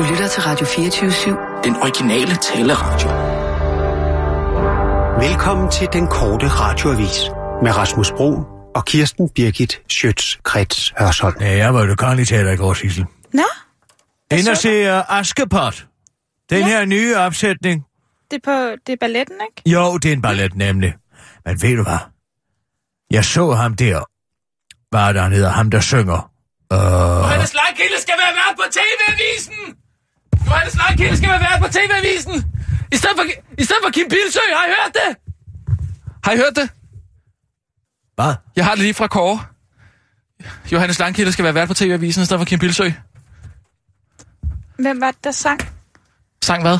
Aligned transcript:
Du 0.00 0.04
lytter 0.04 0.28
til 0.28 0.42
Radio 0.42 0.66
24-7. 0.66 1.62
Den 1.64 1.76
originale 1.76 2.34
taleradio. 2.36 3.08
Velkommen 5.28 5.70
til 5.70 5.88
den 5.92 6.06
korte 6.06 6.48
radioavis 6.48 7.18
med 7.62 7.76
Rasmus 7.76 8.10
Bro 8.16 8.42
og 8.74 8.84
Kirsten 8.84 9.28
Birgit 9.28 9.80
Schøtz-Krets 9.92 10.92
Hørsholm. 10.98 11.36
Ja, 11.40 11.56
jeg 11.56 11.74
var 11.74 11.86
jo 11.86 11.94
kongelige 11.94 12.26
teater 12.26 12.50
i 12.52 12.56
går, 12.56 12.74
Sissel. 12.74 13.04
Nå, 13.32 13.42
Ind 14.30 14.48
og 14.48 14.56
se 14.56 14.98
uh, 14.98 15.18
Askepot. 15.18 15.86
Den 16.50 16.58
Ja. 16.58 16.66
her 16.66 16.84
nye 16.84 17.16
opsætning. 17.16 17.84
det 18.30 18.36
er, 18.46 18.50
på, 18.50 18.76
det 18.86 18.92
er 18.92 18.96
balletten, 19.00 19.36
ikke? 19.50 19.70
Jo, 19.70 19.98
det 19.98 20.08
er 20.08 20.12
en 20.12 20.22
ballet 20.22 20.54
nemlig. 20.54 20.94
Men 21.46 21.62
ved 21.62 21.76
du 21.76 21.82
hvad? 21.82 21.98
Jeg 23.10 23.24
så 23.24 23.52
ham 23.52 23.74
der. 23.76 24.00
Hvad 24.90 25.00
er 25.00 25.12
det, 25.12 25.22
han 25.22 25.32
hedder? 25.32 25.50
Ham, 25.50 25.70
der 25.70 25.80
synger. 25.80 26.30
Uh, 26.74 26.78
Johannes 26.78 27.54
Langkilde 27.54 28.00
skal 28.02 28.14
være 28.18 28.34
vært 28.40 28.56
på 28.56 28.64
TV-avisen! 28.76 29.76
Johannes 30.50 30.76
Langkilde 30.76 31.16
skal 31.16 31.28
være 31.28 31.40
vært 31.40 31.60
på 31.62 31.68
TV-avisen! 31.68 32.34
I 32.92 32.96
stedet 32.96 33.16
for, 33.16 33.24
I 33.58 33.64
stedet 33.64 33.82
for 33.84 33.90
Kim 33.90 34.08
Bilsø, 34.08 34.40
har 34.58 34.66
I 34.66 34.72
hørt 34.78 34.94
det? 34.94 35.16
Har 36.24 36.32
I 36.32 36.36
hørt 36.36 36.56
det? 36.56 36.70
hvad? 38.14 38.34
Jeg 38.56 38.64
har 38.64 38.74
det 38.74 38.82
lige 38.82 38.94
fra 38.94 39.06
Kåre. 39.06 39.40
Johannes 40.72 40.98
Langkilde 40.98 41.32
skal 41.32 41.44
være 41.44 41.54
vært 41.54 41.68
på 41.68 41.74
TV-avisen 41.74 42.22
i 42.22 42.26
stedet 42.26 42.40
for 42.40 42.44
Kim 42.44 42.58
Bilsø. 42.58 42.90
Hvem 44.78 45.00
var 45.00 45.10
det, 45.10 45.24
der 45.24 45.30
sang? 45.30 45.60
Sang 46.42 46.62
hvad? 46.62 46.78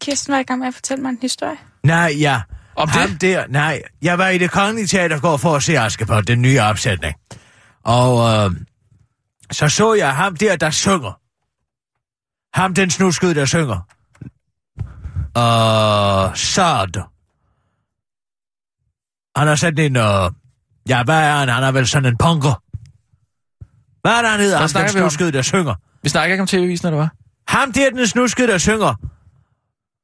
Kirsten 0.00 0.32
var 0.32 0.38
i 0.38 0.42
gang 0.42 0.60
med 0.60 0.68
at 0.68 0.74
fortælle 0.74 1.02
mig 1.02 1.10
en 1.10 1.18
historie. 1.22 1.56
Nej, 1.82 2.14
ja. 2.20 2.40
Om 2.76 2.88
ham 2.88 3.10
det? 3.10 3.20
der, 3.20 3.46
nej. 3.48 3.82
Jeg 4.02 4.18
var 4.18 4.28
i 4.28 4.38
det 4.38 4.50
kongelige 4.50 4.86
teater 4.86 5.20
går 5.20 5.36
for 5.36 5.56
at 5.56 5.62
se 5.62 5.78
Askepot, 5.78 6.28
den 6.28 6.42
nye 6.42 6.60
opsætning. 6.60 7.14
Og 7.84 8.30
øh, 8.30 8.50
så 9.52 9.68
så 9.68 9.94
jeg 9.94 10.16
ham 10.16 10.36
der, 10.36 10.56
der 10.56 10.70
synger. 10.70 11.20
Ham, 12.54 12.74
den 12.74 12.90
snuskede, 12.90 13.34
der 13.34 13.44
synger. 13.44 13.80
Og 15.34 16.38
Sard. 16.38 17.10
Han 19.36 19.48
har 19.48 19.54
sat 19.54 19.78
en... 19.78 19.96
Øh, 19.96 20.30
ja, 20.88 21.02
hvad 21.02 21.18
er 21.18 21.36
han? 21.36 21.48
Han 21.48 21.62
er 21.64 21.72
vel 21.72 21.86
sådan 21.86 22.12
en 22.12 22.18
punker. 22.18 22.62
Hvad 24.00 24.12
er 24.12 24.22
det, 24.22 24.30
han 24.30 24.40
hedder? 24.40 24.56
Ham, 24.56 24.62
den 24.62 24.68
snakker 24.68 24.92
vi 24.92 25.00
om? 25.00 25.10
snuskede, 25.10 25.32
der 25.32 25.42
synger. 25.42 25.74
Vi 26.02 26.08
snakker 26.08 26.32
ikke 26.32 26.42
om 26.42 26.46
TV-avisen, 26.46 26.86
eller 26.86 26.98
hvad? 26.98 27.08
Ham 27.48 27.72
der, 27.72 27.90
den 27.90 28.06
snuskede, 28.06 28.48
der 28.48 28.58
synger. 28.58 28.94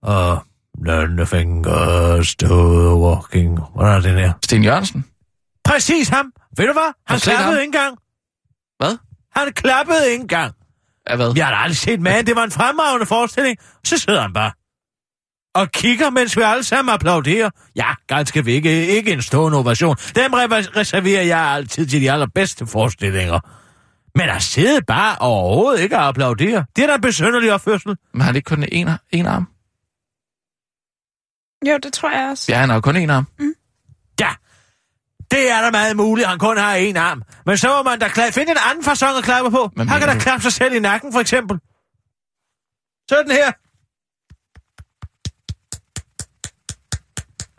Og... 0.02 0.44
Learn 0.84 1.16
the 1.16 1.26
fingers 1.26 2.34
to 2.36 2.46
the 2.46 2.94
walking. 2.94 3.58
Hvordan 3.74 3.96
er 3.96 4.00
den 4.00 4.18
her? 4.18 4.32
Sten 4.44 4.64
Jørgensen. 4.64 5.04
Præcis 5.64 6.08
ham. 6.08 6.32
Ved 6.56 6.66
du 6.66 6.72
hvad? 6.72 6.92
Han 7.06 7.18
set 7.18 7.32
klappede 7.32 7.60
ikke 7.60 7.68
engang. 7.68 7.98
Hvad? 8.78 8.96
Han 9.36 9.52
klappede 9.52 10.10
ikke 10.10 10.20
engang. 10.20 10.54
Ja, 11.10 11.16
hvad? 11.16 11.32
Jeg 11.36 11.46
har 11.46 11.54
aldrig 11.54 11.76
set 11.76 12.00
mand. 12.00 12.26
Det 12.26 12.36
var 12.36 12.44
en 12.44 12.50
fremragende 12.50 13.06
forestilling. 13.06 13.56
Så 13.84 13.98
sidder 13.98 14.20
han 14.22 14.32
bare. 14.32 14.52
Og 15.54 15.70
kigger, 15.72 16.10
mens 16.10 16.36
vi 16.36 16.42
alle 16.42 16.62
sammen 16.64 16.94
applauderer. 16.94 17.50
Ja, 17.76 17.94
ganske 18.06 18.44
vi 18.44 18.52
ikke, 18.52 18.86
ikke 18.86 19.12
en 19.12 19.22
stående 19.22 19.58
ovation. 19.58 19.96
Dem 20.14 20.34
re- 20.34 20.76
reserverer 20.76 21.22
jeg 21.22 21.38
altid 21.40 21.86
til 21.86 22.00
de 22.00 22.12
allerbedste 22.12 22.66
forestillinger. 22.66 23.40
Men 24.18 24.28
at 24.28 24.42
sidde 24.42 24.82
bare 24.86 25.16
overhovedet 25.18 25.80
ikke 25.80 25.96
og 25.96 26.06
applaudere, 26.08 26.64
det 26.76 26.82
er 26.84 26.86
da 26.88 26.94
en 26.94 27.00
besynderlig 27.00 27.52
opførsel. 27.52 27.96
Men 28.12 28.20
har 28.20 28.26
han 28.26 28.36
ikke 28.36 28.48
kun 28.48 28.64
en, 28.72 28.88
en 29.10 29.26
arm? 29.26 29.46
Jo, 31.70 31.78
det 31.82 31.92
tror 31.92 32.10
jeg 32.10 32.30
også. 32.30 32.52
Ja, 32.52 32.58
han 32.58 32.68
har 32.68 32.76
jo 32.76 32.80
kun 32.80 32.96
en 32.96 33.10
arm. 33.10 33.26
Ja, 34.20 34.30
det 35.30 35.50
er 35.50 35.60
da 35.62 35.70
meget 35.70 35.96
muligt, 35.96 36.28
han 36.28 36.38
kun 36.38 36.56
har 36.58 36.74
en 36.74 36.96
arm. 36.96 37.22
Men 37.46 37.56
så 37.58 37.68
må 37.68 37.82
man 37.82 37.98
da 37.98 38.06
kla- 38.06 38.30
finde 38.30 38.50
en 38.50 38.56
anden 38.70 38.84
fasong 38.84 39.18
at 39.18 39.24
klappe 39.24 39.50
på. 39.50 39.70
Hvad 39.74 39.86
han 39.86 39.98
kan 40.00 40.08
da 40.08 40.18
klappe 40.18 40.42
sig 40.42 40.52
selv 40.52 40.74
i 40.74 40.78
nakken, 40.78 41.12
for 41.12 41.20
eksempel. 41.20 41.58
Sådan 43.08 43.30
her. 43.30 43.52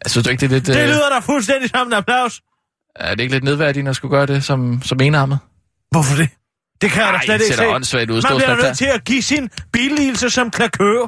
Jeg 0.03 0.12
synes 0.12 0.23
du 0.25 0.29
ikke, 0.31 0.41
det 0.41 0.45
er 0.45 0.50
lidt... 0.56 0.68
Det 0.68 0.78
øh, 0.81 0.88
lyder 0.88 1.09
da 1.09 1.19
fuldstændig 1.19 1.69
som 1.69 1.88
en 1.88 1.94
applaus. 1.94 2.41
Er 2.95 3.16
det 3.16 3.23
ikke 3.23 3.35
lidt 3.35 3.44
nedværdigende 3.44 3.90
at 3.90 3.95
skulle 3.95 4.18
gøre 4.18 4.25
det 4.25 4.44
som, 4.44 4.81
som 4.81 5.01
enarmet? 5.01 5.40
Hvorfor 5.91 6.16
det? 6.16 6.29
Det 6.81 6.91
kan 6.91 7.03
jeg 7.03 7.13
da 7.13 7.19
slet 7.25 7.41
ikke 7.41 7.56
se. 7.56 7.68
åndssvagt 7.68 8.09
ud. 8.09 8.22
Man 8.29 8.38
bliver 8.38 8.56
nødt 8.63 8.78
til 8.78 8.85
at 8.85 9.03
give 9.03 9.22
sin 9.22 9.50
billigelse 9.72 10.29
som 10.29 10.51
klakør. 10.51 11.07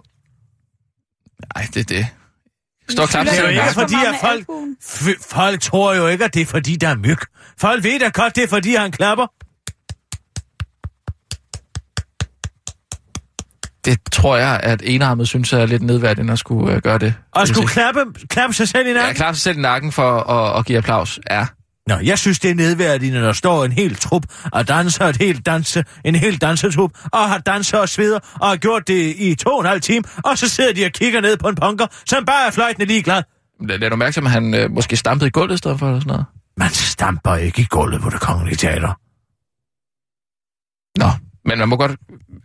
Nej, 1.56 1.68
det 1.74 1.80
er 1.80 1.84
det. 1.84 2.08
Stå 2.94 3.02
og 3.04 3.09
klap 3.09 3.26
Det 3.26 3.40
er 3.40 3.42
jo 3.44 3.48
ikke 3.50 3.74
fordi, 3.74 3.96
at 4.08 4.16
folk, 4.22 4.46
f- 4.84 5.28
folk 5.36 5.62
tror 5.62 5.94
jo 5.94 6.08
ikke, 6.08 6.26
at 6.26 6.34
det 6.34 6.42
er 6.42 6.46
fordi, 6.46 6.76
der 6.76 6.88
er 6.90 6.96
myg. 6.96 7.18
Folk 7.59 7.84
ved 7.84 8.00
da 8.00 8.09
godt, 8.09 8.36
det 8.36 8.44
er 8.44 8.48
fordi, 8.48 8.76
han 8.76 8.92
klapper. 8.92 9.28
Det 13.86 14.00
tror 14.12 14.38
jeg, 14.38 14.59
at 14.64 14.81
enarmet 14.86 15.28
synes 15.28 15.54
er 15.54 15.66
lidt 15.66 15.81
nedværdigende 15.81 16.34
at 16.34 16.40
skulle 16.40 16.74
øh, 16.76 16.81
gøre 16.81 16.98
det. 16.98 17.14
Og 17.31 17.48
skulle 17.48 17.68
klappe, 17.68 18.00
klappe 18.30 18.54
sig 18.54 18.68
selv 18.70 18.86
i 18.88 18.90
Ja, 18.90 18.96
nakken. 18.96 19.16
klappe 19.16 19.36
sig 19.38 19.42
selv 19.44 19.58
i 19.58 19.62
nakken 19.62 19.92
for 19.92 20.20
at, 20.20 20.60
at 20.60 20.66
give 20.66 20.78
applaus. 20.78 21.20
Ja. 21.31 21.46
Nå, 21.88 21.96
jeg 21.98 22.20
synes, 22.20 22.40
det 22.40 22.52
er 22.52 22.56
nedværdigende, 22.56 23.20
når 23.20 23.26
der 23.26 23.34
står 23.34 23.66
en 23.66 23.72
hel 23.72 23.96
trup 23.96 24.24
og 24.52 24.68
danser 24.68 25.06
et 25.06 25.18
helt 25.18 25.46
danse, 25.46 25.84
en 26.06 26.16
hel 26.16 26.38
dansetrup, 26.38 26.92
og 27.12 27.30
har 27.30 27.38
danset 27.38 27.80
og 27.80 27.90
sveder, 27.90 28.20
og 28.42 28.48
har 28.48 28.56
gjort 28.56 28.88
det 28.88 29.16
i 29.18 29.36
to 29.36 29.50
og 29.50 29.60
en 29.60 29.66
halv 29.66 29.82
time, 29.82 30.04
og 30.24 30.38
så 30.38 30.50
sidder 30.50 30.74
de 30.74 30.86
og 30.86 30.92
kigger 30.92 31.22
ned 31.22 31.38
på 31.38 31.48
en 31.48 31.56
punker, 31.56 31.88
som 32.06 32.26
bare 32.26 32.48
er 32.48 32.52
fløjtende 32.52 32.86
ligeglad. 32.86 33.24
Lad, 33.62 33.90
du 33.90 33.96
mærke 33.96 34.22
at 34.22 34.32
han 34.32 34.54
øh, 34.54 34.72
måske 34.72 34.96
stampede 34.96 35.28
i 35.28 35.32
gulvet 35.32 35.56
i 35.56 35.58
stedet 35.58 35.80
for 35.80 35.88
eller 35.88 36.00
sådan 36.00 36.12
noget? 36.12 36.26
Man 36.58 36.70
stamper 36.70 37.36
ikke 37.36 37.62
i 37.62 37.66
gulvet 37.66 38.02
på 38.02 38.10
det 38.10 38.20
kongelige 38.20 38.56
teater. 38.56 39.00
Nå, 41.00 41.10
men 41.46 41.60
man 41.60 41.70
må 41.70 41.76
godt 41.76 41.92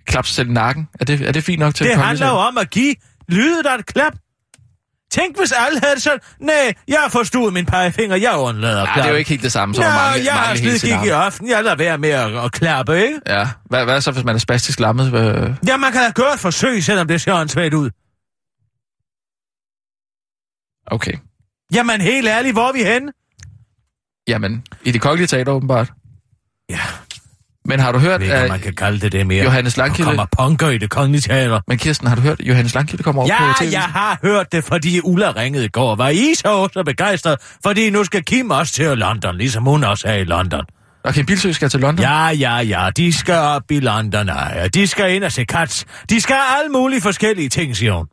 klappe 0.06 0.28
sig 0.28 0.34
selv 0.34 0.48
i 0.48 0.52
nakken. 0.52 0.88
Er 1.00 1.04
det, 1.04 1.20
er 1.28 1.32
det 1.32 1.44
fint 1.44 1.60
nok 1.60 1.74
til 1.74 1.86
Det 1.86 1.96
handler 1.96 2.28
jo 2.28 2.34
om 2.34 2.58
at 2.58 2.70
give 2.70 2.94
lydet 3.28 3.66
af 3.66 3.78
et 3.78 3.86
klap. 3.86 4.12
Tænk, 5.10 5.38
hvis 5.38 5.52
alle 5.52 5.80
havde 5.80 6.00
sådan, 6.00 6.20
nej, 6.40 6.74
jeg 6.88 6.98
har 7.02 7.08
forstået 7.08 7.52
min 7.52 7.66
pegefinger, 7.66 8.16
jeg 8.16 8.36
undlader 8.38 8.82
at 8.82 8.88
Ja, 8.88 8.92
klappe. 8.92 9.00
det 9.02 9.06
er 9.08 9.10
jo 9.12 9.16
ikke 9.16 9.30
helt 9.30 9.42
det 9.42 9.52
samme 9.52 9.74
som 9.74 9.82
Nå, 9.84 9.88
at 9.88 9.94
mangle, 9.94 10.24
jeg 10.24 10.32
har 10.34 10.54
hele 10.54 10.78
sin 10.78 10.88
slidgik 10.88 11.06
i 11.06 11.08
aften, 11.10 11.48
jeg 11.48 11.64
lader 11.64 11.76
være 11.76 11.98
med 11.98 12.08
at, 12.10 12.44
at 12.44 12.52
klappe, 12.52 13.02
ikke? 13.02 13.20
Ja, 13.26 13.48
hvad, 13.64 13.84
hvad 13.84 14.00
så, 14.00 14.10
hvis 14.10 14.24
man 14.24 14.34
er 14.34 14.38
spastisk 14.38 14.80
lammet? 14.80 15.12
Ja, 15.66 15.76
man 15.76 15.92
kan 15.92 16.00
da 16.00 16.10
gøre 16.10 16.34
et 16.34 16.40
forsøg, 16.40 16.84
selvom 16.84 17.08
det 17.08 17.20
ser 17.20 17.34
åndssvagt 17.34 17.74
ud. 17.74 17.90
okay. 20.86 21.12
Jamen, 21.74 22.00
helt 22.00 22.28
ærligt, 22.28 22.54
hvor 22.54 22.68
er 22.68 22.72
vi 22.72 22.82
henne? 22.84 23.12
Jamen, 24.28 24.64
i 24.82 24.92
det 24.92 25.00
kongelige 25.00 25.26
teater 25.26 25.52
åbenbart. 25.52 25.92
Ja, 27.68 27.72
Men 27.72 27.80
har 27.80 27.92
du 27.92 27.98
hørt, 27.98 28.20
jeg 28.20 28.30
ved 28.30 28.36
ikke, 28.36 28.48
man 28.48 28.60
kan 28.60 28.74
kalde 28.74 29.00
det 29.00 29.12
det 29.12 29.26
mere. 29.26 29.44
Johannes 29.44 29.74
Der 29.74 29.82
Langkilde... 29.82 30.08
kommer 30.10 30.26
punker 30.38 30.68
i 30.68 30.78
det 30.78 30.90
kongelige 30.90 31.20
teater. 31.20 31.60
Men 31.68 31.78
Kirsten, 31.78 32.06
har 32.08 32.14
du 32.16 32.20
hørt, 32.22 32.40
at 32.40 32.46
Johannes 32.46 32.74
Langkilde 32.74 33.02
kommer 33.02 33.22
over 33.22 33.32
Ja, 33.40 33.52
på 33.52 33.64
tv? 33.64 33.68
jeg 33.72 33.82
har 33.82 34.18
hørt 34.22 34.52
det, 34.52 34.64
fordi 34.64 35.00
Ulla 35.00 35.30
ringede 35.30 35.64
i 35.64 35.68
går. 35.68 35.94
Var 35.96 36.08
I 36.08 36.34
så 36.34 36.68
så 36.72 36.82
begejstret? 36.86 37.36
Fordi 37.62 37.90
nu 37.90 38.04
skal 38.04 38.24
Kim 38.24 38.50
også 38.50 38.72
til 38.72 38.98
London, 38.98 39.36
ligesom 39.38 39.64
hun 39.64 39.84
også 39.84 40.08
er 40.08 40.14
i 40.14 40.24
London. 40.24 40.64
Okay, 41.04 41.24
Bilsø 41.24 41.52
skal 41.52 41.68
til 41.70 41.80
London? 41.80 42.02
Ja, 42.04 42.26
ja, 42.28 42.56
ja, 42.56 42.90
de 42.96 43.12
skal 43.12 43.34
op 43.34 43.70
i 43.70 43.80
London, 43.80 44.28
ja. 44.28 44.68
De 44.68 44.86
skal 44.86 45.14
ind 45.14 45.24
og 45.24 45.32
se 45.32 45.44
Cats. 45.44 45.86
De 46.10 46.20
skal 46.20 46.36
alle 46.58 46.68
mulige 46.72 47.00
forskellige 47.00 47.48
ting, 47.48 47.76
siger 47.76 47.92
hun. 47.92 48.06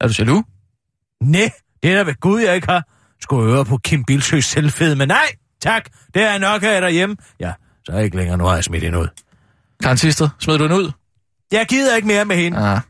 Er 0.00 0.08
du 0.08 0.14
jaloux? 0.18 0.44
Nej, 1.22 1.50
det 1.82 1.90
er 1.92 1.96
da 1.96 2.02
ved 2.02 2.20
Gud, 2.20 2.40
jeg 2.40 2.54
ikke 2.54 2.68
har. 2.68 2.82
Skulle 3.22 3.52
høre 3.52 3.64
på 3.64 3.76
Kim 3.84 4.04
Bilsøs 4.04 4.44
selvfed, 4.44 4.94
men 4.94 5.08
nej, 5.08 5.26
tak. 5.62 5.84
Det 6.14 6.22
er 6.22 6.38
nok 6.38 6.62
af 6.62 6.80
derhjemme. 6.80 7.16
Ja, 7.40 7.52
så 7.84 7.92
er 7.92 7.96
jeg 7.96 8.04
ikke 8.04 8.16
længere. 8.16 8.38
Nu 8.38 8.44
har 8.44 8.54
jeg 8.54 8.64
smidt 8.64 8.84
hende 8.84 8.98
ud. 8.98 9.08
Karen 9.82 9.96
Tisted, 9.96 10.28
smed 10.40 10.58
du 10.58 10.64
den 10.64 10.72
ud? 10.72 10.92
Jeg 11.52 11.66
gider 11.66 11.96
ikke 11.96 12.08
mere 12.08 12.24
med 12.24 12.36
hende. 12.36 12.68
Ja, 12.68 12.80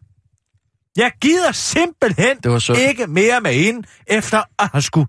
Jeg 0.96 1.12
gider 1.20 1.52
simpelthen 1.52 2.36
det 2.42 2.50
var 2.50 2.74
ikke 2.88 3.06
mere 3.06 3.40
med 3.40 3.52
hende, 3.54 3.88
efter 4.06 4.42
at 4.58 4.68
have 4.72 4.82
skulle... 4.82 5.06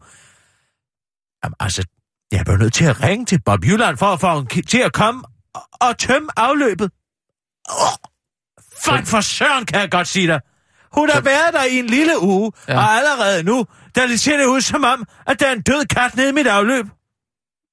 Jamen, 1.44 1.56
altså, 1.60 1.84
jeg 2.32 2.46
blev 2.46 2.58
nødt 2.58 2.74
til 2.74 2.86
at 2.86 3.02
ringe 3.04 3.26
til 3.26 3.42
Bob 3.46 3.64
Jylland 3.66 3.98
for 3.98 4.06
at 4.06 4.20
få 4.20 4.28
hende 4.40 4.62
til 4.62 4.78
at 4.78 4.94
komme 4.94 5.24
og, 5.54 5.62
og 5.82 5.98
tømme 5.98 6.30
afløbet. 6.40 6.92
Oh, 7.70 7.96
fuck 8.84 9.06
for 9.08 9.22
søren, 9.22 9.66
kan 9.66 9.80
jeg 9.82 9.92
godt 9.92 10.08
sige 10.08 10.28
dig. 10.28 10.42
Hun 10.92 11.10
har 11.10 11.22
været 11.22 11.54
der 11.54 11.64
i 11.64 11.80
en 11.80 11.88
lille 11.88 12.22
uge, 12.22 12.52
Ja. 12.68 12.78
og 12.78 12.84
allerede 12.92 13.44
nu, 13.44 13.66
der 13.96 14.18
ser 14.18 14.38
det 14.38 14.46
ud 14.46 14.62
som 14.62 14.84
om, 14.84 15.04
at 15.28 15.40
der 15.40 15.48
er 15.48 15.54
en 15.54 15.62
død 15.62 15.86
kat 15.86 16.16
nede 16.16 16.30
i 16.30 16.34
mit 16.34 16.48
afløb. 16.48 16.86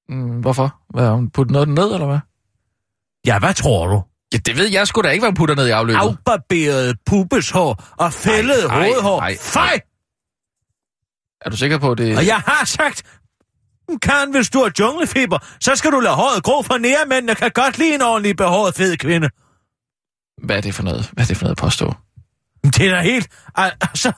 Mm, 0.09 0.41
hvorfor? 0.41 0.81
Hvad, 0.95 1.05
har 1.05 1.13
hun 1.13 1.31
puttet 1.31 1.53
noget 1.53 1.69
ned, 1.69 1.95
eller 1.95 2.07
hvad? 2.07 2.19
Ja, 3.27 3.39
hvad 3.39 3.55
tror 3.55 3.87
du? 3.87 4.03
Ja, 4.33 4.39
det 4.39 4.57
ved 4.57 4.67
jeg 4.71 4.87
sgu 4.87 5.01
da 5.03 5.09
ikke, 5.09 5.23
hvad 5.23 5.29
hun 5.31 5.35
putter 5.35 5.55
ned 5.55 5.67
i 5.67 5.71
afløbet. 5.71 5.99
Afbarberet 6.01 6.97
pubeshår 7.07 7.85
og 7.99 8.13
fældet 8.13 8.65
Ej, 8.65 8.79
ej, 8.79 8.87
hovedhår. 8.89 9.21
ej, 9.21 9.29
ej. 9.29 9.37
Fej! 9.41 9.81
Er 11.41 11.51
du 11.51 11.57
sikker 11.57 11.79
på 11.79 11.95
det? 11.95 12.17
Og 12.17 12.27
jeg 12.27 12.37
har 12.47 12.65
sagt, 12.65 13.03
kan 14.03 14.31
hvis 14.31 14.51
du 14.51 14.59
har 14.59 14.73
junglefeber, 14.79 15.39
så 15.61 15.77
skal 15.77 15.93
du 15.93 16.01
lade 16.01 16.15
håret 16.15 16.43
gro 16.43 16.63
for 16.63 16.79
nærmændene 16.79 17.35
kan 17.35 17.51
godt 17.55 17.79
lide 17.79 17.95
en 17.95 18.03
ordentlig 18.03 18.37
behåret 18.37 18.75
fed 18.75 18.97
kvinde. 18.97 19.29
Hvad 20.47 20.57
er 20.57 20.61
det 20.61 20.75
for 20.75 20.83
noget? 20.83 21.11
Hvad 21.13 21.25
er 21.25 21.29
det 21.29 21.37
for 21.37 21.45
noget 21.45 21.57
at 21.57 21.61
påstå? 21.61 21.95
Det 22.65 22.81
er 22.89 22.95
da 22.95 23.01
helt... 23.01 23.29
al- 23.55 23.73
Altså, 23.81 24.13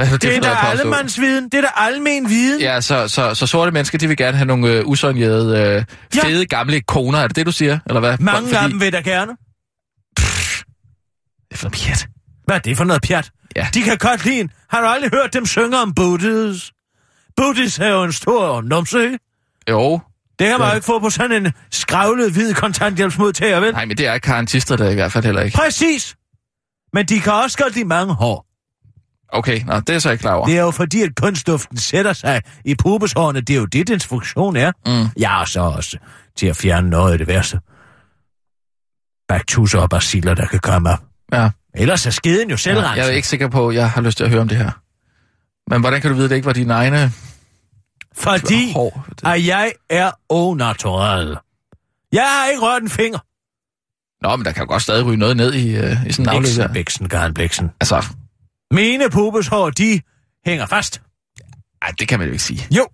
Hvad 0.00 0.08
er 0.08 0.12
det, 0.18 0.22
det 0.22 0.36
er 0.36 0.40
da 0.40 0.66
allemandsviden. 0.70 1.44
Det 1.44 1.54
er 1.54 1.60
da 1.62 1.68
almen 1.76 2.28
viden. 2.28 2.60
Ja, 2.60 2.80
så, 2.80 3.08
så, 3.08 3.34
så 3.34 3.46
sorte 3.46 3.70
mennesker, 3.72 3.98
de 3.98 4.08
vil 4.08 4.16
gerne 4.16 4.36
have 4.36 4.46
nogle 4.46 4.68
øh, 4.68 4.86
usånjede, 4.86 5.58
øh, 5.60 5.84
Ja. 6.16 6.22
fede, 6.28 6.46
gamle 6.46 6.80
koner. 6.80 7.18
Er 7.18 7.26
det 7.26 7.36
det, 7.36 7.46
du 7.46 7.52
siger? 7.52 7.78
Eller 7.86 8.00
hvad? 8.00 8.18
Mange 8.18 8.48
Fordi- 8.48 8.64
af 8.64 8.68
dem 8.70 8.80
vil 8.80 8.92
da 8.92 9.00
gerne. 9.00 9.32
for 11.54 11.64
noget 11.64 11.72
pjat? 11.84 12.06
Hvad 12.44 12.56
er 12.56 12.60
det 12.60 12.76
for 12.76 12.84
noget 12.84 13.02
pjat? 13.02 13.30
Ja. 13.56 13.66
De 13.74 13.82
kan 13.82 13.98
godt 13.98 14.24
lide 14.24 14.40
en. 14.40 14.50
Har 14.70 14.80
du 14.80 14.86
aldrig 14.86 15.10
hørt 15.14 15.34
dem 15.34 15.46
synge 15.46 15.78
om 15.78 15.94
booties? 15.94 16.72
Booties 17.36 17.78
er 17.78 17.88
jo 17.88 18.02
en 18.02 18.12
stor 18.12 18.60
numse, 18.62 19.04
ikke? 19.04 19.18
Jo. 19.70 20.00
Det 20.38 20.46
kan 20.48 20.58
man 20.58 20.66
Ja. 20.66 20.68
jo 20.68 20.74
ikke 20.74 20.84
få 20.84 20.98
på 20.98 21.10
sådan 21.10 21.46
en 21.46 21.52
skravlet 21.70 22.32
hvid 22.32 22.54
kontanthjælpsmodtager, 22.54 23.60
vel? 23.60 23.72
Nej, 23.72 23.84
men 23.84 23.96
det 23.96 24.06
er 24.06 24.18
karantister 24.18 24.76
der 24.76 24.90
i 24.90 24.94
hvert 24.94 25.12
fald 25.12 25.24
heller 25.24 25.42
ikke. 25.42 25.56
Præcis. 25.56 26.16
Men 26.92 27.06
de 27.06 27.20
kan 27.20 27.32
også 27.32 27.58
godt 27.58 27.74
lide 27.74 27.84
mange 27.88 28.14
hår. 28.14 28.46
Okay, 29.32 29.60
nå, 29.66 29.80
det 29.80 29.94
er 29.94 29.98
så 29.98 30.10
ikke 30.10 30.22
klar 30.22 30.34
over. 30.34 30.46
Det 30.46 30.56
er 30.56 30.60
jo 30.62 30.70
fordi, 30.70 31.02
at 31.02 31.10
kunstduften 31.16 31.76
sætter 31.78 32.12
sig 32.12 32.42
i 32.64 32.74
pubeshårene. 32.74 33.40
Det 33.40 33.54
er 33.56 33.60
jo 33.60 33.64
det, 33.64 33.88
dens 33.88 34.06
funktion 34.06 34.56
er. 34.56 34.72
Mm. 34.86 35.08
Ja, 35.20 35.40
og 35.40 35.48
så 35.48 35.60
også 35.60 35.98
til 36.36 36.46
at 36.46 36.56
fjerne 36.56 36.90
noget 36.90 37.12
af 37.12 37.18
det 37.18 37.26
værste. 37.26 37.60
Baktusser 39.28 39.78
og 39.80 39.90
baciller, 39.90 40.34
der 40.34 40.46
kan 40.46 40.60
komme 40.60 40.90
op. 40.90 40.98
Ja. 41.32 41.50
Ellers 41.74 42.06
er 42.06 42.10
skeden 42.10 42.48
jo 42.48 42.52
ja. 42.52 42.56
selvrenset. 42.56 42.96
Jeg 42.96 43.06
er 43.06 43.10
ikke 43.12 43.28
sikker 43.28 43.48
på, 43.48 43.68
at 43.68 43.74
jeg 43.74 43.90
har 43.90 44.00
lyst 44.00 44.16
til 44.16 44.24
at 44.24 44.30
høre 44.30 44.40
om 44.40 44.48
det 44.48 44.56
her. 44.56 44.70
Men 45.70 45.80
hvordan 45.80 46.00
kan 46.00 46.10
du 46.10 46.14
vide, 46.14 46.24
at 46.24 46.30
det 46.30 46.36
ikke 46.36 46.46
var 46.46 46.52
dine 46.52 46.74
egne 46.74 47.12
Fordi 48.16 48.72
hår? 48.72 49.06
at 49.24 49.46
jeg 49.46 49.72
er 49.90 50.10
au 50.30 50.54
naturel. 50.54 51.36
Jeg 52.12 52.22
har 52.22 52.50
ikke 52.50 52.62
rørt 52.62 52.82
en 52.82 52.90
finger. 52.90 53.18
Nå, 54.22 54.36
men 54.36 54.44
der 54.44 54.52
kan 54.52 54.62
jo 54.62 54.68
godt 54.68 54.82
stadig 54.82 55.06
ryge 55.06 55.16
noget 55.16 55.36
ned 55.36 55.54
i, 55.54 55.76
øh, 55.76 56.06
i 56.06 56.12
sådan 56.12 56.24
en 56.24 56.28
afløb 56.28 56.70
Bliksen, 56.72 57.08
bliksen. 57.34 57.70
Altså, 57.80 58.04
Mine 58.70 59.10
pubeshår, 59.10 59.70
de 59.70 60.00
hænger 60.46 60.66
fast. 60.66 61.02
ej, 61.82 61.88
det 61.98 62.08
kan 62.08 62.18
man 62.18 62.28
jo 62.28 62.32
ikke 62.32 62.44
sige. 62.44 62.66
Jo, 62.76 62.86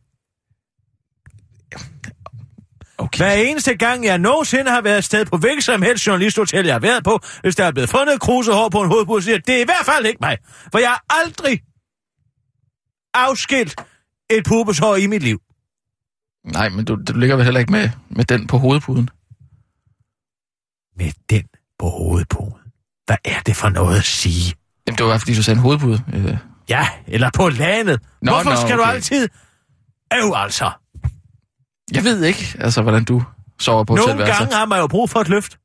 Okay. 2.98 3.18
hver 3.18 3.32
eneste 3.32 3.76
gang, 3.76 4.04
jeg 4.04 4.18
nogensinde 4.18 4.70
har 4.70 4.80
været 4.80 4.96
afsted 4.96 5.24
på 5.24 5.36
hvilket 5.36 5.64
som 5.64 5.82
helst 5.82 6.06
journalisthotel, 6.06 6.64
jeg 6.66 6.74
har 6.74 6.80
været 6.80 7.04
på, 7.04 7.20
hvis 7.40 7.56
der 7.56 7.64
er 7.64 7.72
blevet 7.72 7.90
fundet 7.90 8.20
krusehår 8.20 8.68
på 8.68 8.82
en 8.82 8.88
hovedbud, 8.88 9.20
siger 9.22 9.38
det 9.38 9.54
er 9.56 9.60
i 9.60 9.64
hvert 9.64 9.86
fald 9.86 10.06
ikke 10.06 10.18
mig. 10.20 10.38
For 10.72 10.78
jeg 10.78 10.88
har 10.88 11.04
aldrig 11.08 11.60
afskilt 13.14 13.80
et 14.30 14.44
pubeshår 14.44 14.96
i 14.96 15.06
mit 15.06 15.22
liv. 15.22 15.40
Nej, 16.44 16.68
men 16.68 16.84
du, 16.84 16.96
du 17.08 17.18
ligger 17.18 17.36
vel 17.36 17.44
heller 17.44 17.60
ikke 17.60 17.72
med, 17.72 17.90
med 18.10 18.24
den 18.24 18.46
på 18.46 18.58
hovedpuden. 18.58 19.10
Med 20.96 21.12
den 21.30 21.44
på 21.78 21.88
hovedpuden. 21.88 22.54
Hvad 23.06 23.16
er 23.24 23.40
det 23.40 23.56
for 23.56 23.68
noget 23.68 23.98
at 23.98 24.04
sige? 24.04 24.54
Jamen, 24.86 24.98
det 24.98 25.06
var 25.06 25.18
fordi, 25.18 25.34
du 25.34 25.42
sagde 25.42 25.56
en 25.56 25.62
hovedpude. 25.62 26.02
Øh, 26.14 26.36
Ja, 26.68 26.88
eller 27.06 27.30
på 27.34 27.48
landet. 27.48 28.00
Nå, 28.22 28.32
Hvorfor 28.32 28.50
nå, 28.50 28.56
skal 28.56 28.76
du 28.76 28.82
okay. 28.82 28.92
altid... 28.92 29.28
Øv 30.14 30.32
altså. 30.34 30.70
jeg 31.92 32.04
ved 32.04 32.24
ikke, 32.24 32.56
altså, 32.60 32.82
hvordan 32.82 33.04
du 33.04 33.22
sover 33.60 33.84
på 33.84 33.94
Nogle 33.94 34.26
gange 34.26 34.54
har 34.54 34.66
man 34.66 34.78
jo 34.80 34.86
brug 34.86 35.10
for 35.10 35.20
et 35.20 35.28
løft. 35.28 35.58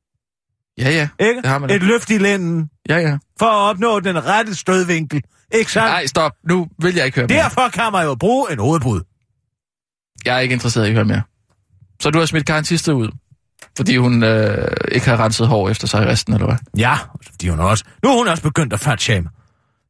Ja, 0.78 0.90
ja. 0.90 1.08
Ikke? 1.20 1.42
Det 1.42 1.50
har 1.50 1.58
man 1.58 1.68
da. 1.68 1.74
Et 1.74 1.82
løft 1.82 2.10
i 2.10 2.18
lænden. 2.18 2.70
Ja, 2.88 2.96
ja. 2.96 3.18
For 3.38 3.46
at 3.46 3.70
opnå 3.70 4.00
den 4.00 4.24
rette 4.24 4.54
stødvinkel. 4.54 5.22
Ikke 5.54 5.72
sandt? 5.72 5.88
Nej, 5.88 6.06
stop. 6.06 6.32
Nu 6.48 6.68
vil 6.78 6.94
jeg 6.94 7.06
ikke 7.06 7.16
høre 7.16 7.26
mere. 7.26 7.38
Derfor 7.38 7.68
kan 7.68 7.92
man 7.92 8.04
jo 8.04 8.14
bruge 8.14 8.52
en 8.52 8.58
hovedbud. 8.58 9.00
Jeg 10.24 10.36
er 10.36 10.40
ikke 10.40 10.52
interesseret 10.52 10.86
i 10.86 10.88
at 10.88 10.94
høre 10.94 11.04
mere. 11.04 11.22
Så 12.00 12.10
du 12.10 12.18
har 12.18 12.26
smidt 12.26 12.46
garantiste 12.46 12.94
ud, 12.94 13.08
fordi 13.76 13.96
hun 13.96 14.22
øh, 14.22 14.68
ikke 14.92 15.06
har 15.06 15.24
renset 15.24 15.46
hår 15.48 15.68
efter 15.68 15.86
sig 15.86 16.02
i 16.02 16.06
resten, 16.06 16.32
eller 16.34 16.46
hvad? 16.46 16.56
Ja, 16.76 16.94
fordi 17.30 17.48
hun 17.48 17.60
også... 17.60 17.84
Nu 18.04 18.10
er 18.10 18.16
hun 18.16 18.28
også 18.28 18.42
begyndt 18.42 18.72
at 18.72 18.80
fatshame. 18.80 19.28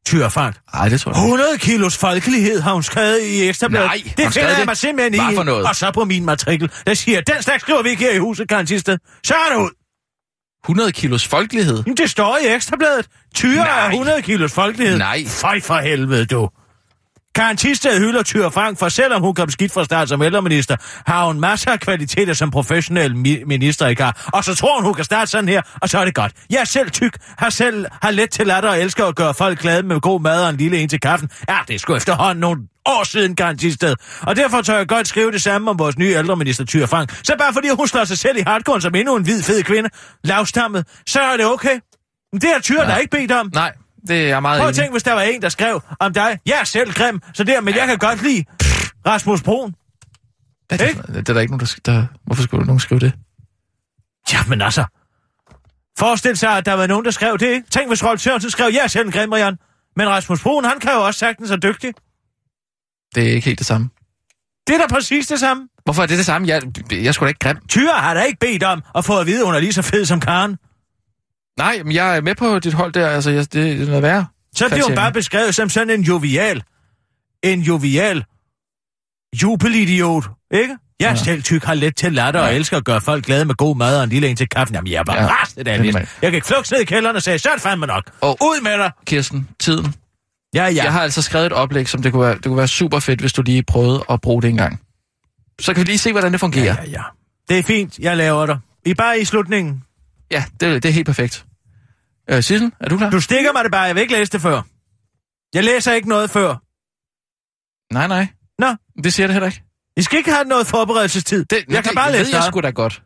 Tyr 0.05 0.29
fart. 0.29 0.59
Nej, 0.73 0.89
det 0.89 1.01
tror 1.01 1.11
jeg 1.11 1.17
ikke. 1.17 1.25
100 1.25 1.57
kilos 1.57 1.97
folkelighed 1.97 2.61
har 2.61 2.73
hun 2.73 2.83
skrevet 2.83 3.19
i 3.23 3.47
Ekstrabladet. 3.49 3.85
Nej, 3.87 4.01
det 4.17 4.33
finder 4.33 4.57
jeg 4.57 4.65
mig 4.65 4.77
simpelthen 4.77 5.23
Hvad 5.23 5.33
i. 5.33 5.35
for 5.35 5.43
noget? 5.43 5.65
Og 5.67 5.75
så 5.75 5.91
på 5.91 6.05
min 6.05 6.25
matrikel, 6.25 6.71
der 6.87 6.93
siger, 6.93 7.21
den 7.21 7.41
slags 7.41 7.61
skriver 7.61 7.83
vi 7.83 7.89
ikke 7.89 8.03
her 8.03 8.11
i 8.13 8.17
huset, 8.17 8.47
garantiste. 8.47 8.99
Så 9.23 9.33
er 9.33 9.53
det 9.55 9.63
ud. 9.63 9.69
100 10.65 10.91
kilos 10.91 11.27
folkelighed. 11.27 11.83
Jamen, 11.85 11.97
Det 11.97 12.09
står 12.09 12.37
i 12.37 12.55
Ekstrabladet. 12.55 13.07
Tyre 13.35 13.55
Nej. 13.55 13.85
er 13.85 13.89
100 13.89 14.21
kilos 14.21 14.51
folkelighed. 14.53 14.97
Nej. 14.97 15.25
Fej 15.27 15.61
for 15.61 15.75
helvede, 15.79 16.25
du. 16.25 16.49
Karen 17.35 17.57
Tisted 17.57 17.99
hylder 17.99 18.23
Tyre 18.23 18.51
Frank, 18.51 18.79
for 18.79 18.89
selvom 18.89 19.21
hun 19.21 19.35
kom 19.35 19.49
skidt 19.49 19.73
fra 19.73 19.85
start 19.85 20.09
som 20.09 20.21
ældreminister, 20.21 20.75
har 21.11 21.25
hun 21.25 21.39
masser 21.39 21.71
af 21.71 21.79
kvaliteter 21.79 22.33
som 22.33 22.51
professionel 22.51 23.11
mi- 23.11 23.45
minister 23.45 23.87
i 23.87 23.93
kar. 23.93 24.29
Og 24.33 24.43
så 24.43 24.55
tror 24.55 24.75
hun, 24.75 24.83
hun 24.85 24.93
kan 24.93 25.03
starte 25.05 25.31
sådan 25.31 25.49
her, 25.49 25.61
og 25.81 25.89
så 25.89 25.99
er 25.99 26.05
det 26.05 26.15
godt. 26.15 26.31
Jeg 26.49 26.59
er 26.59 26.65
selv 26.65 26.91
tyk, 26.91 27.17
har 27.37 27.49
selv 27.49 27.85
har 28.01 28.11
let 28.11 28.29
til 28.31 28.47
latter 28.47 28.69
og 28.69 28.79
elsker 28.81 29.05
at 29.05 29.15
gøre 29.15 29.33
folk 29.33 29.59
glade 29.59 29.83
med 29.83 29.99
god 30.01 30.21
mad 30.21 30.43
og 30.43 30.49
en 30.49 30.57
lille 30.57 30.77
en 30.77 30.89
til 30.89 30.99
kaffen. 30.99 31.29
Ja, 31.49 31.57
det 31.67 31.75
er 31.75 31.79
sgu 31.79 31.95
efterhånden 31.95 32.39
nogle 32.41 32.61
år 32.85 33.03
siden, 33.03 33.35
Karen 33.35 33.57
Tisted. 33.57 33.95
Og 34.21 34.35
derfor 34.35 34.61
tør 34.61 34.77
jeg 34.77 34.87
godt 34.87 35.07
skrive 35.07 35.31
det 35.31 35.41
samme 35.41 35.69
om 35.69 35.79
vores 35.79 35.97
nye 35.97 36.13
ældreminister 36.17 36.65
Tyre 36.65 36.87
Frank. 36.87 37.19
Så 37.23 37.35
bare 37.39 37.53
fordi 37.53 37.67
hun 37.69 37.87
slår 37.87 38.03
sig 38.03 38.17
selv 38.17 38.37
i 38.37 38.41
hardcore 38.47 38.81
som 38.81 38.95
endnu 38.95 39.15
en 39.15 39.23
hvid, 39.23 39.43
fed 39.43 39.63
kvinde, 39.63 39.89
lavstammet, 40.23 40.87
så 41.07 41.21
er 41.21 41.37
det 41.37 41.45
okay. 41.45 41.79
Men 42.33 42.41
det 42.41 42.49
har 42.53 42.59
Tyre 42.61 42.81
Ja. 42.81 42.87
der 42.91 42.97
ikke 42.97 43.11
bedt 43.17 43.31
om. 43.31 43.49
Nej, 43.53 43.71
det 44.07 44.31
er 44.31 44.39
meget 44.39 44.59
Prøv 44.59 44.69
at 44.69 44.75
tænke, 44.75 44.91
hvis 44.91 45.03
der 45.03 45.13
var 45.13 45.21
en, 45.21 45.41
der 45.41 45.49
skrev 45.49 45.81
om 45.99 46.13
dig. 46.13 46.39
Jeg 46.45 46.57
er 46.59 46.63
selv 46.63 46.93
grim, 46.93 47.21
så 47.33 47.43
der, 47.43 47.61
men 47.61 47.75
jeg 47.75 47.87
kan 47.87 47.97
godt 47.97 48.21
lide 48.23 48.45
Rasmus 49.05 49.41
Broen. 49.41 49.75
Hvad 50.67 50.79
er 50.79 50.85
det, 50.87 50.95
for- 50.95 51.03
det 51.03 51.29
er 51.29 51.33
der 51.33 51.41
ikke 51.41 51.51
nogen, 51.57 51.65
der, 51.85 51.91
der... 51.91 52.05
Hvorfor 52.25 52.43
skulle 52.43 52.65
nogen 52.65 52.79
skrive 52.79 52.99
det? 52.99 53.13
Jamen 54.33 54.61
altså. 54.61 54.85
Forestil 55.99 56.37
sig, 56.37 56.49
at 56.57 56.65
der 56.65 56.73
var 56.73 56.87
nogen, 56.87 57.05
der 57.05 57.11
skrev 57.11 57.37
det, 57.37 57.47
ikke? 57.47 57.69
Tænk, 57.69 57.87
hvis 57.87 58.03
Rolf 58.03 58.21
Sørensen 58.21 58.51
skrev, 58.51 58.69
jeg 58.73 58.83
er 58.83 58.87
selv 58.87 59.05
en 59.05 59.11
grim, 59.11 59.29
Marianne. 59.29 59.57
Men 59.95 60.09
Rasmus 60.09 60.43
Broen, 60.43 60.65
han 60.65 60.79
kan 60.79 60.91
jo 60.91 61.05
også 61.05 61.19
sagtens 61.19 61.51
er 61.51 61.55
dygtig. 61.55 61.93
Det 63.15 63.23
er 63.29 63.31
ikke 63.33 63.45
helt 63.45 63.59
det 63.59 63.67
samme. 63.67 63.89
Det 64.67 64.75
er 64.75 64.79
da 64.79 64.87
præcis 64.87 65.27
det 65.27 65.39
samme. 65.39 65.67
Hvorfor 65.83 66.03
er 66.03 66.07
det 66.07 66.17
det 66.17 66.25
samme? 66.25 66.47
Jeg, 66.47 66.61
jeg 66.91 67.13
skulle 67.13 67.27
da 67.27 67.29
ikke 67.29 67.39
grim. 67.39 67.57
Tyre 67.69 67.93
har 67.93 68.13
da 68.13 68.21
ikke 68.21 68.39
bedt 68.39 68.63
om 68.63 68.81
at 68.95 69.05
få 69.05 69.19
at 69.19 69.25
vide, 69.27 69.39
at 69.39 69.45
hun 69.45 69.55
er 69.55 69.59
lige 69.59 69.73
så 69.73 69.81
fed 69.81 70.05
som 70.05 70.19
Karen. 70.19 70.57
Nej, 71.57 71.81
men 71.83 71.91
jeg 71.95 72.17
er 72.17 72.21
med 72.21 72.35
på 72.35 72.59
dit 72.59 72.73
hold 72.73 72.91
der. 72.93 73.07
Altså, 73.09 73.29
jeg, 73.31 73.39
det, 73.39 73.53
det 73.53 73.81
er 73.81 73.85
noget 73.85 74.03
værre. 74.03 74.25
Så 74.55 74.69
bliver 74.69 74.83
hun 74.85 74.95
bare 74.95 75.11
beskrevet 75.11 75.55
som 75.55 75.69
sådan 75.69 75.89
en 75.89 76.01
jovial. 76.01 76.63
En 77.43 77.61
jovial 77.61 78.23
jubelidiot, 79.41 80.23
ikke? 80.53 80.77
Jeg 80.99 81.09
Ja. 81.09 81.15
selv 81.23 81.43
tyk, 81.43 81.63
har 81.63 81.73
let 81.73 81.95
til 81.95 82.13
latter 82.13 82.39
og 82.41 82.55
elsker 82.55 82.77
at 82.77 82.85
gøre 82.85 83.01
folk 83.01 83.25
glade 83.25 83.45
med 83.45 83.55
god 83.55 83.75
mad 83.77 83.97
og 83.97 84.03
en 84.03 84.09
lille 84.09 84.27
en 84.27 84.35
til 84.35 84.49
kaffen. 84.49 84.75
Jamen, 84.75 84.91
jeg 84.91 84.99
er 84.99 85.03
bare 85.03 85.17
Ja. 85.17 85.23
ja. 85.23 85.29
rastet 85.41 85.67
af 85.67 85.79
Det 85.79 85.93
det. 85.93 86.09
Jeg 86.21 86.31
kan 86.31 86.41
flugte 86.43 86.73
ned 86.73 86.81
i 86.81 86.85
kælderen 86.85 87.15
og 87.15 87.21
sige, 87.21 87.39
så 87.39 87.49
er 87.49 87.53
det 87.53 87.61
fandme 87.61 87.85
nok. 87.87 88.03
Og- 88.21 88.37
Ud 88.41 88.61
med 88.61 88.77
dig. 88.77 88.91
Kirsten, 89.05 89.47
tiden. 89.59 89.93
Ja, 90.55 90.65
ja. 90.65 90.83
Jeg 90.83 90.91
har 90.93 91.01
altså 91.01 91.21
skrevet 91.21 91.45
et 91.45 91.51
oplæg, 91.53 91.89
som 91.89 92.01
det 92.01 92.11
kunne 92.11 92.25
være, 92.25 92.35
det 92.35 92.43
kunne 92.45 92.57
være 92.57 92.67
super 92.67 92.99
fedt, 92.99 93.19
hvis 93.19 93.33
du 93.33 93.41
lige 93.41 93.63
prøvede 93.63 94.03
at 94.09 94.21
bruge 94.21 94.41
det 94.41 94.49
en 94.49 94.57
gang. 94.57 94.79
Så 95.61 95.73
kan 95.73 95.81
vi 95.81 95.85
lige 95.85 95.97
se, 95.97 96.11
hvordan 96.11 96.31
det 96.31 96.39
fungerer. 96.39 96.63
ja, 96.65 96.75
ja, 96.83 96.89
ja. 96.91 97.01
Det 97.49 97.59
er 97.59 97.63
fint, 97.63 97.99
jeg 97.99 98.17
laver 98.17 98.45
dig. 98.45 98.57
I 98.85 98.93
bare 98.93 99.19
i 99.19 99.25
slutningen. 99.25 99.83
Ja, 100.33 100.45
det, 100.59 100.83
det 100.83 100.89
er 100.89 100.93
helt 100.93 101.05
perfekt. 101.05 101.45
Øh, 102.29 102.43
Sissel, 102.43 102.71
er 102.79 102.89
du 102.89 102.97
klar? 102.97 103.09
Du 103.09 103.21
stikker 103.21 103.53
mig 103.53 103.63
det 103.63 103.71
bare, 103.71 103.81
jeg 103.81 103.95
vil 103.95 104.01
ikke 104.01 104.13
læse 104.13 104.31
det 104.31 104.41
før. 104.41 104.61
Jeg 105.53 105.63
læser 105.63 105.93
ikke 105.93 106.09
noget 106.09 106.29
før. 106.29 106.49
Nej, 107.93 108.07
nej. 108.07 108.27
Nå, 108.59 108.75
Det 109.03 109.13
siger 109.13 109.27
det 109.27 109.33
heller 109.33 109.47
ikke. 109.47 109.63
I 109.97 110.01
skal 110.01 110.17
ikke 110.17 110.31
have 110.31 110.43
noget 110.45 110.67
forberedelsestid. 110.67 111.45
Det, 111.45 111.57
jeg 111.57 111.83
kan 111.83 111.83
det, 111.83 111.95
bare 111.95 112.11
det 112.11 112.17
læse 112.19 112.25
ved 112.25 112.33
jeg 112.33 112.43
det 112.43 112.47
sgu 112.53 112.61
da 112.61 112.69
godt. 112.69 113.03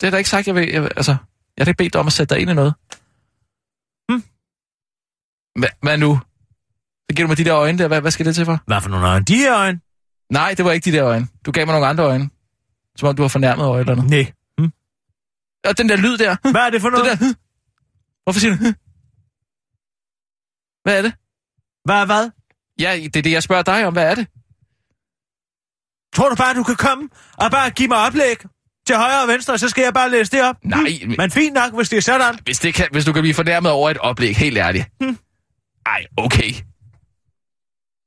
Det 0.00 0.06
er 0.06 0.10
da 0.10 0.16
ikke 0.16 0.30
sagt, 0.30 0.46
jeg 0.46 0.54
vil... 0.54 0.68
Jeg, 0.68 0.82
altså, 0.96 1.16
jeg 1.56 1.64
har 1.64 1.70
ikke 1.70 1.78
bedt 1.78 1.92
dig 1.92 2.00
om 2.00 2.06
at 2.06 2.12
sætte 2.12 2.34
dig 2.34 2.40
ind 2.42 2.50
i 2.50 2.54
noget. 2.54 2.74
Hm? 4.10 4.22
Hvad, 5.60 5.68
hvad 5.82 5.98
nu? 5.98 6.20
Så 7.10 7.16
giver 7.16 7.26
du 7.26 7.28
mig 7.28 7.36
de 7.38 7.44
der 7.44 7.56
øjne 7.56 7.78
der. 7.78 7.88
Hvad, 7.88 8.00
hvad 8.00 8.10
skal 8.10 8.26
det 8.26 8.34
til 8.34 8.44
for? 8.44 8.58
Hvad 8.66 8.80
for 8.80 8.88
nogle 8.88 9.06
øjne? 9.06 9.24
De 9.24 9.36
her 9.36 9.56
øjne? 9.56 9.80
Nej, 10.30 10.54
det 10.54 10.64
var 10.64 10.72
ikke 10.72 10.90
de 10.90 10.96
der 10.96 11.06
øjne. 11.06 11.28
Du 11.46 11.50
gav 11.50 11.66
mig 11.66 11.72
nogle 11.72 11.86
andre 11.86 12.04
øjne. 12.04 12.30
Som 12.96 13.08
om 13.08 13.16
du 13.16 13.22
var 13.22 13.28
fornærmet 13.28 13.66
over 13.66 13.76
et 13.76 13.80
eller 13.80 13.92
andet. 13.92 14.10
Nej. 14.10 14.32
Og 15.68 15.78
den 15.78 15.88
der 15.88 15.96
lyd 15.96 16.18
der. 16.18 16.36
Hvad 16.50 16.60
er 16.60 16.70
det 16.70 16.80
for 16.80 16.90
Det 16.90 16.98
noget? 16.98 17.20
der. 17.20 17.34
Hvorfor 18.24 18.40
siger 18.40 18.56
du? 18.56 18.62
Hvad 20.84 20.98
er 20.98 21.02
det? 21.02 21.12
Hvad 21.84 21.96
er 21.96 22.06
hvad? 22.06 22.30
Ja, 22.80 22.96
det 23.04 23.16
er 23.16 23.22
det, 23.22 23.32
jeg 23.32 23.42
spørger 23.42 23.62
dig 23.62 23.86
om. 23.86 23.92
Hvad 23.92 24.10
er 24.10 24.14
det? 24.14 24.26
Tror 26.16 26.28
du 26.28 26.34
bare, 26.36 26.54
du 26.54 26.62
kan 26.62 26.76
komme 26.76 27.08
og 27.38 27.50
bare 27.50 27.70
give 27.70 27.88
mig 27.88 27.98
oplæg 28.06 28.36
til 28.86 28.96
højre 28.96 29.22
og 29.22 29.28
venstre, 29.28 29.58
så 29.58 29.68
skal 29.68 29.82
jeg 29.82 29.94
bare 29.94 30.10
læse 30.10 30.32
det 30.32 30.42
op? 30.42 30.56
Nej, 30.64 30.78
Hm? 31.02 31.14
men- 31.18 31.30
fint 31.30 31.54
nok, 31.54 31.72
hvis 31.74 31.88
det 31.88 31.96
er 31.96 32.00
sådan. 32.02 32.38
Hvis, 32.44 32.58
det 32.58 32.74
kan, 32.74 32.88
hvis 32.92 33.04
du 33.04 33.12
kan 33.12 33.22
blive 33.22 33.34
fornærmet 33.34 33.70
over 33.72 33.90
et 33.90 33.98
oplæg, 33.98 34.36
helt 34.36 34.58
ærligt. 34.58 34.84
Hm. 35.02 35.18
Ej, 35.86 36.06
okay. 36.16 36.50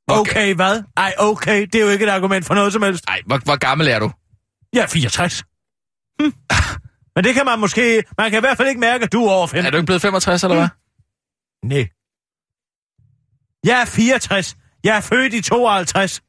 Okay, 0.08 0.56
hvad? 0.56 0.84
Ej, 0.98 1.14
okay, 1.20 1.62
det 1.62 1.76
er 1.76 1.82
jo 1.86 1.90
ikke 1.90 2.06
et 2.06 2.10
argument 2.10 2.46
for 2.46 2.54
noget 2.54 2.74
som 2.74 2.82
helst. 2.82 3.06
Ej, 3.08 3.22
hvor, 3.26 3.38
hvor 3.38 3.56
gammel 3.56 3.88
er 3.88 4.00
du? 4.00 4.12
Jeg 4.74 4.82
er 4.82 4.88
64. 4.88 5.44
Hm. 6.22 6.34
Men 7.20 7.24
det 7.24 7.34
kan 7.34 7.46
man 7.46 7.60
måske... 7.60 8.04
Man 8.18 8.32
kan 8.32 8.40
i 8.40 8.40
hvert 8.40 8.58
fald 8.58 8.68
ikke 8.68 8.80
mærke, 8.80 9.04
at 9.04 9.12
du 9.12 9.26
er 9.26 9.32
over 9.32 9.48
15. 9.48 9.66
Er 9.66 9.72
du 9.72 9.78
ikke 9.78 9.86
blevet 9.86 10.02
65, 10.02 10.44
eller 10.44 10.56
hvad? 10.56 10.68
Nej. 11.64 11.88
Jeg 13.64 13.82
er 13.82 13.86
64. 13.86 14.58
Jeg 14.84 14.98
er 14.98 15.02
født 15.02 15.34
i 15.34 15.42
52. 15.42 16.22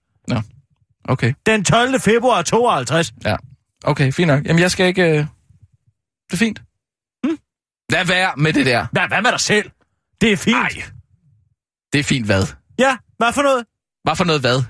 Okay, 1.05 1.33
Den 1.47 1.65
12. 1.65 2.01
februar 2.01 2.43
52. 2.43 3.13
ja. 3.25 3.37
Okay, 3.85 4.13
fint 4.13 4.27
nok. 4.27 4.45
Jamen, 4.45 4.63
jeg 4.63 4.71
skal 4.71 4.87
ikke... 4.87 5.03
Øh... 5.03 5.17
Det 5.17 5.27
er 6.33 6.37
fint. 6.37 6.63
Hm? 7.27 7.39
Lad 7.91 8.05
være 8.05 8.33
med 8.37 8.53
det 8.53 8.67
der. 8.67 8.87
Hvad, 8.93 9.09
hvad 9.09 9.23
med 9.23 9.31
dig 9.31 9.41
selv? 9.41 9.71
Det 10.21 10.33
er 10.33 10.37
fint. 10.37 10.57
Nej. 10.57 10.83
Det 11.93 11.99
er 11.99 12.05
fint 12.05 12.27
hvad? 12.27 12.43
Ja, 12.79 12.97
hvad 13.17 13.33
for 13.33 13.43
noget? 13.43 13.65
Hvad 14.05 14.17
for 14.17 14.25
noget 14.25 14.41
hvad? 14.41 14.63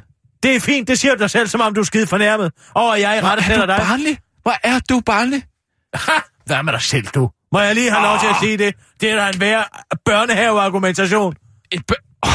Det 0.42 0.56
er 0.56 0.60
fint, 0.60 0.88
det 0.88 0.98
siger 0.98 1.14
du 1.14 1.18
dig 1.18 1.30
selv, 1.30 1.48
som 1.48 1.60
om 1.60 1.74
du 1.74 1.80
er 1.80 1.84
skide 1.84 2.06
fornærmet. 2.06 2.52
at 2.76 3.00
jeg 3.00 3.18
i 3.18 3.20
rette 3.20 3.42
er 3.42 3.46
sætter 3.46 3.66
du 3.66 3.72
dig. 3.72 3.78
barnlig? 3.80 4.18
Hvor 4.42 4.54
er 4.62 4.78
du 4.78 5.00
barnlig? 5.00 5.44
Ha! 5.94 6.12
Hvad 6.46 6.62
med 6.62 6.72
dig 6.72 6.82
selv, 6.82 7.06
du? 7.06 7.30
Må 7.52 7.60
jeg 7.60 7.74
lige 7.74 7.90
have 7.90 8.02
lov 8.02 8.18
til 8.20 8.26
at 8.26 8.32
Åh. 8.34 8.40
sige 8.42 8.58
det? 8.58 8.74
Det 9.00 9.10
er 9.10 9.16
da 9.16 9.28
en 9.28 9.40
værre 9.40 9.64
børnehaveargumentation. 10.04 11.34
Et 11.72 11.86
bø... 11.86 11.94
Oh. 12.22 12.30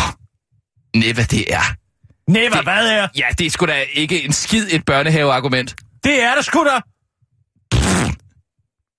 Nej, 0.96 1.12
hvad 1.14 1.26
det 1.26 1.54
er. 1.54 1.62
Næver, 2.32 2.50
Det- 2.56 2.64
hvad 2.64 2.88
er? 2.92 3.08
Ja, 3.18 3.26
det 3.38 3.46
er 3.48 3.50
sgu 3.52 3.66
da 3.66 3.84
ikke 3.94 4.24
en 4.24 4.34
skid 4.34 4.68
et 4.72 4.86
børnehaveargument. 4.86 5.76
Det 6.04 6.24
er 6.24 6.36
der 6.36 6.42
sgu 6.42 6.64
da. 6.64 6.80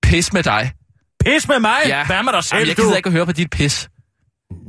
Pis 0.03 0.33
med 0.33 0.43
dig. 0.43 0.71
Pis 1.25 1.47
med 1.47 1.59
mig. 1.59 1.77
Ja. 1.87 2.05
Hvad 2.05 2.23
med 2.23 2.33
dig 2.33 2.43
selv, 2.43 2.57
Jamen, 2.59 2.67
jeg 2.69 2.77
du? 2.77 2.81
gider 2.81 2.95
ikke 2.97 3.07
at 3.07 3.13
høre 3.13 3.25
på 3.25 3.31
dit 3.31 3.49
pis. 3.49 3.89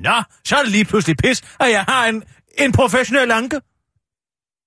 Nå, 0.04 0.22
så 0.44 0.56
er 0.56 0.62
det 0.62 0.72
lige 0.72 0.84
pludselig 0.84 1.16
pis, 1.16 1.42
at 1.60 1.70
jeg 1.70 1.84
har 1.88 2.06
en, 2.06 2.22
en 2.58 2.72
professionel 2.72 3.30
anke. 3.32 3.60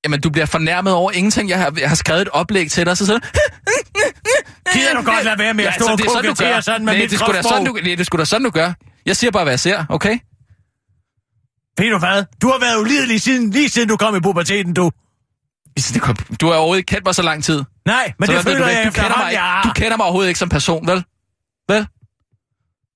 Jamen, 0.03 0.21
du 0.21 0.29
bliver 0.29 0.45
fornærmet 0.45 0.93
over 0.93 1.11
ingenting. 1.11 1.49
Jeg 1.49 1.59
har, 1.59 1.73
jeg 1.79 1.89
har 1.89 1.95
skrevet 1.95 2.21
et 2.21 2.29
oplæg 2.29 2.71
til 2.71 2.85
dig, 2.85 2.97
så 2.97 3.05
sådan... 3.05 3.21
Gider 4.73 4.93
du 4.93 5.03
godt 5.03 5.25
lade 5.25 5.39
være 5.39 5.53
med 5.53 5.65
at 5.65 5.73
stå 5.73 5.85
og 5.85 5.91
er 5.91 5.97
sådan, 5.97 6.23
du 6.23 6.29
kokettere 6.29 6.61
sådan 6.61 6.85
med 6.85 6.93
Nej, 6.93 7.01
mit 7.01 7.11
det 7.11 7.19
sgu 7.19 7.31
da 7.31 7.41
sådan, 7.41 7.65
du, 7.65 7.73
nej, 7.83 7.95
det 7.95 8.05
sgu 8.05 8.17
da 8.17 8.25
sådan, 8.25 8.45
du 8.45 8.49
gør. 8.49 8.73
Jeg 9.05 9.17
siger 9.17 9.31
bare, 9.31 9.43
hvad 9.43 9.51
jeg 9.51 9.59
ser, 9.59 9.85
okay? 9.89 10.19
Ved 11.77 11.91
du 11.91 11.97
hvad? 11.97 12.25
Du 12.41 12.47
har 12.47 12.59
været 12.59 12.77
ulidelig 12.81 13.21
siden, 13.21 13.49
lige 13.49 13.69
siden 13.69 13.89
du 13.89 13.97
kom 13.97 14.15
i 14.15 14.19
puberteten, 14.19 14.73
du. 14.73 14.91
Du 16.41 16.47
har 16.47 16.53
overhovedet 16.53 16.79
ikke 16.79 16.87
kendt 16.87 17.05
mig 17.05 17.15
så 17.15 17.21
lang 17.21 17.43
tid. 17.43 17.63
Nej, 17.85 18.13
men 18.19 18.27
så 18.27 18.33
det 18.33 18.43
føler 18.43 18.57
du, 18.57 18.65
jeg 18.65 18.85
du 18.85 18.91
kender, 18.91 19.17
mig, 19.17 19.31
ja. 19.31 19.61
du 19.63 19.73
kender 19.73 19.97
mig 19.97 20.03
overhovedet 20.03 20.29
ikke 20.29 20.39
som 20.39 20.49
person, 20.49 20.87
vel? 20.87 21.03
Vel? 21.69 21.87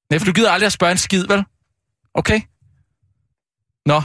Nej, 0.09 0.19
for 0.19 0.25
du 0.25 0.31
gider 0.31 0.51
aldrig 0.51 0.65
at 0.65 0.73
spørge 0.73 0.91
en 0.91 0.97
skid, 0.97 1.27
vel? 1.27 1.43
Okay? 2.13 2.41
Nå. 3.85 4.01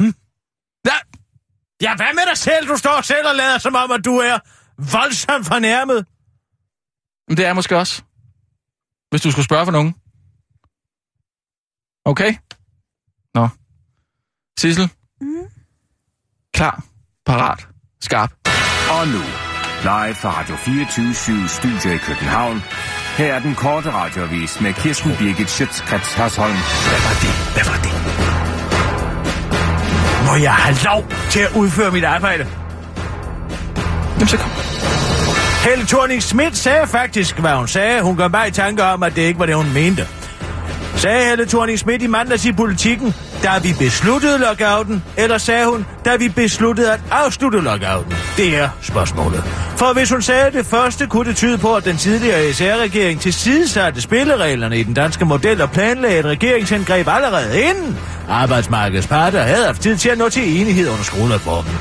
Hm? 0.00 0.14
Ja, 0.86 0.96
Ja, 1.82 1.96
hvad 1.96 2.14
med 2.14 2.22
dig 2.28 2.38
selv? 2.38 2.68
Du 2.68 2.76
står 2.76 3.00
selv 3.00 3.28
og 3.28 3.34
lader 3.34 3.58
som 3.58 3.74
om, 3.74 3.90
at 3.90 4.04
du 4.04 4.16
er 4.16 4.38
voldsomt 4.92 5.46
fornærmet. 5.46 6.06
men 7.28 7.36
det 7.36 7.46
er 7.46 7.52
måske 7.52 7.78
også. 7.78 8.02
Hvis 9.10 9.22
du 9.22 9.30
skulle 9.30 9.44
spørge 9.44 9.64
for 9.66 9.72
nogen. 9.72 9.94
Okay? 12.04 12.34
Nå. 13.34 13.48
Sissel? 14.58 14.90
Mm. 15.20 15.46
Klar, 16.54 16.84
parat, 17.26 17.68
skarp. 18.00 18.30
Og 18.90 19.08
nu, 19.08 19.22
live 19.82 20.14
fra 20.14 20.30
Radio 20.40 20.56
24 20.56 21.48
Studio 21.48 21.90
i 21.90 21.98
København. 21.98 22.60
Her 23.18 23.34
er 23.34 23.40
den 23.40 23.54
korte 23.54 23.90
radiovis 23.92 24.60
med 24.60 24.72
Kirsten 24.74 25.10
Birgit 25.18 25.50
Schøtzgrads 25.50 26.14
Hasholm. 26.14 26.52
Hvad 26.88 27.00
var 27.06 27.14
det? 27.22 27.34
Hvad 27.54 27.64
var 27.72 27.78
det? 27.86 27.92
Må 30.26 30.34
jeg 30.42 30.54
have 30.54 30.76
lov 30.84 31.02
til 31.30 31.40
at 31.40 31.52
udføre 31.56 31.90
mit 31.90 32.04
arbejde? 32.04 32.44
Jamen, 34.14 34.28
så 34.28 34.36
kom. 34.38 34.71
Helle 35.62 35.86
thorning 35.86 36.22
Schmidt 36.22 36.56
sagde 36.56 36.86
faktisk, 36.86 37.38
hvad 37.38 37.52
hun 37.52 37.68
sagde. 37.68 38.02
Hun 38.02 38.16
gør 38.16 38.28
mig 38.28 38.48
i 38.48 38.50
tanke 38.50 38.82
om, 38.82 39.02
at 39.02 39.16
det 39.16 39.22
ikke 39.22 39.40
var 39.40 39.46
det, 39.46 39.56
hun 39.56 39.72
mente. 39.74 40.06
Sagde 40.96 41.24
Helle 41.28 41.46
thorning 41.46 41.78
Schmidt 41.78 42.02
i 42.02 42.06
mandags 42.06 42.44
i 42.44 42.52
politikken, 42.52 43.14
da 43.42 43.58
vi 43.62 43.74
besluttede 43.78 44.38
lockouten, 44.38 45.02
eller 45.16 45.38
sagde 45.38 45.66
hun, 45.66 45.86
da 46.04 46.16
vi 46.16 46.28
besluttede 46.28 46.92
at 46.92 47.00
afslutte 47.10 47.60
lockouten? 47.60 48.14
Det 48.36 48.56
er 48.56 48.68
spørgsmålet. 48.82 49.44
For 49.76 49.92
hvis 49.92 50.10
hun 50.10 50.22
sagde 50.22 50.50
det 50.50 50.66
første, 50.66 51.06
kunne 51.06 51.28
det 51.28 51.36
tyde 51.36 51.58
på, 51.58 51.74
at 51.74 51.84
den 51.84 51.96
tidligere 51.96 52.52
SR-regering 52.52 53.20
tilsidesatte 53.20 54.00
spillereglerne 54.00 54.78
i 54.78 54.82
den 54.82 54.94
danske 54.94 55.24
model 55.24 55.60
og 55.60 55.70
planlagde 55.70 56.18
et 56.18 56.24
regeringsindgreb 56.24 57.08
allerede 57.08 57.62
inden. 57.62 57.98
Arbejdsmarkedets 58.28 59.06
parter 59.06 59.42
havde 59.42 59.66
haft 59.66 59.82
tid 59.82 59.96
til 59.96 60.08
at 60.08 60.18
nå 60.18 60.28
til 60.28 60.60
enighed 60.60 60.88
under 60.88 61.04
skolereformen. 61.04 61.72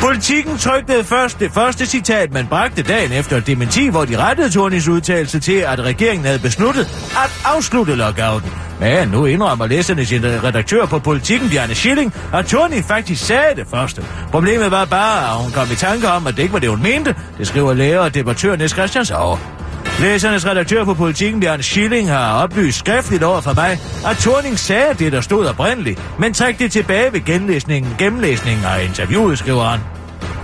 Politikken 0.00 0.58
trykte 0.58 1.04
først 1.04 1.40
det 1.40 1.50
første 1.52 1.86
citat, 1.86 2.32
man 2.32 2.46
bragte 2.46 2.82
dagen 2.82 3.12
efter 3.12 3.40
dementi, 3.40 3.88
hvor 3.88 4.04
de 4.04 4.16
rettede 4.16 4.50
Tornis 4.50 4.88
udtalelse 4.88 5.40
til, 5.40 5.52
at 5.56 5.80
regeringen 5.80 6.26
havde 6.26 6.38
besluttet 6.38 6.88
at 7.24 7.40
afslutte 7.44 7.94
lockouten. 7.94 8.65
Men 8.80 9.08
nu 9.08 9.24
indrømmer 9.24 9.66
læserne 9.66 10.04
sin 10.04 10.24
redaktør 10.24 10.86
på 10.86 10.98
politikken, 10.98 11.50
Bjarne 11.50 11.74
Schilling, 11.74 12.14
at 12.34 12.46
Tony 12.46 12.82
faktisk 12.88 13.26
sagde 13.26 13.56
det 13.56 13.66
første. 13.70 14.04
Problemet 14.30 14.70
var 14.70 14.84
bare, 14.84 15.30
at 15.30 15.42
hun 15.42 15.52
kom 15.52 15.66
i 15.72 15.74
tanke 15.74 16.08
om, 16.08 16.26
at 16.26 16.36
det 16.36 16.42
ikke 16.42 16.52
var 16.52 16.58
det, 16.58 16.70
hun 16.70 16.82
mente. 16.82 17.14
Det 17.38 17.46
skriver 17.46 17.74
læger 17.74 18.00
og 18.00 18.14
debattør 18.14 18.56
Niels 18.56 18.72
Christiansov. 18.72 19.38
Læsernes 20.00 20.46
redaktør 20.46 20.84
på 20.84 20.94
politikken, 20.94 21.40
Bjørn 21.40 21.62
Schilling, 21.62 22.10
har 22.10 22.42
oplyst 22.42 22.78
skriftligt 22.78 23.22
over 23.22 23.40
for 23.40 23.54
mig, 23.54 23.78
at 24.06 24.16
Thorning 24.16 24.58
sagde 24.58 24.94
det, 24.98 25.12
der 25.12 25.20
stod 25.20 25.46
oprindeligt, 25.46 26.00
men 26.18 26.34
træk 26.34 26.58
det 26.58 26.72
tilbage 26.72 27.12
ved 27.12 27.24
genlæsningen, 27.24 27.94
gennemlæsningen 27.98 28.64
af 28.64 28.84
interviewet, 28.84 29.38
skriver 29.38 29.64
han. 29.64 29.80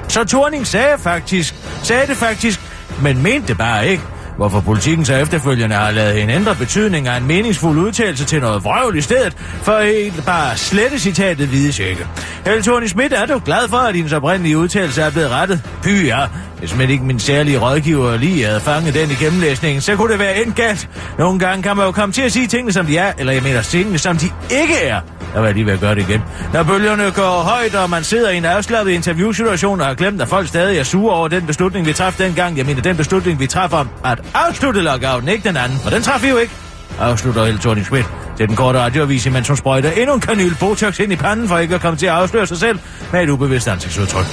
Så 0.08 0.24
Thorning 0.24 0.66
sagde 0.66 0.98
faktisk, 0.98 1.54
sagde 1.82 2.06
det 2.06 2.16
faktisk, 2.16 2.60
men 3.02 3.22
mente 3.22 3.48
det 3.48 3.58
bare 3.58 3.88
ikke. 3.88 4.02
Hvorfor 4.42 4.60
politikken 4.60 5.04
så 5.04 5.14
efterfølgende 5.14 5.76
har 5.76 5.90
lavet 5.90 6.22
en 6.22 6.30
ændret 6.30 6.58
betydning 6.58 7.08
af 7.08 7.16
en 7.16 7.26
meningsfuld 7.26 7.78
udtalelse 7.78 8.24
til 8.24 8.40
noget 8.40 8.64
vrøvl 8.64 8.96
i 8.96 9.00
stedet, 9.00 9.32
for 9.62 9.80
helt 9.80 10.26
bare 10.26 10.56
slette 10.56 10.98
citatet 10.98 11.52
vides 11.52 11.78
ikke. 11.78 12.06
Helle 12.46 12.62
Thorne 12.62 12.88
Schmidt 12.88 13.12
er 13.12 13.26
du 13.26 13.40
glad 13.44 13.68
for, 13.68 13.76
at 13.76 13.94
hendes 13.94 14.12
oprindelige 14.12 14.58
udtalelse 14.58 15.02
er 15.02 15.10
blevet 15.10 15.30
rettet? 15.30 15.62
Py 15.82 16.06
ja, 16.06 16.26
hvis 16.58 16.76
man 16.76 16.90
ikke 16.90 17.04
min 17.04 17.18
særlige 17.18 17.58
rådgiver 17.58 18.16
lige 18.16 18.44
havde 18.44 18.60
fanget 18.60 18.94
den 18.94 19.10
i 19.10 19.14
gennemlæsningen, 19.14 19.80
så 19.80 19.96
kunne 19.96 20.12
det 20.12 20.18
være 20.18 20.42
endt 20.42 20.56
galt. 20.56 20.88
Nogle 21.18 21.38
gange 21.38 21.62
kan 21.62 21.76
man 21.76 21.86
jo 21.86 21.92
komme 21.92 22.12
til 22.12 22.22
at 22.22 22.32
sige 22.32 22.46
tingene, 22.46 22.72
som 22.72 22.86
de 22.86 22.98
er, 22.98 23.12
eller 23.18 23.32
jeg 23.32 23.42
mener 23.42 23.62
tingene, 23.62 23.98
som 23.98 24.16
de 24.16 24.26
ikke 24.50 24.74
er. 24.82 25.00
Jeg 25.34 25.42
var 25.42 25.52
lige 25.52 25.66
ved 25.66 25.72
at 25.72 25.80
gøre 25.80 25.94
det 25.94 26.08
igen. 26.08 26.22
Når 26.52 26.62
bølgerne 26.62 27.10
går 27.10 27.42
højt, 27.42 27.74
og 27.74 27.90
man 27.90 28.04
sidder 28.04 28.30
i 28.30 28.36
en 28.36 28.44
afslappet 28.44 28.92
interviewsituation 28.92 29.80
og 29.80 29.86
har 29.86 29.94
glemt, 29.94 30.22
at 30.22 30.28
folk 30.28 30.48
stadig 30.48 30.78
er 30.78 30.82
sure 30.82 31.14
over 31.14 31.28
den 31.28 31.46
beslutning, 31.46 31.86
vi 31.86 31.92
træffede 31.92 32.28
dengang. 32.28 32.58
Jeg 32.58 32.66
mener, 32.66 32.82
den 32.82 32.96
beslutning, 32.96 33.40
vi 33.40 33.46
træffede 33.46 33.80
om 33.80 33.88
at 34.04 34.20
afslutte 34.34 34.80
lockouten, 34.80 35.28
ikke 35.28 35.48
den 35.48 35.56
anden. 35.56 35.78
For 35.78 35.90
den 35.90 36.02
træffede 36.02 36.22
vi 36.22 36.30
jo 36.30 36.36
ikke. 36.36 36.52
Afslutter 37.00 37.44
Helle 37.44 37.60
Thorning 37.60 37.86
Schmidt 37.86 38.06
til 38.36 38.48
den 38.48 38.56
korte 38.56 38.78
radioavis, 38.78 39.30
mens 39.30 39.48
hun 39.48 39.56
sprøjter 39.56 39.90
endnu 39.90 40.14
en 40.14 40.20
kanyl 40.20 40.54
Botox 40.60 40.98
ind 41.00 41.12
i 41.12 41.16
panden, 41.16 41.48
for 41.48 41.58
ikke 41.58 41.74
at 41.74 41.80
komme 41.80 41.98
til 41.98 42.06
at 42.06 42.12
afsløre 42.12 42.46
sig 42.46 42.58
selv 42.58 42.78
med 43.12 43.22
et 43.22 43.28
ubevidst 43.28 43.68
ansigtsudtryk. 43.68 44.26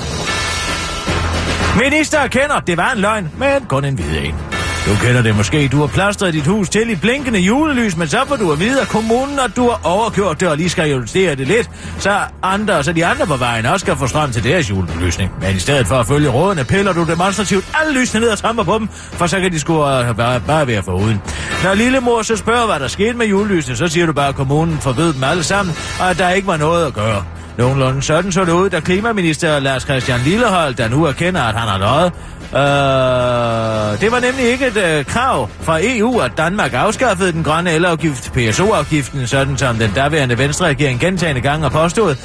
Minister 1.84 2.28
kender, 2.28 2.60
det 2.60 2.78
var 2.78 2.92
en 2.92 3.00
løgn, 3.00 3.30
men 3.38 3.66
kun 3.68 3.86
en 3.86 3.96
hvide 3.96 4.20
en. 4.20 4.49
Du 4.90 4.96
kender 4.96 5.22
det 5.22 5.36
måske. 5.36 5.68
Du 5.68 5.80
har 5.80 5.88
plastret 5.88 6.34
dit 6.34 6.48
hus 6.48 6.70
til 6.70 6.90
i 6.90 6.96
blinkende 6.96 7.40
julelys, 7.40 7.98
men 7.98 8.08
så 8.08 8.18
får 8.28 8.36
du 8.36 8.52
at 8.52 8.60
vide 8.60 8.82
af 8.82 8.88
kommunen, 8.88 9.40
at 9.40 9.56
du 9.56 9.70
har 9.70 9.82
overkørt 9.84 10.40
det 10.40 10.48
og 10.48 10.58
lige 10.58 10.70
skal 10.70 10.92
justere 10.92 11.36
det 11.36 11.48
lidt, 11.48 11.70
så, 12.00 12.20
andre, 12.44 12.84
så 12.84 12.94
de 12.94 13.06
andre 13.06 13.26
på 13.26 13.38
vejen 13.38 13.66
også 13.66 13.84
skal 13.84 13.96
få 13.96 14.08
strøm 14.08 14.32
til 14.32 14.44
deres 14.44 14.70
julebelysning. 14.70 15.32
Men 15.42 15.56
i 15.56 15.60
stedet 15.60 15.88
for 15.88 15.96
at 15.96 16.08
følge 16.08 16.30
rådene, 16.30 16.64
piller 16.64 16.94
du 16.94 17.06
demonstrativt 17.06 17.66
alle 17.82 18.00
lysene 18.00 18.22
ned 18.22 18.30
og 18.30 18.38
tramper 18.38 18.64
på 18.64 18.80
dem, 18.80 18.88
for 18.92 19.28
så 19.28 19.40
kan 19.40 19.52
de 19.52 19.60
sgu 19.60 19.74
øh, 19.74 20.16
bare, 20.16 20.40
bare 20.40 20.68
være 20.68 20.84
foruden. 20.84 21.22
Når 21.64 21.74
lillemor 21.74 22.22
så 22.22 22.36
spørger, 22.36 22.66
hvad 22.66 22.80
der 22.80 22.88
skete 22.88 23.14
med 23.14 23.28
julelysene, 23.28 23.76
så 23.76 23.88
siger 23.88 24.06
du 24.06 24.14
bare, 24.14 24.28
at 24.28 24.36
kommunen 24.36 24.78
forbød 24.82 25.14
dem 25.14 25.24
alle 25.24 25.44
sammen, 25.44 25.76
og 26.00 26.10
at 26.10 26.18
der 26.18 26.30
ikke 26.30 26.48
var 26.48 26.58
noget 26.58 26.86
at 26.86 26.94
gøre. 26.94 27.24
Nogenlunde 27.58 28.02
sådan 28.02 28.32
så 28.32 28.46
det 28.46 28.52
ud, 28.52 28.70
da 28.70 28.80
klimaminister 28.80 29.60
Lars 29.60 29.84
Christian 29.84 30.20
Lillehold, 30.20 30.76
der 30.76 30.88
nu 30.88 31.06
erkender, 31.06 31.42
at 31.42 31.56
han 31.56 31.68
har 31.68 31.78
løjet. 31.78 32.14
Øh, 32.54 34.02
det 34.02 34.12
var 34.12 34.20
nemlig 34.20 34.46
ikke 34.52 34.68
et 34.68 34.78
øh, 34.78 35.06
krav 35.06 35.50
fra 35.62 35.80
EU, 35.82 36.20
at 36.20 36.32
Danmark 36.38 36.74
afskaffede 36.74 37.32
den 37.32 37.44
grønne 37.44 37.72
elafgift, 37.72 38.34
PSO-afgiften, 38.34 39.28
sådan 39.28 39.58
som 39.58 39.76
den 39.76 39.92
daværende 39.96 40.38
Venstre-regering 40.38 41.00
gentagende 41.00 41.42
gange 41.42 41.64
har 41.64 41.70
påstået. 41.70 42.18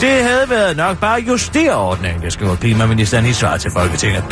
Det 0.00 0.10
havde 0.10 0.50
været 0.50 0.76
nok 0.76 0.98
bare 0.98 1.20
justere 1.20 1.74
ordningen, 1.74 2.22
det 2.22 2.32
skriver 2.32 2.56
klimaministeren 2.56 3.26
i 3.26 3.32
svar 3.32 3.56
til 3.56 3.70
Folketinget. 3.70 4.24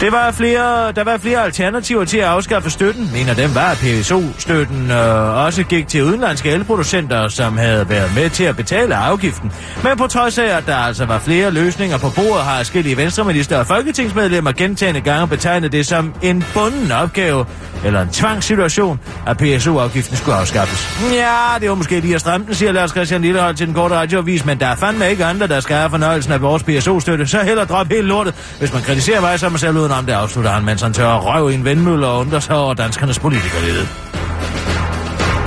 Det 0.00 0.12
var 0.12 0.30
flere, 0.30 0.92
der 0.92 1.04
var 1.04 1.18
flere 1.18 1.44
alternativer 1.44 2.04
til 2.04 2.18
at 2.18 2.24
afskaffe 2.24 2.70
støtten. 2.70 3.10
En 3.16 3.28
af 3.28 3.36
dem 3.36 3.54
var, 3.54 3.70
at 3.70 3.76
PSO-støtten 3.76 4.90
øh, 4.90 5.44
også 5.44 5.62
gik 5.62 5.88
til 5.88 6.04
udenlandske 6.04 6.50
elproducenter, 6.50 7.28
som 7.28 7.58
havde 7.58 7.88
været 7.88 8.14
med 8.14 8.30
til 8.30 8.44
at 8.44 8.56
betale 8.56 8.96
afgiften. 8.96 9.52
Men 9.82 9.96
på 9.96 10.06
trods 10.06 10.38
af, 10.38 10.56
at 10.56 10.66
der 10.66 10.76
altså 10.76 11.04
var 11.04 11.18
flere 11.18 11.50
løsninger 11.50 11.98
på 11.98 12.10
bordet, 12.16 12.44
har 12.44 12.56
forskellige 12.56 12.96
venstreminister 12.96 13.58
og 13.58 13.66
folketingsmedlemmer 13.66 14.52
gentagende 14.52 15.00
gange 15.00 15.28
betegnet 15.28 15.72
det 15.72 15.86
som 15.86 16.14
en 16.22 16.44
bunden 16.54 16.92
opgave 16.92 17.46
eller 17.84 18.02
en 18.02 18.08
tvangssituation, 18.08 19.00
at 19.26 19.36
PSO-afgiften 19.36 20.16
skulle 20.16 20.36
afskaffes. 20.36 21.12
Ja, 21.12 21.58
det 21.60 21.68
var 21.68 21.74
måske 21.74 22.00
lige 22.00 22.14
at 22.14 22.20
stramme 22.20 22.46
den, 22.46 22.54
siger 22.54 22.72
Lars 22.72 22.90
Christian 22.90 23.22
Lillehold 23.22 23.54
til 23.54 23.66
den 23.66 23.74
korte 23.74 23.94
radioavis, 23.94 24.44
men 24.44 24.60
der 24.60 24.66
er 24.66 24.76
fandme 24.76 25.10
ikke 25.10 25.24
andre, 25.24 25.46
der 25.46 25.60
skal 25.60 25.76
have 25.76 25.90
fornøjelsen 25.90 26.32
af 26.32 26.42
vores 26.42 26.62
PSO-støtte, 26.62 27.26
så 27.26 27.38
heller 27.38 27.64
drop 27.64 27.88
helt 27.88 28.06
lortet. 28.06 28.34
Hvis 28.58 28.72
man 28.72 28.82
kritiserer 28.82 29.20
mig, 29.20 29.40
så 29.40 29.46
er 29.46 29.50
man 29.50 29.58
selv 29.58 29.87
udenom 29.88 30.06
det, 30.06 30.12
afslutter 30.12 30.50
han, 30.50 30.64
mens 30.64 30.82
han 30.82 30.92
tør 30.92 31.14
røv 31.14 31.50
i 31.50 31.54
en 31.54 31.64
vindmølle 31.64 32.06
og 32.06 32.18
undrer 32.18 32.40
sig 32.40 32.56
over 32.56 32.74
danskernes 32.74 33.18
politikerlede. 33.18 33.88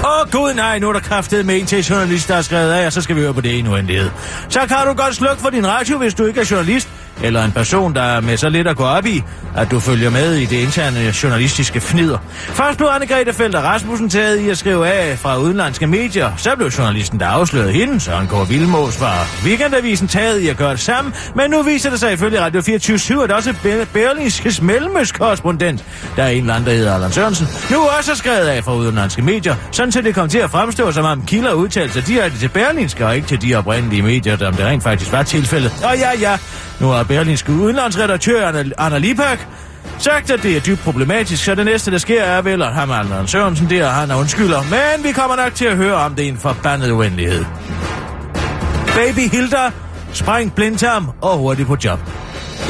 Åh 0.03 0.21
oh, 0.21 0.31
gud 0.31 0.53
nej, 0.53 0.79
nu 0.79 0.89
er 0.89 0.93
der 0.93 0.99
kraftet 0.99 1.45
med 1.45 1.59
en 1.59 1.65
til 1.65 1.83
journalist, 1.83 2.27
der 2.27 2.35
er 2.35 2.41
skrevet 2.41 2.71
af, 2.71 2.85
og 2.85 2.93
så 2.93 3.01
skal 3.01 3.15
vi 3.15 3.21
høre 3.21 3.33
på 3.33 3.41
det 3.41 3.57
endnu 3.59 3.75
en 3.75 3.85
led. 3.85 4.09
Så 4.49 4.59
kan 4.59 4.77
du 4.87 4.93
godt 4.93 5.15
slukke 5.15 5.41
for 5.41 5.49
din 5.49 5.67
radio, 5.67 5.97
hvis 5.97 6.13
du 6.13 6.25
ikke 6.25 6.39
er 6.39 6.47
journalist 6.51 6.89
eller 7.23 7.45
en 7.45 7.51
person, 7.51 7.95
der 7.95 8.01
er 8.01 8.21
med 8.21 8.37
så 8.37 8.49
lidt 8.49 8.67
at 8.67 8.77
gå 8.77 8.83
op 8.83 9.05
i, 9.05 9.23
at 9.55 9.71
du 9.71 9.79
følger 9.79 10.09
med 10.09 10.35
i 10.35 10.45
det 10.45 10.57
interne 10.57 11.13
journalistiske 11.23 11.79
fnider. 11.79 12.17
Først 12.31 12.77
blev 12.77 12.87
Anne-Grethe 12.87 13.31
Felter 13.31 13.59
Rasmussen 13.59 14.09
taget 14.09 14.39
i 14.39 14.49
at 14.49 14.57
skrive 14.57 14.87
af 14.87 15.19
fra 15.19 15.37
udenlandske 15.37 15.87
medier. 15.87 16.31
Så 16.37 16.55
blev 16.55 16.67
journalisten, 16.67 17.19
der 17.19 17.25
afslørede 17.27 17.71
hende, 17.71 17.99
Søren 17.99 18.27
Kåre 18.27 18.47
Vilmos, 18.47 18.97
fra 18.97 19.13
Weekendavisen 19.45 20.07
taget 20.07 20.39
i 20.39 20.47
at 20.47 20.57
gøre 20.57 20.71
det 20.71 20.79
samme. 20.79 21.13
Men 21.35 21.51
nu 21.51 21.61
viser 21.61 21.89
det 21.89 21.99
sig 21.99 22.13
ifølge 22.13 22.41
Radio 22.41 22.61
24 22.61 23.23
at 23.23 23.31
også 23.31 23.53
Berlingskes 23.93 24.61
mellemøstkorrespondent, 24.61 25.85
der 26.15 26.23
er 26.23 26.29
en 26.29 26.41
eller 26.41 26.53
anden, 26.53 26.69
der 26.69 26.75
hedder 26.75 26.93
Allan 26.93 27.11
Sørensen, 27.11 27.47
nu 27.71 27.77
også 27.97 28.11
er 28.11 28.15
skrevet 28.15 28.47
af 28.47 28.63
fra 28.63 28.75
udenlandske 28.75 29.21
medier, 29.21 29.55
sådan 29.71 29.91
så 29.91 30.01
det 30.01 30.15
kom 30.15 30.29
til 30.29 30.37
at 30.37 30.49
fremstå, 30.51 30.91
som 30.91 31.05
om 31.05 31.25
kilder 31.25 31.53
udtalte 31.53 31.93
sig 31.93 32.07
direkte 32.07 32.39
til 32.39 32.49
Berlingske 32.49 33.05
og 33.05 33.15
ikke 33.15 33.27
til 33.27 33.41
de 33.41 33.55
oprindelige 33.55 34.01
medier, 34.01 34.35
der 34.35 34.47
om 34.47 34.53
det 34.53 34.65
rent 34.65 34.83
faktisk 34.83 35.11
var 35.11 35.23
tilfældet. 35.23 35.71
Og 35.83 35.97
ja, 35.97 36.09
ja, 36.19 36.37
nu 36.81 36.87
har 36.87 37.03
Berlinske 37.03 37.51
udenlandsredaktør 37.51 38.47
Anna, 38.47 38.63
Anna 38.77 38.97
Lipak 38.97 39.39
sagt, 39.97 40.31
at 40.31 40.43
det 40.43 40.57
er 40.57 40.59
dybt 40.59 40.79
problematisk, 40.79 41.43
så 41.43 41.55
det 41.55 41.65
næste, 41.65 41.91
der 41.91 41.97
sker, 41.97 42.23
er 42.23 42.41
vel, 42.41 42.61
at 42.61 42.73
ham 42.73 42.91
Allan 42.91 43.27
Sørensen 43.27 43.69
der, 43.69 43.89
han 43.89 44.11
er 44.11 44.15
undskylder. 44.15 44.61
Men 44.61 45.03
vi 45.03 45.11
kommer 45.11 45.35
nok 45.35 45.55
til 45.55 45.65
at 45.65 45.75
høre 45.77 45.93
om 45.93 46.15
det 46.15 46.23
i 46.23 46.27
en 46.27 46.37
forbandet 46.37 46.91
uendelighed. 46.91 47.45
Baby 48.95 49.31
Hilda, 49.31 49.71
spræng 50.13 50.55
blindtarm 50.55 51.09
og 51.21 51.37
hurtigt 51.37 51.67
på 51.67 51.77
job. 51.83 51.99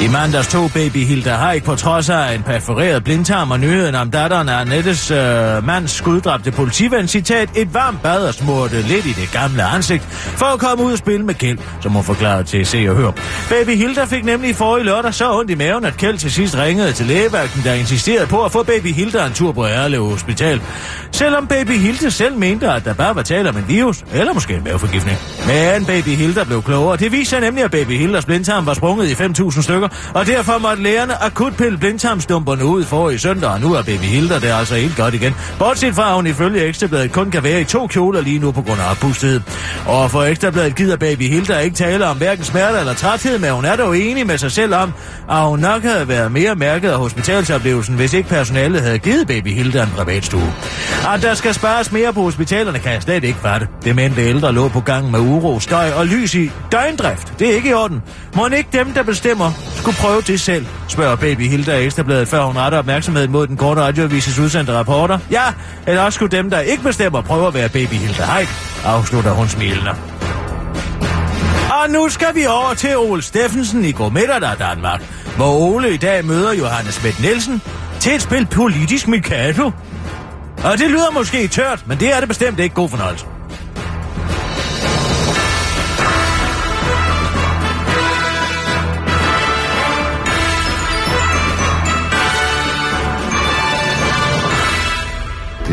I 0.01 0.07
mandags 0.07 0.47
tog 0.47 0.71
baby 0.73 0.97
Hilda 0.97 1.35
Haik 1.35 1.63
på 1.63 1.75
trods 1.75 2.09
af 2.09 2.35
en 2.35 2.43
perforeret 2.43 3.03
blindtarm 3.03 3.51
og 3.51 3.59
nyheden 3.59 3.95
om 3.95 4.11
datteren 4.11 4.49
af 4.49 4.61
Annettes 4.61 5.11
øh, 5.11 5.17
mands 5.65 5.91
skuddræbte 5.91 6.51
politiven, 6.51 7.07
citat, 7.07 7.49
et 7.55 7.73
varmt 7.73 8.01
bad 8.01 8.27
og 8.27 8.33
smurte 8.33 8.81
lidt 8.81 9.05
i 9.05 9.11
det 9.11 9.29
gamle 9.33 9.63
ansigt, 9.63 10.03
for 10.11 10.45
at 10.45 10.59
komme 10.59 10.83
ud 10.83 10.91
og 10.91 10.97
spille 10.97 11.25
med 11.25 11.33
Kjeld, 11.33 11.57
som 11.81 11.91
hun 11.91 12.03
forklarede 12.03 12.43
til 12.43 12.65
Se 12.65 12.89
og 12.89 12.95
Hør. 12.95 13.11
Baby 13.49 13.69
Hilda 13.69 14.03
fik 14.03 14.25
nemlig 14.25 14.49
i 14.49 14.53
forrige 14.53 14.85
lørdag 14.85 15.13
så 15.13 15.37
ondt 15.39 15.51
i 15.51 15.55
maven, 15.55 15.85
at 15.85 15.97
Kjeld 15.97 16.17
til 16.17 16.31
sidst 16.31 16.57
ringede 16.57 16.93
til 16.93 17.05
lægeværken, 17.05 17.61
der 17.63 17.73
insisterede 17.73 18.27
på 18.27 18.43
at 18.45 18.51
få 18.51 18.63
baby 18.63 18.93
Hilda 18.93 19.25
en 19.25 19.33
tur 19.33 19.51
på 19.51 19.65
Ærlev 19.67 20.09
Hospital. 20.09 20.61
Selvom 21.11 21.47
baby 21.47 21.71
Hilda 21.71 22.09
selv 22.09 22.37
mente, 22.37 22.71
at 22.71 22.85
der 22.85 22.93
bare 22.93 23.15
var 23.15 23.21
tale 23.21 23.49
om 23.49 23.57
en 23.57 23.65
virus, 23.67 24.03
eller 24.13 24.33
måske 24.33 24.53
en 24.53 24.63
maveforgiftning. 24.63 25.17
Men 25.47 25.85
baby 25.85 26.09
Hilda 26.09 26.43
blev 26.43 26.63
klogere. 26.63 26.97
Det 26.97 27.11
viser 27.11 27.39
nemlig, 27.39 27.63
at 27.63 27.71
baby 27.71 27.91
Hildas 27.91 28.25
blindtarm 28.25 28.65
var 28.65 28.73
sprunget 28.73 29.09
i 29.09 29.13
5.000 29.13 29.61
stykker, 29.61 29.87
og 30.13 30.27
derfor 30.27 30.57
måtte 30.57 30.83
lægerne 30.83 31.23
akut 31.23 31.53
pille 31.57 31.77
blindtarmstumperne 31.77 32.65
ud 32.65 32.83
for 32.83 33.09
i 33.09 33.17
søndag, 33.17 33.49
og 33.49 33.61
nu 33.61 33.73
er 33.73 33.81
baby 33.81 34.03
Hilda 34.03 34.39
der 34.39 34.55
altså 34.55 34.75
helt 34.75 34.97
godt 34.97 35.13
igen. 35.13 35.35
Bortset 35.59 35.95
fra, 35.95 36.09
at 36.09 36.15
hun 36.15 36.27
ifølge 36.27 36.65
Ekstrabladet 36.65 37.11
kun 37.11 37.31
kan 37.31 37.43
være 37.43 37.61
i 37.61 37.63
to 37.63 37.87
kjoler 37.87 38.21
lige 38.21 38.39
nu 38.39 38.51
på 38.51 38.61
grund 38.61 38.81
af 38.81 38.91
opustethed. 38.91 39.41
Og 39.85 40.11
for 40.11 40.23
Ekstrabladet 40.23 40.75
gider 40.75 40.97
baby 40.97 41.21
Hilda 41.21 41.59
ikke 41.59 41.75
tale 41.75 42.07
om 42.07 42.17
hverken 42.17 42.45
smerte 42.45 42.79
eller 42.79 42.93
træthed, 42.93 43.39
men 43.39 43.51
hun 43.51 43.65
er 43.65 43.75
dog 43.75 43.97
enig 43.97 44.27
med 44.27 44.37
sig 44.37 44.51
selv 44.51 44.75
om, 44.75 44.93
at 45.29 45.41
hun 45.41 45.59
nok 45.59 45.83
havde 45.83 46.07
været 46.07 46.31
mere 46.31 46.55
mærket 46.55 46.89
af 46.89 46.97
hospitalsoplevelsen, 46.97 47.95
hvis 47.95 48.13
ikke 48.13 48.29
personalet 48.29 48.81
havde 48.81 48.99
givet 48.99 49.27
baby 49.27 49.47
Hilda 49.47 49.83
en 49.83 49.89
privatstue. 49.97 50.53
At 51.13 51.21
der 51.21 51.33
skal 51.33 51.53
spares 51.53 51.91
mere 51.91 52.13
på 52.13 52.21
hospitalerne, 52.21 52.79
kan 52.79 52.91
jeg 52.91 53.01
slet 53.01 53.23
ikke 53.23 53.39
fatte. 53.39 53.67
Det 53.83 53.95
mente 53.95 54.21
ældre 54.21 54.53
lå 54.53 54.67
på 54.67 54.79
gang 54.79 55.11
med 55.11 55.19
uro, 55.19 55.59
støj 55.59 55.91
og 55.91 56.05
lys 56.05 56.35
i 56.35 56.51
døgndrift. 56.71 57.33
Det 57.39 57.49
er 57.49 57.55
ikke 57.55 57.69
i 57.69 57.73
orden. 57.73 58.01
Må 58.35 58.47
ikke 58.47 58.69
dem, 58.73 58.93
der 58.93 59.03
bestemmer, 59.03 59.51
skulle 59.81 59.97
prøve 59.97 60.21
det 60.21 60.41
selv, 60.41 60.65
spørger 60.87 61.15
baby 61.15 61.41
Hilda 61.41 61.77
Ekstrabladet, 61.77 62.27
før 62.27 62.43
hun 62.43 62.57
retter 62.57 62.79
opmærksomheden 62.79 63.31
mod 63.31 63.47
den 63.47 63.57
korte 63.57 63.81
radioavises 63.81 64.39
udsendte 64.39 64.73
rapporter. 64.73 65.19
Ja, 65.31 65.43
eller 65.87 66.01
også 66.01 66.15
skulle 66.15 66.37
dem, 66.37 66.49
der 66.49 66.59
ikke 66.59 66.83
bestemmer, 66.83 67.21
prøve 67.21 67.47
at 67.47 67.53
være 67.53 67.69
baby 67.69 67.93
Hilda 67.93 68.25
Hej, 68.25 68.47
afslutter 68.85 69.31
hun 69.31 69.47
smilende. 69.47 69.91
Og 71.81 71.89
nu 71.89 72.09
skal 72.09 72.35
vi 72.35 72.45
over 72.45 72.73
til 72.73 72.97
Ole 72.97 73.21
Steffensen 73.21 73.85
i 73.85 73.91
Godmiddag, 73.91 74.41
der 74.41 74.55
Danmark, 74.55 75.01
hvor 75.35 75.57
Ole 75.57 75.93
i 75.93 75.97
dag 75.97 76.25
møder 76.25 76.53
Johannes 76.53 76.93
Schmidt 76.93 77.19
Nielsen 77.19 77.61
til 77.99 78.15
et 78.15 78.21
spil 78.21 78.45
politisk 78.45 79.07
Mikado. 79.07 79.71
Og 80.63 80.77
det 80.77 80.89
lyder 80.89 81.11
måske 81.11 81.47
tørt, 81.47 81.83
men 81.87 81.99
det 81.99 82.15
er 82.15 82.19
det 82.19 82.27
bestemt 82.27 82.59
ikke 82.59 82.75
god 82.75 82.89
fornøjelse. 82.89 83.25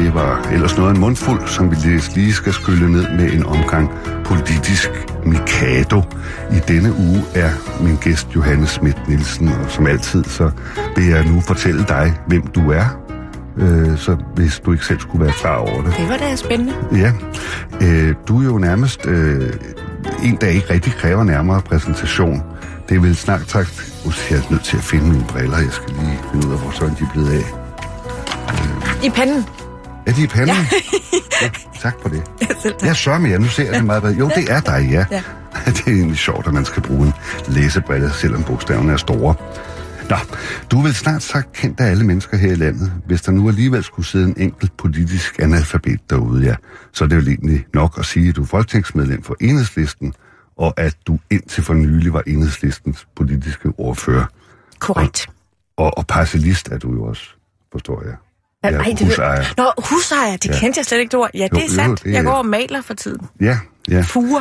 Det 0.09 0.15
var 0.17 0.49
ellers 0.53 0.77
noget 0.77 0.91
af 0.91 0.95
en 0.95 1.01
mundfuld, 1.01 1.47
som 1.47 1.71
vi 1.71 1.77
lige 2.15 2.33
skal 2.33 2.53
skylle 2.53 2.93
ned 2.93 3.07
med 3.17 3.33
en 3.33 3.47
omgang 3.47 3.91
politisk 4.25 4.91
Mikado. 5.27 6.03
I 6.53 6.59
denne 6.69 6.93
uge 6.93 7.23
er 7.35 7.51
min 7.81 7.97
gæst 7.97 8.29
Johannes 8.35 8.71
Schmidt 8.71 9.09
Nielsen, 9.09 9.49
og 9.49 9.71
som 9.71 9.87
altid 9.87 10.25
så 10.25 10.51
vil 10.97 11.07
jeg 11.07 11.25
nu 11.25 11.41
fortælle 11.41 11.85
dig, 11.89 12.15
hvem 12.27 12.47
du 12.47 12.71
er, 12.71 12.85
øh, 13.57 13.99
så 13.99 14.17
hvis 14.35 14.61
du 14.65 14.73
ikke 14.73 14.85
selv 14.85 15.01
skulle 15.01 15.25
være 15.25 15.35
klar 15.35 15.57
over 15.57 15.83
det. 15.83 15.95
Det 15.99 16.09
var 16.09 16.17
da 16.17 16.37
spændende. 16.37 16.75
Ja, 16.93 17.13
øh, 17.81 18.15
du 18.29 18.41
er 18.41 18.45
jo 18.45 18.59
nærmest 18.59 19.07
øh, 19.07 19.53
en, 20.23 20.39
der 20.41 20.47
ikke 20.47 20.71
rigtig 20.71 20.93
kræver 20.93 21.25
nærmere 21.25 21.61
præsentation. 21.61 22.43
Det 22.89 22.97
er 22.97 23.01
vel 23.01 23.17
snart 23.17 23.51
sagt, 23.51 23.93
nu 24.05 24.11
er 24.11 24.15
jeg 24.31 24.43
nødt 24.51 24.65
til 24.65 24.77
at 24.77 24.83
finde 24.83 25.09
mine 25.09 25.25
briller, 25.29 25.59
jeg 25.59 25.73
skal 25.73 25.95
lige 25.95 26.19
finde 26.33 26.47
ud 26.47 26.53
af, 26.53 26.59
hvor 26.59 26.71
sådan 26.71 26.95
de 26.99 27.03
er 27.03 27.13
blevet 27.13 27.31
af. 27.31 27.45
I 29.05 29.11
panden. 29.11 29.58
Er 30.09 30.13
de 30.13 30.23
i 30.23 30.27
panden? 30.27 30.57
Ja. 30.57 30.63
ja 31.43 31.51
tak 31.81 31.95
for 32.03 32.09
det. 32.09 32.23
Tak. 32.63 32.73
Jeg 32.83 32.97
sørger 32.97 33.19
med 33.19 33.31
jer, 33.31 33.39
nu 33.39 33.49
ser 33.49 33.65
jeg 33.65 33.75
det 33.75 33.85
meget 33.85 34.03
bedre. 34.03 34.15
Jo, 34.15 34.31
det 34.35 34.51
er 34.51 34.61
dig, 34.61 34.89
ja. 34.91 35.07
Ja. 35.11 35.23
Det 35.67 35.81
er 35.87 35.91
egentlig 35.91 36.19
sjovt, 36.19 36.47
at 36.47 36.55
man 36.55 36.65
skal 36.65 36.83
bruge 36.83 37.07
en 37.07 37.13
læsebrille, 37.49 38.13
selvom 38.13 38.45
bogstaverne 38.45 38.93
er 38.93 38.97
store. 38.97 39.35
Nå, 40.11 40.17
du 40.71 40.79
er 40.79 40.83
vel 40.83 40.95
snart 40.95 41.23
sagt 41.23 41.53
kendt 41.53 41.81
af 41.81 41.91
alle 41.91 42.05
mennesker 42.07 42.37
her 42.37 42.53
i 42.53 42.55
landet. 42.55 42.93
Hvis 43.07 43.23
der 43.23 43.33
nu 43.33 43.49
alligevel 43.49 43.85
skulle 43.85 44.07
sidde 44.07 44.29
en 44.29 44.35
enkelt 44.37 44.77
politisk 44.77 45.39
analfabet 45.39 46.01
derude, 46.11 46.45
ja, 46.45 46.55
så 46.93 47.05
er 47.05 47.09
det 47.09 47.17
jo 47.17 47.21
egentlig 47.21 47.65
nok 47.75 47.99
at 47.99 48.05
sige, 48.05 48.29
at 48.29 48.37
du 48.37 48.43
er 48.43 48.47
folketingsmedlem 48.47 49.23
for 49.23 49.37
Enhedslisten, 49.41 50.15
og 50.57 50.75
at 50.77 50.97
du 51.07 51.19
indtil 51.31 51.65
for 51.65 51.75
nylig 51.75 52.13
var 52.13 52.23
Enhedslistens 52.27 53.07
politiske 53.17 53.69
ordfører. 53.79 54.25
Korrekt. 54.79 55.27
Og, 55.77 55.99
og 55.99 56.07
parcelist 56.07 56.69
er 56.69 56.79
du 56.79 56.93
jo 56.93 57.05
også, 57.05 57.25
forstår 57.73 58.03
jeg. 58.03 58.15
Ja, 58.65 58.69
ej, 58.69 58.85
det 58.85 59.01
ved- 59.01 59.07
husejer. 59.07 59.45
Nå, 59.57 59.73
husejer, 59.79 60.37
det 60.37 60.47
Ja. 60.51 60.59
kendte 60.61 60.79
jeg 60.79 60.87
slet 60.87 60.99
ikke, 60.99 61.17
var. 61.19 61.31
Ja, 61.35 61.45
det 61.45 61.53
Jo, 61.53 61.57
er 61.59 61.63
jo, 61.63 61.69
sandt. 61.69 62.05
det 62.05 62.13
Jeg 62.13 62.25
går 62.25 62.33
og 62.33 62.47
maler 62.47 62.83
for 62.83 62.95
tiden. 62.95 63.27
Ja, 63.41 63.59
ja. 63.91 64.01
Fuger. 64.01 64.41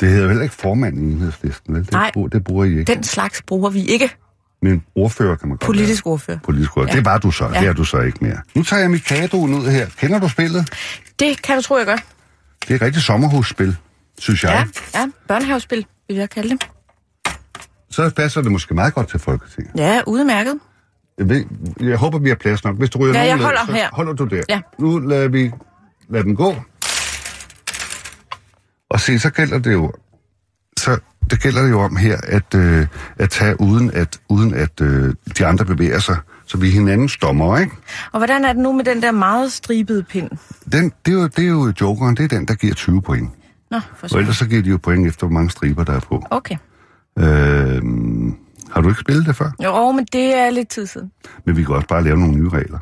Det 0.00 0.08
hedder 0.08 0.22
jo 0.22 0.28
heller 0.28 0.42
ikke 0.42 0.54
formand 0.54 0.98
i 0.98 1.00
Enhedslisten, 1.12 1.74
vel? 1.74 1.82
Det, 1.84 1.92
Nej. 1.92 2.10
bruger- 2.14 2.28
det 2.28 2.44
bruger 2.44 2.64
I 2.64 2.78
ikke. 2.78 2.94
Den 2.94 3.04
slags 3.04 3.42
bruger 3.42 3.70
vi 3.70 3.84
ikke. 3.86 4.10
Men 4.62 4.82
ordfører 4.94 5.36
kan 5.36 5.48
man 5.48 5.56
godt 5.56 5.66
Politisk 5.66 6.04
være. 6.06 6.12
ordfører. 6.12 6.38
Politisk 6.44 6.76
ordfører. 6.76 6.92
Ja. 6.92 6.96
Det 6.96 7.04
var 7.04 7.18
du 7.18 7.30
så. 7.30 7.44
Ja. 7.54 7.60
Det 7.60 7.68
er 7.68 7.72
du 7.72 7.84
så 7.84 8.00
ikke 8.00 8.18
mere. 8.20 8.36
Nu 8.54 8.62
tager 8.62 8.80
jeg 8.80 8.90
Mikadoen 8.90 9.54
ud 9.54 9.66
her. 9.70 9.86
Kender 9.98 10.18
du 10.18 10.28
spillet? 10.28 10.70
Det 11.20 11.42
kan 11.42 11.56
du 11.56 11.62
tro, 11.62 11.76
jeg 11.76 11.86
gør. 11.86 11.96
Det 12.62 12.70
er 12.70 12.74
et 12.74 12.82
rigtigt 12.82 13.04
sommerhusspil, 13.04 13.76
synes 14.18 14.42
jeg. 14.44 14.66
Ja, 14.94 15.00
ja. 15.00 15.06
Børnehavespil, 15.28 15.86
vil 16.08 16.16
jeg 16.16 16.30
kalde 16.30 16.48
det. 16.50 16.66
Så 17.90 18.10
passer 18.16 18.42
det 18.42 18.52
måske 18.52 18.74
meget 18.74 18.94
godt 18.94 19.08
til 19.08 19.20
Folketinget. 19.20 19.72
Ja, 19.76 20.00
udmærket. 20.06 20.54
Jeg, 21.28 21.44
jeg 21.80 21.96
håber, 21.98 22.18
vi 22.18 22.28
har 22.28 22.36
plads 22.36 22.64
nok. 22.64 22.76
Hvis 22.76 22.90
du 22.90 22.98
ryger 22.98 23.14
Ja, 23.14 23.20
jeg 23.26 23.36
ned, 23.36 23.44
holder 23.44 23.66
så 23.66 23.72
her. 23.72 23.88
holder 23.92 24.12
du 24.12 24.24
der. 24.24 24.42
Ja. 24.48 24.60
Nu 24.78 24.98
lader 24.98 25.28
vi 25.28 25.50
lad 26.08 26.24
dem 26.24 26.36
gå. 26.36 26.54
Og 28.90 29.00
se, 29.00 29.18
så 29.18 29.30
gælder 29.30 29.58
det 29.58 29.72
jo, 29.72 29.92
så 30.78 30.98
det 31.30 31.42
gælder 31.42 31.62
det 31.62 31.70
jo 31.70 31.80
om 31.80 31.96
her, 31.96 32.16
at, 32.22 32.54
øh, 32.54 32.86
at 33.18 33.30
tage 33.30 33.60
uden 33.60 33.90
at, 33.90 34.20
uden 34.28 34.54
at 34.54 34.80
øh, 34.80 35.14
de 35.38 35.46
andre 35.46 35.64
bevæger 35.64 35.98
sig. 35.98 36.16
Så 36.46 36.58
vi 36.58 36.68
er 36.68 36.72
hinandens 36.72 37.16
dommer, 37.16 37.58
ikke? 37.58 37.72
Og 38.12 38.18
hvordan 38.20 38.44
er 38.44 38.52
det 38.52 38.62
nu 38.62 38.72
med 38.72 38.84
den 38.84 39.02
der 39.02 39.12
meget 39.12 39.52
stribede 39.52 40.02
pind? 40.02 40.30
Den, 40.72 40.92
det, 41.06 41.12
er 41.14 41.18
jo, 41.18 41.26
det 41.26 41.44
er 41.44 41.48
jo 41.48 41.72
jokeren, 41.80 42.16
det 42.16 42.24
er 42.24 42.28
den, 42.38 42.48
der 42.48 42.54
giver 42.54 42.74
20 42.74 43.02
point. 43.02 43.30
Nå, 43.70 43.80
for 43.96 44.04
Og 44.04 44.10
så. 44.10 44.18
ellers 44.18 44.36
så 44.36 44.46
giver 44.46 44.62
de 44.62 44.70
jo 44.70 44.78
point 44.82 45.06
efter, 45.06 45.26
hvor 45.26 45.34
mange 45.34 45.50
striber 45.50 45.84
der 45.84 45.92
er 45.92 46.00
på. 46.00 46.24
Okay. 46.30 46.56
Øh, 47.18 47.82
har 48.72 48.80
du 48.80 48.88
ikke 48.88 49.00
spillet 49.00 49.26
det 49.26 49.36
før? 49.36 49.50
Jo, 49.64 49.92
men 49.92 50.04
det 50.12 50.34
er 50.38 50.50
lidt 50.50 50.68
tid 50.68 50.86
siden. 50.86 51.10
Men 51.46 51.56
vi 51.56 51.64
kan 51.64 51.74
også 51.74 51.88
bare 51.88 52.04
lave 52.04 52.18
nogle 52.18 52.34
nye 52.34 52.48
regler. 52.48 52.78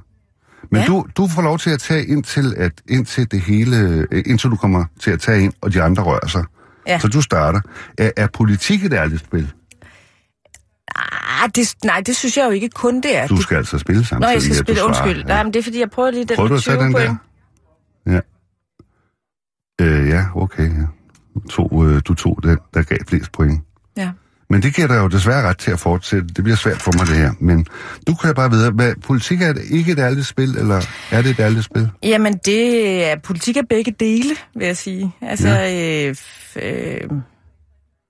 Men 0.70 0.80
Ja. 0.80 0.86
du, 0.86 1.06
du 1.16 1.28
får 1.28 1.42
lov 1.42 1.58
til 1.58 1.70
at 1.70 1.80
tage 1.80 2.06
indtil, 2.06 2.54
at, 2.56 2.72
indtil 2.88 3.30
det 3.30 3.40
hele, 3.40 4.06
øh, 4.10 4.22
indtil 4.26 4.50
du 4.50 4.56
kommer 4.56 4.84
til 5.00 5.10
at 5.10 5.20
tage 5.20 5.42
ind, 5.42 5.52
og 5.60 5.72
de 5.72 5.82
andre 5.82 6.02
rører 6.02 6.26
sig. 6.26 6.44
Ja. 6.86 6.98
Så 6.98 7.08
du 7.08 7.22
starter. 7.22 7.60
Er, 7.98 8.10
er 8.16 8.26
politik 8.32 8.84
et 8.84 8.92
ærligt 8.92 9.20
spil? 9.20 9.52
Ah, 11.42 11.50
det, 11.54 11.74
nej, 11.84 12.00
det 12.06 12.16
synes 12.16 12.36
jeg 12.36 12.46
jo 12.46 12.50
ikke 12.50 12.68
kun 12.68 12.96
det 13.00 13.16
er. 13.16 13.26
Du 13.26 13.34
det, 13.34 13.42
skal 13.42 13.56
altså 13.56 13.78
spille 13.78 14.00
Nå, 14.00 14.04
samtidig 14.04 14.32
jeg 14.34 14.42
skal 14.42 14.56
spille, 14.56 14.84
undskyld. 14.84 15.24
Nej, 15.24 15.42
men 15.42 15.52
det 15.52 15.58
er 15.58 15.62
fordi, 15.62 15.80
jeg 15.80 15.90
prøver 15.90 16.10
lige 16.10 16.24
den 16.24 16.36
Prøver 16.36 16.48
du 16.48 16.54
at 16.54 16.62
tage 16.62 16.76
20 16.76 16.84
den 16.84 16.92
der? 16.94 17.16
Ja. 18.06 18.20
Øh, 19.80 20.08
ja, 20.08 20.24
okay. 20.34 20.70
Ja. 20.70 20.86
Du, 21.34 21.48
tog, 21.48 21.86
øh, 21.86 22.02
du 22.08 22.14
tog 22.14 22.38
den, 22.42 22.58
der 22.74 22.82
gav 22.82 22.98
flest 23.08 23.32
point. 23.32 23.60
Men 24.50 24.62
det 24.62 24.74
giver 24.74 24.88
dig 24.88 24.96
jo 24.96 25.08
desværre 25.08 25.48
ret 25.48 25.58
til 25.58 25.70
at 25.70 25.78
fortsætte. 25.78 26.28
Det 26.28 26.44
bliver 26.44 26.56
svært 26.56 26.82
for 26.82 26.92
mig, 26.98 27.06
det 27.06 27.16
her. 27.16 27.32
Men 27.40 27.66
du 28.06 28.14
kan 28.14 28.34
bare 28.34 28.50
vide, 28.50 28.70
hvad, 28.70 28.94
politik 29.06 29.42
er 29.42 29.52
det 29.52 29.62
ikke 29.70 29.92
et 29.92 29.98
ærligt 29.98 30.26
spil, 30.26 30.56
eller 30.58 30.80
er 31.10 31.22
det 31.22 31.30
et 31.30 31.40
ærligt 31.40 31.64
spil? 31.64 31.88
Jamen, 32.02 32.34
det 32.44 33.04
er 33.10 33.16
politik 33.24 33.56
af 33.56 33.68
begge 33.68 33.94
dele, 34.00 34.34
vil 34.54 34.66
jeg 34.66 34.76
sige. 34.76 35.12
Altså, 35.22 35.48
ja. 35.48 36.08
øh, 36.08 36.16
øh, 36.56 37.10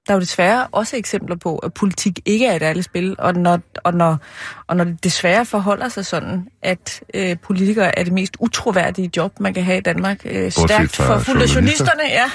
der 0.08 0.14
er 0.14 0.16
jo 0.16 0.20
desværre 0.20 0.66
også 0.66 0.96
eksempler 0.96 1.36
på, 1.36 1.58
at 1.58 1.74
politik 1.74 2.20
ikke 2.24 2.46
er 2.46 2.56
et 2.56 2.62
ærligt 2.62 2.84
spil, 2.84 3.16
og 3.18 3.34
når, 3.34 3.60
og 3.84 3.94
når, 3.94 4.18
og 4.66 4.76
når 4.76 4.84
det 4.84 5.04
desværre 5.04 5.46
forholder 5.46 5.88
sig 5.88 6.06
sådan, 6.06 6.48
at 6.62 7.02
øh, 7.14 7.36
politikere 7.42 7.98
er 7.98 8.04
det 8.04 8.12
mest 8.12 8.36
utroværdige 8.40 9.10
job, 9.16 9.40
man 9.40 9.54
kan 9.54 9.62
have 9.62 9.78
i 9.78 9.80
Danmark, 9.80 10.20
øh, 10.24 10.52
stærkt 10.52 10.96
for 10.96 11.54
journalisterne, 11.54 12.02
ja, 12.02 12.30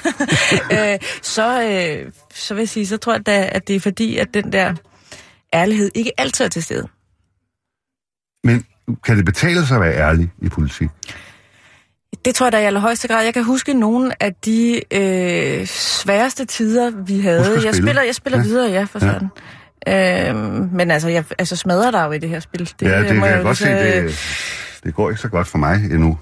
øh, 0.94 1.00
så, 1.22 1.64
øh, 1.64 2.12
så 2.34 2.54
vil 2.54 2.62
jeg 2.62 2.70
sige, 2.70 2.88
så 2.88 2.98
tror 2.98 3.14
jeg, 3.14 3.26
da, 3.26 3.50
at 3.52 3.68
det 3.68 3.76
er 3.76 3.80
fordi, 3.80 4.18
at 4.18 4.34
den 4.34 4.52
der 4.52 4.74
ærlighed 5.54 5.92
ikke 5.96 6.12
altid 6.18 6.46
er 6.46 6.50
til 6.50 6.64
stede. 6.64 6.88
Men 8.44 8.66
kan 9.04 9.18
det 9.18 9.26
betale 9.26 9.66
sig 9.66 9.76
at 9.76 9.82
være 9.82 9.96
ærlig 9.96 10.32
i 10.42 10.50
politik? 10.50 10.90
Det 12.26 12.36
tror 12.36 12.46
jeg 12.46 12.52
da 12.52 12.58
i 12.60 12.64
allerhøjeste 12.66 13.08
grad. 13.08 13.24
Jeg 13.24 13.34
kan 13.34 13.44
huske 13.44 13.74
nogle 13.74 14.24
af 14.24 14.34
de 14.46 14.82
øh, 14.92 15.66
sværeste 15.68 16.46
tider, 16.46 16.92
vi 17.06 17.20
havde. 17.20 17.40
Jeg 17.52 17.60
spille. 17.62 17.74
spiller, 17.74 18.02
jeg 18.02 18.16
spiller 18.16 18.38
Ja. 18.40 18.44
ja. 18.44 18.48
videre, 18.50 18.72
ja, 18.72 18.84
for 18.84 19.06
Ja. 19.06 19.14
sådan. 19.14 19.30
Øhm, 20.36 20.70
men 20.74 20.92
altså, 20.92 21.10
jeg 21.10 21.24
altså 21.38 21.56
smadrer 21.56 21.92
dig 21.92 22.06
jo 22.06 22.12
i 22.12 22.18
det 22.18 22.30
her 22.30 22.40
spil. 22.40 22.60
Det, 22.80 22.86
ja, 22.88 23.00
det 23.02 23.16
må 23.16 23.22
kan 23.26 23.30
jeg 23.32 23.38
jo 23.40 23.44
godt 23.44 23.58
se. 23.58 23.66
lige 23.66 24.02
Det, 24.04 24.20
det 24.84 24.94
går 24.96 25.10
ikke 25.10 25.22
så 25.22 25.28
godt 25.28 25.48
for 25.48 25.58
mig 25.58 25.76
endnu. 25.76 26.18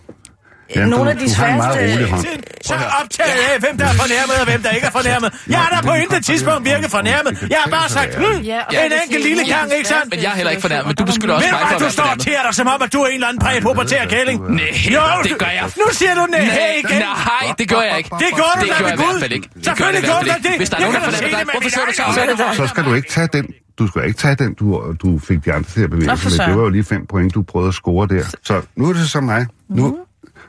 Ja, 0.75 0.85
Nogle 0.85 1.05
du, 1.05 1.09
af 1.09 1.17
de 1.17 1.25
du 1.25 1.29
sværeste-. 1.29 2.37
Så 2.69 2.73
optaget 3.01 3.37
af, 3.49 3.59
hvem 3.63 3.75
der 3.81 3.85
er 3.91 3.95
fornærmet 4.03 4.35
og 4.41 4.45
hvem 4.51 4.61
der 4.65 4.69
ikke 4.77 4.87
er 4.91 4.95
fornærmet. 4.99 5.29
Jeg 5.53 5.59
har 5.63 5.69
da 5.75 5.79
på 5.89 5.93
intet 6.03 6.21
tidspunkt 6.29 6.61
virket 6.71 6.89
fornærmet. 6.97 7.31
Jeg 7.55 7.59
har 7.63 7.69
bare 7.77 7.89
sagt, 7.97 8.11
hmm, 8.21 8.41
Ja, 8.51 8.59
en 8.85 8.91
enkelt 9.03 9.23
sige, 9.23 9.23
lille 9.29 9.43
gang, 9.53 9.65
ikke 9.77 9.87
sandt? 9.93 10.07
Men 10.13 10.19
jeg 10.23 10.31
er 10.33 10.37
heller 10.39 10.51
ikke 10.55 10.61
fornærmet, 10.67 10.87
men 10.89 10.95
du 11.01 11.05
beskylder 11.11 11.33
også 11.35 11.47
mig 11.51 11.59
du 11.61 11.67
for 11.67 11.75
at 11.75 11.79
du 11.79 11.83
være 11.83 11.91
står 11.91 12.03
og 12.03 12.09
fornærmet. 12.09 12.25
tærer 12.27 12.43
dig, 12.47 12.53
som 12.59 12.67
om, 12.73 12.79
at 12.85 12.93
du 12.93 12.99
er 13.05 13.07
en 13.07 13.13
eller 13.13 13.27
anden 13.31 13.41
præpubertær 13.45 14.01
kælling. 14.15 14.37
Nej, 14.51 15.21
det 15.29 15.35
gør 15.43 15.51
jeg. 15.59 15.65
Nu 15.81 15.85
siger 15.99 16.13
du 16.19 16.23
nej 16.25 16.39
igen. 16.83 16.99
nej, 16.99 17.45
det 17.59 17.65
gør 17.73 17.81
jeg 17.89 17.97
ikke. 18.01 18.09
Det 18.23 18.31
gør 18.39 18.51
du 18.59 18.61
Det 18.65 18.69
da 18.71 18.83
gør 18.83 18.89
ved 18.89 18.97
Gud. 19.03 19.17
Selvfølgelig 19.67 20.03
gør 20.09 20.19
du 20.21 20.29
ikke. 20.35 20.47
det. 20.49 20.55
Hvis 20.61 20.69
der 20.69 20.77
er 20.77 20.81
nogen, 20.81 20.95
der 20.95 21.01
kan 21.01 21.11
da 21.11 21.17
fornærmer 21.17 21.37
dig, 21.43 21.51
hvorfor 21.53 21.69
sidder 21.69 21.87
du 22.31 22.37
så? 22.37 22.57
Så 22.61 22.67
skal 22.73 22.83
du 22.87 22.93
ikke 22.93 23.09
tage 23.15 23.29
den. 23.37 23.45
Du 23.79 23.87
skal 23.87 23.99
ikke 24.07 24.19
tage 24.19 24.35
den, 24.35 24.53
du, 24.53 24.93
du 25.03 25.19
fik 25.27 25.45
de 25.45 25.53
andre 25.53 25.69
til 25.69 25.81
at 25.83 25.89
bevæge 25.89 26.17
sig 26.17 26.31
med. 26.37 26.45
Det 26.47 26.55
var 26.57 26.63
jo 26.63 26.69
lige 26.69 26.83
fem 26.83 27.05
point, 27.09 27.33
du 27.33 27.41
prøvede 27.41 27.67
at 27.67 27.73
score 27.73 28.07
der. 28.07 28.23
Så 28.43 28.61
nu 28.75 28.89
er 28.89 28.93
det 28.93 29.09
så 29.09 29.21
mig. 29.21 29.45
Nu, 29.69 29.97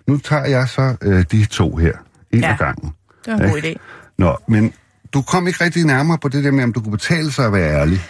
nu 0.06 0.18
tager 0.18 0.44
jeg 0.46 0.68
så 0.68 0.96
øh, 1.02 1.24
de 1.32 1.44
to 1.44 1.76
her. 1.76 1.92
En 2.30 2.40
Ja. 2.40 2.52
af 2.52 2.58
gangen. 2.58 2.92
Det 3.24 3.32
var 3.32 3.38
en 3.38 3.50
god 3.50 3.62
idé. 3.62 3.74
Nå, 4.18 4.36
men 4.48 4.72
du 5.14 5.22
kom 5.22 5.46
ikke 5.46 5.64
rigtig 5.64 5.84
nærmere 5.84 6.18
på 6.18 6.28
det 6.28 6.44
der 6.44 6.50
med, 6.50 6.64
om 6.64 6.72
du 6.72 6.80
kunne 6.80 6.92
betale 6.92 7.32
sig 7.32 7.46
at 7.46 7.52
være 7.52 7.70
ærlig. 7.80 8.00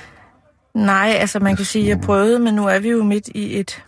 Nej, 0.75 1.15
altså 1.19 1.39
man 1.41 1.57
kan 1.57 1.65
sige, 1.65 1.83
at 1.85 1.89
jeg 1.89 2.01
prøvede, 2.01 2.39
men 2.39 2.55
nu 2.55 2.67
er 2.67 2.79
vi 2.79 2.91
jo 2.91 3.03
midt 3.05 3.29
i 3.29 3.59
et... 3.61 3.85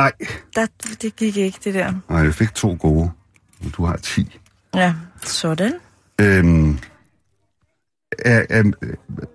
Nej, 0.00 0.12
Der, 0.56 0.66
det 1.02 1.16
gik 1.16 1.36
ikke, 1.36 1.58
det 1.64 1.74
der. 1.74 1.92
nej, 2.10 2.20
jeg 2.20 2.34
fik 2.34 2.54
to 2.54 2.76
gode. 2.80 3.10
og 3.64 3.70
Du 3.76 3.84
har 3.84 3.96
ti. 3.96 4.38
Ja, 4.74 4.94
sådan. 5.22 5.72
Øhm, 6.20 6.78
er, 8.18 8.42
er, 8.50 8.62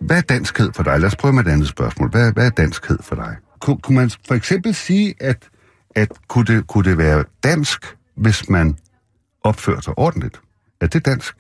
hvad 0.02 0.18
er 0.18 0.22
danskhed 0.22 0.74
for 0.74 0.84
dig? 0.84 1.00
Lad 1.00 1.08
os 1.08 1.16
prøve 1.16 1.34
med 1.34 1.46
et 1.46 1.52
andet 1.52 1.68
spørgsmål. 1.68 2.10
Hvad, 2.10 2.32
hvad 2.34 2.46
er 2.46 2.50
danskhed 2.50 2.98
for 3.02 3.16
dig? 3.16 3.36
Kun, 3.60 3.78
kunne 3.78 3.96
man 3.96 4.12
for 4.28 4.36
eksempel 4.36 4.76
sige, 4.76 5.16
at, 5.20 5.50
at 5.96 6.10
kunne, 6.28 6.46
det, 6.46 6.68
kunne 6.68 6.90
det 6.90 6.98
være 6.98 7.24
dansk, 7.44 7.86
hvis 8.20 8.50
man 8.50 8.78
opfører 9.44 9.82
sig 9.82 9.94
ordentligt? 9.98 10.42
Er 10.82 10.88
det 10.88 11.06
dansk? 11.06 11.36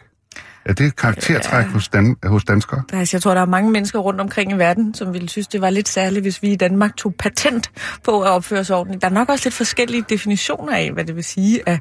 Er 0.65 0.73
det 0.73 0.85
et 0.85 0.95
karaktertræk 0.95 1.65
Ja. 1.65 1.71
hos, 1.71 1.87
dan, 1.87 2.15
hos 2.25 2.43
danskere? 2.45 2.83
Altså, 2.93 3.17
jeg 3.17 3.21
tror, 3.21 3.33
der 3.33 3.41
er 3.41 3.45
mange 3.45 3.71
mennesker 3.71 3.99
rundt 3.99 4.21
omkring 4.21 4.51
i 4.51 4.55
verden, 4.55 4.93
som 4.93 5.13
ville 5.13 5.29
synes, 5.29 5.47
det 5.47 5.61
var 5.61 5.69
lidt 5.69 5.89
særligt, 5.89 6.23
hvis 6.23 6.41
vi 6.41 6.51
i 6.51 6.55
Danmark 6.55 6.95
tog 6.97 7.15
patent 7.19 7.71
på 8.03 8.21
at 8.21 8.29
opføre 8.29 8.63
sig 8.63 8.75
ordentligt. 8.75 9.01
Der 9.01 9.07
er 9.09 9.13
nok 9.13 9.29
også 9.29 9.45
lidt 9.45 9.55
forskellige 9.55 10.05
definitioner 10.09 10.73
af, 10.75 10.91
hvad 10.91 11.05
det 11.05 11.15
vil 11.15 11.23
sige 11.23 11.69
at 11.69 11.79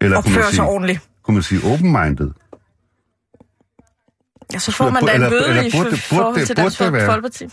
Eller 0.00 0.16
opføre 0.18 0.42
sig 0.44 0.52
sige, 0.54 0.62
ordentligt. 0.62 1.00
kunne 1.22 1.34
man 1.34 1.42
sige 1.42 1.60
open-minded? 1.64 2.30
Ja, 4.52 4.58
så 4.58 4.72
får 4.72 4.90
man 4.90 5.06
da 5.06 5.14
en 5.14 5.20
bøde 5.30 5.66
i 5.66 5.70
burde 5.70 5.96
forhold 5.96 6.46
til 6.46 6.56
Dansk? 6.56 6.78
Folkeparti. 6.78 7.48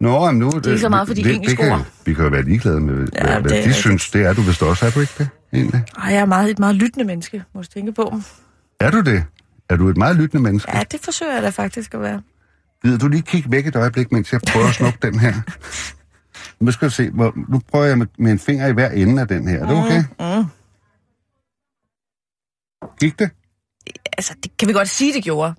Nå, 0.00 0.26
men 0.26 0.38
nu... 0.38 0.50
Det 0.50 0.66
er 0.66 0.70
ikke 0.70 0.80
så 0.80 0.88
meget 0.88 1.08
for 1.08 1.14
de 1.14 1.24
det, 1.24 1.34
engelske 1.34 1.56
det 1.56 1.64
kan, 1.64 1.72
ord. 1.72 1.86
Vi 2.04 2.14
kan 2.14 2.24
jo 2.24 2.30
være 2.30 2.42
ligeglade 2.42 2.80
med, 2.80 3.08
Ja, 3.14 3.40
hvad 3.40 3.50
det 3.50 3.64
de 3.64 3.72
synes. 3.72 4.10
Det 4.10 4.22
er 4.26 4.32
du 4.34 4.40
vist 4.42 4.62
også, 4.62 4.86
er 4.86 4.90
du 4.90 5.00
ikke 5.00 5.12
det? 5.18 5.28
Egentlig? 5.54 5.84
Ej, 5.98 6.12
jeg 6.12 6.20
er 6.20 6.24
meget, 6.24 6.50
et 6.50 6.58
meget 6.58 6.76
lyttende 6.76 7.04
menneske, 7.04 7.44
må 7.54 7.62
du 7.62 7.66
tænke 7.66 7.92
på. 7.92 8.20
Er 8.80 8.90
du 8.90 9.00
det? 9.00 9.24
Er 9.68 9.76
du 9.76 9.88
et 9.88 9.96
meget 9.96 10.16
lyttende 10.16 10.42
menneske? 10.42 10.76
Ja, 10.76 10.82
det 10.82 11.00
forsøger 11.00 11.32
jeg 11.32 11.42
da 11.42 11.48
faktisk 11.48 11.94
at 11.94 12.00
være. 12.00 12.22
Gider 12.82 12.98
du 12.98 13.08
lige 13.08 13.22
kigge 13.22 13.50
væk 13.50 13.66
et 13.66 13.76
øjeblik, 13.76 14.12
mens 14.12 14.32
jeg 14.32 14.40
prøver 14.52 14.66
at 14.68 14.74
snuppe 14.74 14.98
den 15.02 15.18
her? 15.18 15.34
Nu 16.60 16.70
skal 16.70 16.88
du 16.88 16.92
se, 16.94 17.10
hvor, 17.10 17.32
nu 17.48 17.60
prøver 17.70 17.84
jeg 17.84 17.98
med, 17.98 18.06
med 18.18 18.32
en 18.32 18.38
finger 18.38 18.66
i 18.66 18.72
hver 18.72 18.90
ende 18.90 19.22
af 19.22 19.28
den 19.28 19.48
her. 19.48 19.58
Er 19.58 19.66
det 19.66 19.76
okay? 19.84 20.02
Mm. 20.20 20.44
Gik 23.00 23.18
det? 23.18 23.30
Altså, 24.12 24.34
det 24.42 24.56
kan 24.56 24.68
vi 24.68 24.72
godt 24.72 24.88
sige, 24.88 25.14
det 25.14 25.24
gjorde, 25.24 25.54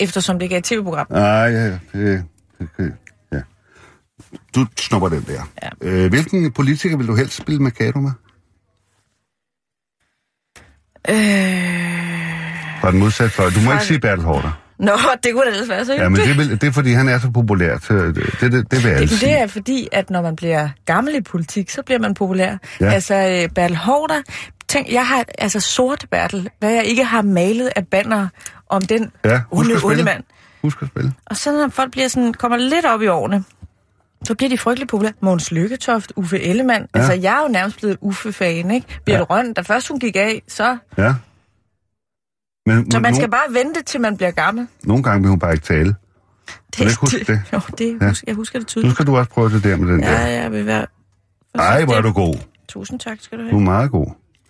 eftersom 0.00 0.38
det 0.38 0.42
ikke 0.42 0.54
er 0.54 0.58
et 0.58 0.64
tv-program. 0.64 1.06
Nej, 1.10 1.22
ja, 1.22 1.66
det, 1.70 1.80
det, 2.58 2.68
det, 2.76 2.94
ja. 3.32 3.40
Du 4.54 4.66
snupper 4.78 5.08
den 5.08 5.24
der. 5.26 5.42
Ja. 5.62 5.68
Øh, 5.80 6.08
hvilken 6.08 6.52
politiker 6.52 6.96
vil 6.96 7.06
du 7.06 7.14
helst 7.14 7.36
spille 7.36 7.62
Mikado 7.62 8.00
med? 8.00 8.10
Øh... 11.08 11.16
Fra 12.80 12.90
den 12.90 12.98
modsatte 12.98 13.34
fløj. 13.34 13.50
Du 13.50 13.60
må 13.60 13.72
ikke 13.72 13.84
sige 13.84 14.00
Bertel 14.00 14.24
Hårder. 14.24 14.60
Nå, 14.78 14.92
det 15.24 15.32
kunne 15.32 15.44
da 15.44 15.50
ellers 15.50 15.68
være 15.68 15.84
så 15.84 15.94
Ja, 15.94 16.08
men 16.08 16.20
det, 16.20 16.30
er, 16.30 16.34
vel- 16.34 16.50
det 16.50 16.64
er, 16.64 16.70
fordi 16.72 16.92
han 16.92 17.08
er 17.08 17.18
så 17.18 17.30
populær. 17.30 17.78
Så 17.78 17.94
det, 17.94 18.14
det, 18.40 18.52
det, 18.52 18.70
det 18.70 18.84
vil 18.84 18.88
alle 18.88 19.00
Det, 19.08 19.18
sige. 19.18 19.30
det 19.32 19.40
er 19.42 19.46
fordi, 19.46 19.88
at 19.92 20.10
når 20.10 20.22
man 20.22 20.36
bliver 20.36 20.68
gammel 20.86 21.14
i 21.14 21.20
politik, 21.20 21.70
så 21.70 21.82
bliver 21.82 21.98
man 21.98 22.14
populær. 22.14 22.56
Ja. 22.80 22.90
Altså, 22.90 23.14
øh, 23.14 23.48
Bertel 23.54 23.76
Hårder, 23.76 24.22
tænk, 24.68 24.92
jeg 24.92 25.06
har 25.06 25.24
altså 25.38 25.60
sort 25.60 26.06
Bertel, 26.10 26.48
hvad 26.58 26.70
jeg 26.72 26.84
ikke 26.84 27.04
har 27.04 27.22
malet 27.22 27.70
af 27.76 27.86
banner 27.86 28.28
om 28.70 28.82
den 28.82 29.10
Ja, 29.24 29.40
onde, 29.50 29.74
onde 29.84 30.02
mand. 30.04 30.22
Husk 30.62 30.82
at 30.82 30.88
spille. 30.88 31.12
Og 31.26 31.36
så 31.36 31.52
når 31.52 31.68
folk 31.68 31.90
bliver 31.92 32.08
sådan, 32.08 32.34
kommer 32.34 32.58
lidt 32.58 32.84
op 32.86 33.02
i 33.02 33.06
årene, 33.06 33.44
så 34.26 34.34
bliver 34.34 34.48
de 34.50 34.58
frygtelig 34.58 34.88
populære. 34.88 35.12
Måns 35.20 35.52
Lykketoft, 35.52 36.12
Uffe 36.16 36.40
Ellemann. 36.40 36.86
Ja. 36.94 37.00
Ja. 37.00 37.04
Altså, 37.08 37.12
jeg 37.22 37.38
er 37.38 37.42
jo 37.42 37.48
nærmest 37.48 37.78
blevet 37.78 37.98
Uffe-fan, 38.00 38.70
ikke? 38.70 38.86
Birte 39.04 39.12
Ja. 39.12 39.18
ja. 39.18 39.24
Røn, 39.30 39.52
da 39.52 39.60
først 39.60 39.88
hun 39.88 39.98
gik 40.00 40.16
af, 40.16 40.42
så... 40.48 40.78
Ja. 40.98 41.14
Men, 42.66 42.90
Så 42.90 43.00
man 43.00 43.14
skal 43.14 43.22
nogle, 43.30 43.30
bare 43.30 43.64
vente, 43.64 43.82
til 43.82 44.00
man 44.00 44.16
bliver 44.16 44.30
gammel. 44.30 44.66
nogle 44.84 45.02
gange 45.02 45.20
vil 45.22 45.30
hun 45.30 45.38
bare 45.38 45.52
ikke 45.52 45.64
tale. 45.64 45.94
du 46.78 46.82
ikke 46.82 46.96
huske 47.00 47.18
det? 47.18 47.42
Jo, 47.52 47.60
det 47.78 47.98
Ja. 48.02 48.08
husker, 48.08 48.24
jeg 48.26 48.34
husker 48.34 48.58
det 48.58 48.66
Nu 48.66 48.68
tydeligt. 48.68 48.94
skal 48.94 49.06
du 49.06 49.16
også 49.16 49.30
prøve 49.30 49.50
det 49.50 49.64
der 49.64 49.76
med 49.76 49.92
den 49.92 50.00
Ja, 50.00 50.10
der. 50.12 50.26
jeg 50.26 50.52
vil 50.52 50.66
være... 50.66 50.86
Ej, 51.54 51.84
hvor 51.84 51.94
er 51.94 52.00
du 52.00 52.12
god. 52.12 52.34
Tusind 52.68 53.00
tak 53.00 53.18
skal 53.20 53.38
du 53.38 53.42
Du 53.42 53.48
er 53.48 53.52
have. 53.52 53.62
meget 53.62 53.90
god. 53.90 54.06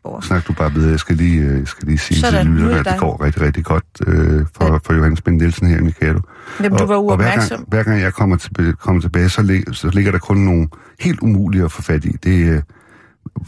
Borger. 0.07 0.21
Snak 0.21 0.47
du 0.47 0.53
bare 0.53 0.73
videre. 0.73 0.91
Jeg 0.91 1.01
skal 1.01 1.17
lige, 1.17 1.41
øh, 1.41 1.59
jeg 1.59 1.69
skal 1.69 1.89
lige 1.89 1.99
sige 1.99 2.21
Sådan, 2.21 2.57
til 2.57 2.65
er 2.65 2.69
det 2.69 2.79
at 2.79 2.85
det 2.85 3.01
går 3.01 3.25
rigtig, 3.25 3.43
rigtig 3.43 3.65
godt 3.65 3.85
øh, 4.07 4.47
for, 4.57 4.81
for 4.85 4.95
Johannes 4.95 5.23
Ben 5.23 5.35
Nielsen 5.37 5.69
her 5.69 5.79
i 5.79 5.81
Mikado. 5.81 6.21
Jamen, 6.61 6.79
du 6.79 6.85
var 6.87 6.95
og 6.95 7.03
hver 7.03 7.11
uopmærksom. 7.11 7.57
gang, 7.57 7.69
hver 7.69 7.83
gang 7.83 8.01
jeg 8.01 8.13
kommer, 8.13 8.37
til, 8.37 8.75
kommer 8.81 9.03
tilbage, 9.03 9.29
så, 9.29 9.43
lig, 9.43 9.65
så 9.73 9.91
ligger 9.91 10.13
der 10.13 10.19
kun 10.19 10.37
nogle 10.37 10.69
helt 11.01 11.21
umulige 11.21 11.65
at 11.65 11.73
få 11.73 11.83
fat 11.83 12.05
i. 12.05 12.13
Det 12.25 12.49
er 12.49 12.55
øh, 12.57 12.63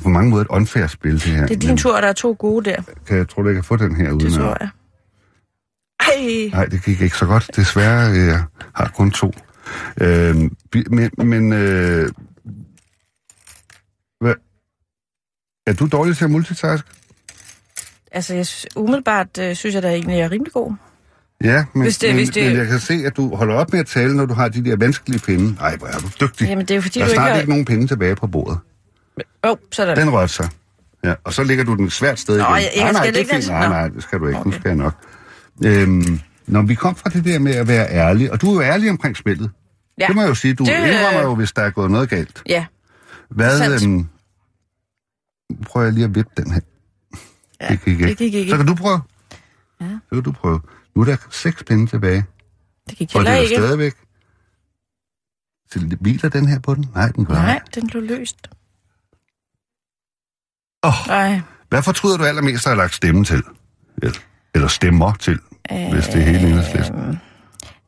på 0.03 0.09
mange 0.09 0.31
måder 0.31 0.45
et 0.45 0.49
unfair 0.51 0.87
spil, 0.87 1.13
det 1.13 1.23
her. 1.23 1.47
Det 1.47 1.57
er 1.57 1.61
din 1.61 1.69
Men 1.69 1.77
tur, 1.77 1.97
og 1.97 2.03
der 2.03 2.09
er 2.09 2.13
to 2.13 2.37
gode 2.39 2.71
der. 2.71 2.83
Kan 3.07 3.17
jeg 3.17 3.29
tror, 3.29 3.45
jeg 3.45 3.55
kan 3.55 3.65
få 3.65 3.77
den 3.77 3.97
her 3.97 4.11
uden 4.11 4.21
Det 4.21 4.33
tror 4.33 4.57
jeg. 4.61 4.69
Ej, 6.01 6.51
Nej, 6.53 6.65
det 6.65 6.85
gik 6.85 7.01
ikke 7.01 7.17
så 7.17 7.27
godt. 7.27 7.51
Desværre, 7.57 8.11
øh, 8.11 8.27
jeg 8.27 8.45
har 8.75 8.93
kun 8.97 9.11
to. 9.11 9.33
Øh, 10.01 10.37
men 10.91 11.11
men 11.19 11.53
øh, 11.53 12.09
hvad? 14.21 14.35
Er 15.69 15.73
du 15.73 15.87
dårlig 15.93 16.17
til 16.17 16.25
at 16.25 16.31
multitask? 16.31 16.85
altså 18.13 18.35
jeg, 18.35 18.47
synes- 18.47 18.77
umiddelbart 18.77 19.39
øh, 19.39 19.57
synes 19.57 19.75
jeg 19.75 19.83
da 19.83 19.89
egentlig, 19.93 20.17
jeg 20.17 20.25
er 20.25 20.31
rimelig 20.31 20.53
god. 20.53 20.73
Ja, 21.45 21.65
men, 21.75 21.83
Hvis 21.83 21.99
det- 21.99 22.09
men, 22.09 22.17
hvis 22.17 22.29
det- 22.31 22.47
men 22.47 22.57
jeg 22.57 22.67
kan 22.67 22.79
se, 22.81 22.95
at 23.07 23.17
du 23.17 23.35
holder 23.37 23.55
op 23.55 23.73
med 23.73 23.81
at 23.81 23.87
tale, 23.87 24.17
når 24.17 24.27
du 24.27 24.35
har 24.35 24.49
de 24.49 24.65
der 24.65 24.77
vanskelige 24.77 25.19
pinde. 25.21 25.55
Nej, 25.55 25.77
hvor 25.77 25.87
er 25.87 25.99
du 25.99 26.09
dygtig. 26.21 26.49
Jamen, 26.49 26.65
det 26.65 26.71
er 26.71 26.75
jo 26.75 26.81
fordi, 26.83 26.99
der 26.99 27.05
er 27.05 27.09
du 27.09 27.15
snart 27.15 27.27
ikke 27.27 27.33
har- 27.33 27.39
ikke 27.41 27.51
nogen 27.51 27.65
pinde 27.65 27.87
tilbage 27.87 28.17
på 28.17 28.27
bordet. 28.27 28.59
Åh, 29.45 29.51
oh, 29.51 29.57
sådan. 29.73 29.97
Den 29.97 30.11
rørte 30.11 30.33
sig. 30.33 30.49
Ja, 31.05 31.15
og 31.25 31.33
så 31.33 31.45
ligger 31.45 31.65
du 31.65 31.75
den 31.75 31.91
svært 31.91 32.21
sted 32.21 32.39
Nå, 32.39 32.45
igen. 32.45 32.55
jeg- 32.55 32.71
jeg 32.77 32.83
nej, 32.85 32.93
nej, 32.93 33.03
skal 33.03 33.15
det 33.15 33.31
er 33.31 33.35
fint. 33.35 33.49
Nej, 33.49 33.69
nej, 33.69 33.89
det 33.89 34.03
skal 34.03 34.19
du 34.19 34.27
ikke. 34.27 34.39
Okay. 34.41 34.51
Nu 34.51 34.53
skal 34.53 34.69
jeg 34.69 34.77
nok. 34.77 34.95
Øhm, 35.65 36.21
når 36.47 36.63
vi 36.63 36.75
kom 36.75 36.97
fra 36.97 37.11
det 37.11 37.25
der 37.25 37.39
med 37.39 37.55
at 37.55 37.69
være 37.69 37.91
ærlig, 37.91 38.33
og 38.33 38.41
du 38.41 38.51
er 38.51 38.55
jo 38.55 38.61
ærlig 38.73 38.91
omkring 38.91 39.17
spillet. 39.17 39.51
Ja. 40.01 40.07
Det 40.07 40.15
må 40.15 40.21
jeg 40.21 40.29
jo 40.29 40.35
sige. 40.35 40.55
Du 40.55 40.65
Det, 40.65 40.71
indrømmer 40.73 41.23
jo, 41.23 41.35
hvis 41.35 41.53
der 41.53 41.63
er 41.63 41.71
gået 41.71 41.91
noget 41.91 42.09
galt. 42.11 42.43
Ja, 42.47 42.65
Hvad, 43.31 43.83
øhm, 43.83 44.07
prøver 45.67 45.87
jeg 45.87 45.93
lige 45.95 46.05
at 46.05 46.15
vippe 46.15 46.31
den 46.37 46.51
her. 46.53 46.61
ja 47.61 47.69
Det 47.69 47.85
gik 47.85 47.93
ikke. 47.93 48.09
det 48.09 48.19
gik 48.19 48.35
ikke. 48.35 48.51
Så 48.51 48.57
kan 48.57 48.67
du 48.67 48.75
prøve. 48.75 49.01
Ja. 49.81 49.87
Så 50.09 50.15
kan 50.15 50.23
du 50.23 50.33
prøve. 50.33 50.61
Nu 50.95 51.01
er 51.03 51.05
der 51.07 51.17
seks 51.31 51.65
pinde 51.65 51.87
tilbage. 51.87 52.25
Det 52.91 52.99
gik 52.99 53.15
Og 53.15 53.21
det 53.25 53.29
heller 53.29 53.39
er 53.39 53.43
ikke. 53.43 53.57
stadigvæk. 53.57 53.95
Så 55.71 55.97
hviler 56.01 56.29
den 56.29 56.47
her 56.49 56.59
på 56.59 56.75
den? 56.75 56.87
Nej, 56.95 57.09
den 57.09 57.25
gør 57.25 57.35
Nej, 57.35 57.55
ikke. 57.55 57.67
den 57.81 57.87
blev 57.87 58.03
løst. 58.03 58.49
Åh, 60.85 60.93
Nej. 61.09 61.41
hvad 61.69 61.83
fortryder 61.83 62.17
du 62.17 62.25
allermest 62.25 62.67
at 62.67 62.71
have 62.71 62.77
lagt 62.79 62.95
stemme 62.95 63.25
til? 63.25 63.43
Eller, 64.03 64.19
eller 64.55 64.69
stemmer 64.69 65.13
til, 65.15 65.39
Øh, 65.73 65.93
hvis 65.93 66.05
det 66.07 66.15
er 66.15 66.21
hele 66.21 66.49
enhedslisten. 66.49 67.21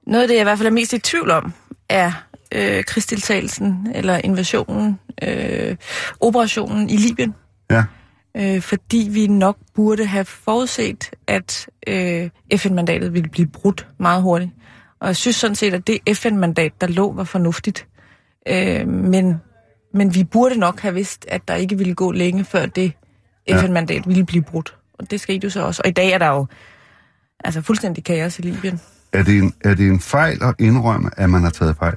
Noget 0.07 0.23
af 0.23 0.29
det, 0.29 0.35
jeg 0.35 0.41
i 0.41 0.45
hvert 0.45 0.59
fald 0.59 0.67
er 0.69 0.73
mest 0.73 0.93
i 0.93 0.99
tvivl 0.99 1.31
om, 1.31 1.53
er 1.89 2.13
øh, 2.55 2.85
krigsdeltagelsen, 2.85 3.93
eller 3.95 4.21
invasionen, 4.25 4.99
øh, 5.23 5.77
operationen 6.21 6.91
i 6.91 6.97
Libyen. 6.97 7.35
Ja. 7.71 7.85
Øh, 8.37 8.63
fordi 8.63 9.09
vi 9.13 9.27
nok 9.27 9.57
burde 9.75 10.07
have 10.07 10.25
forudset, 10.25 11.11
at 11.27 11.69
øh, 11.87 12.31
FN-mandatet 12.57 13.15
ville 13.15 13.29
blive 13.29 13.47
brudt 13.47 13.87
meget 13.99 14.23
hurtigt. 14.23 14.51
Og 15.01 15.07
jeg 15.07 15.17
synes 15.17 15.37
sådan 15.37 15.55
set, 15.55 15.75
at 15.75 15.87
det 15.87 16.17
FN-mandat, 16.17 16.73
der 16.81 16.87
lå, 16.87 17.13
var 17.13 17.25
fornuftigt. 17.25 17.87
Øh, 18.49 18.89
men, 18.89 19.37
men 19.95 20.15
vi 20.15 20.25
burde 20.25 20.57
nok 20.59 20.81
have 20.81 20.95
vidst, 20.95 21.27
at 21.29 21.49
der 21.49 21.55
ikke 21.55 21.79
ville 21.79 21.95
gå 21.95 22.13
længe, 22.13 22.45
før 22.45 22.67
det 22.67 22.93
Ja. 23.49 23.63
FN-mandat 23.63 24.07
ville 24.07 24.27
blive 24.27 24.43
brudt. 24.43 24.77
Og 24.99 25.11
det 25.11 25.21
skete 25.21 25.45
jo 25.45 25.51
så 25.51 25.63
også. 25.63 25.83
Og 25.85 25.89
i 25.89 25.93
dag 25.93 26.11
er 26.11 26.19
der 26.19 26.27
jo 26.29 26.47
altså 27.45 27.63
fuldstændig 27.63 28.05
kaos 28.05 28.39
i 28.39 28.43
Libyen. 28.43 28.81
Er 29.13 29.23
det, 29.23 29.39
en, 29.39 29.55
er 29.65 29.75
det 29.75 29.87
en 29.89 30.01
fejl 30.01 30.43
at 30.43 30.55
indrømme, 30.59 31.11
at 31.17 31.31
man 31.31 31.43
har 31.43 31.51
taget 31.51 31.77
fejl? 31.77 31.97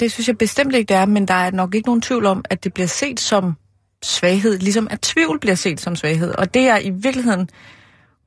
Det 0.00 0.12
synes 0.12 0.28
jeg 0.28 0.38
bestemt 0.38 0.74
ikke, 0.74 0.88
det 0.88 0.96
er, 0.96 1.06
men 1.06 1.28
der 1.28 1.34
er 1.34 1.50
nok 1.50 1.74
ikke 1.74 1.88
nogen 1.88 2.00
tvivl 2.00 2.26
om, 2.26 2.44
at 2.50 2.64
det 2.64 2.74
bliver 2.74 2.86
set 2.86 3.20
som 3.20 3.54
svaghed, 4.02 4.58
ligesom 4.58 4.88
at 4.90 5.00
tvivl 5.00 5.40
bliver 5.40 5.54
set 5.54 5.80
som 5.80 5.96
svaghed. 5.96 6.34
Og 6.38 6.54
det 6.54 6.64
jeg 6.64 6.80
i 6.84 6.90
virkeligheden 6.90 7.48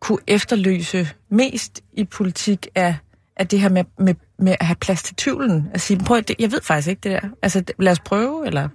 kunne 0.01 0.19
efterløse 0.27 1.09
mest 1.31 1.81
i 1.93 2.03
politik, 2.03 2.67
er, 2.75 2.93
er 3.37 3.43
det 3.43 3.59
her 3.59 3.69
med, 3.69 3.83
med, 3.99 4.15
med 4.39 4.55
at 4.59 4.65
have 4.65 4.75
plads 4.75 5.03
til 5.03 5.15
tvivlen. 5.15 5.67
At 5.73 5.81
sige, 5.81 5.99
prøv, 6.05 6.17
at 6.17 6.27
det, 6.27 6.35
jeg 6.39 6.51
ved 6.51 6.61
faktisk 6.63 6.87
ikke 6.87 6.99
det 7.03 7.11
der. 7.11 7.29
Altså, 7.41 7.63
lad 7.79 7.91
os 7.91 7.99
prøve, 7.99 8.47
eller... 8.47 8.69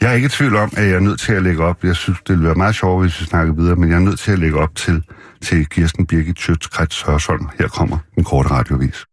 Jeg 0.00 0.10
er 0.10 0.14
ikke 0.14 0.26
i 0.26 0.28
tvivl 0.28 0.56
om, 0.56 0.72
at 0.76 0.84
jeg 0.84 0.94
er 0.94 1.00
nødt 1.00 1.20
til 1.20 1.32
at 1.32 1.42
lægge 1.42 1.64
op. 1.64 1.84
Jeg 1.84 1.96
synes, 1.96 2.18
det 2.18 2.28
ville 2.28 2.44
være 2.44 2.54
meget 2.54 2.74
sjovt, 2.74 3.04
hvis 3.04 3.20
vi 3.20 3.26
snakker 3.26 3.54
videre, 3.54 3.76
men 3.76 3.90
jeg 3.90 3.96
er 3.96 4.00
nødt 4.00 4.18
til 4.18 4.32
at 4.32 4.38
lægge 4.38 4.58
op 4.58 4.74
til, 4.74 5.02
til 5.42 5.66
Kirsten 5.66 6.06
Birgit 6.06 6.36
Tjøtskrets 6.36 7.02
Hørsholm. 7.02 7.48
Her 7.58 7.68
kommer 7.68 7.98
en 8.18 8.24
kort 8.24 8.50
radiovis. 8.50 9.04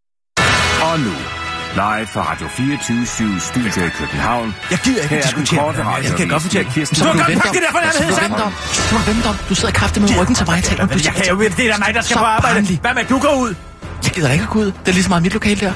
Og 0.82 1.00
nu, 1.00 1.37
live 1.78 2.08
fra 2.08 2.22
Radio 2.32 2.48
24 2.48 3.40
Studio 3.40 3.86
i 3.86 3.90
København. 3.90 4.56
Jeg 4.72 4.80
gider 4.80 5.02
ikke 5.04 5.16
Her 5.16 5.18
er 5.18 5.30
den 5.30 5.40
diskutere. 5.40 5.74
Jeg 6.04 6.14
kan 6.18 6.28
godt 6.28 6.42
fortælle. 6.42 6.72
Så 6.86 7.06
må 7.06 7.12
du 7.12 7.18
vente 7.28 8.38
der 8.38 8.44
om. 8.44 8.54
Så 8.74 8.96
må 8.96 9.00
du 9.00 9.12
vente 9.12 9.28
om. 9.28 9.36
Du 9.50 9.56
sidder 9.56 9.74
kraftigt 9.74 10.02
med 10.06 10.20
ryggen 10.20 10.36
til 10.36 10.46
mig. 10.48 10.64
Jeg 11.06 11.14
kan 11.14 11.28
jo 11.30 11.40
det 11.42 11.60
er 11.60 11.78
mig, 11.78 11.94
der 11.94 12.02
skal 12.02 12.18
på 12.18 12.24
arbejde. 12.24 12.78
Hvad 12.82 12.94
med, 12.94 13.04
du 13.04 13.20
går 13.20 13.36
ud? 13.44 13.56
Jeg 14.04 14.12
gider 14.12 14.32
ikke 14.32 14.44
at 14.44 14.50
gå 14.50 14.60
ud. 14.60 14.66
Det 14.66 14.88
er 14.88 14.92
lige 14.92 15.04
så 15.04 15.10
meget 15.10 15.24
mit 15.24 15.34
lokale 15.34 15.60
der. 15.60 15.74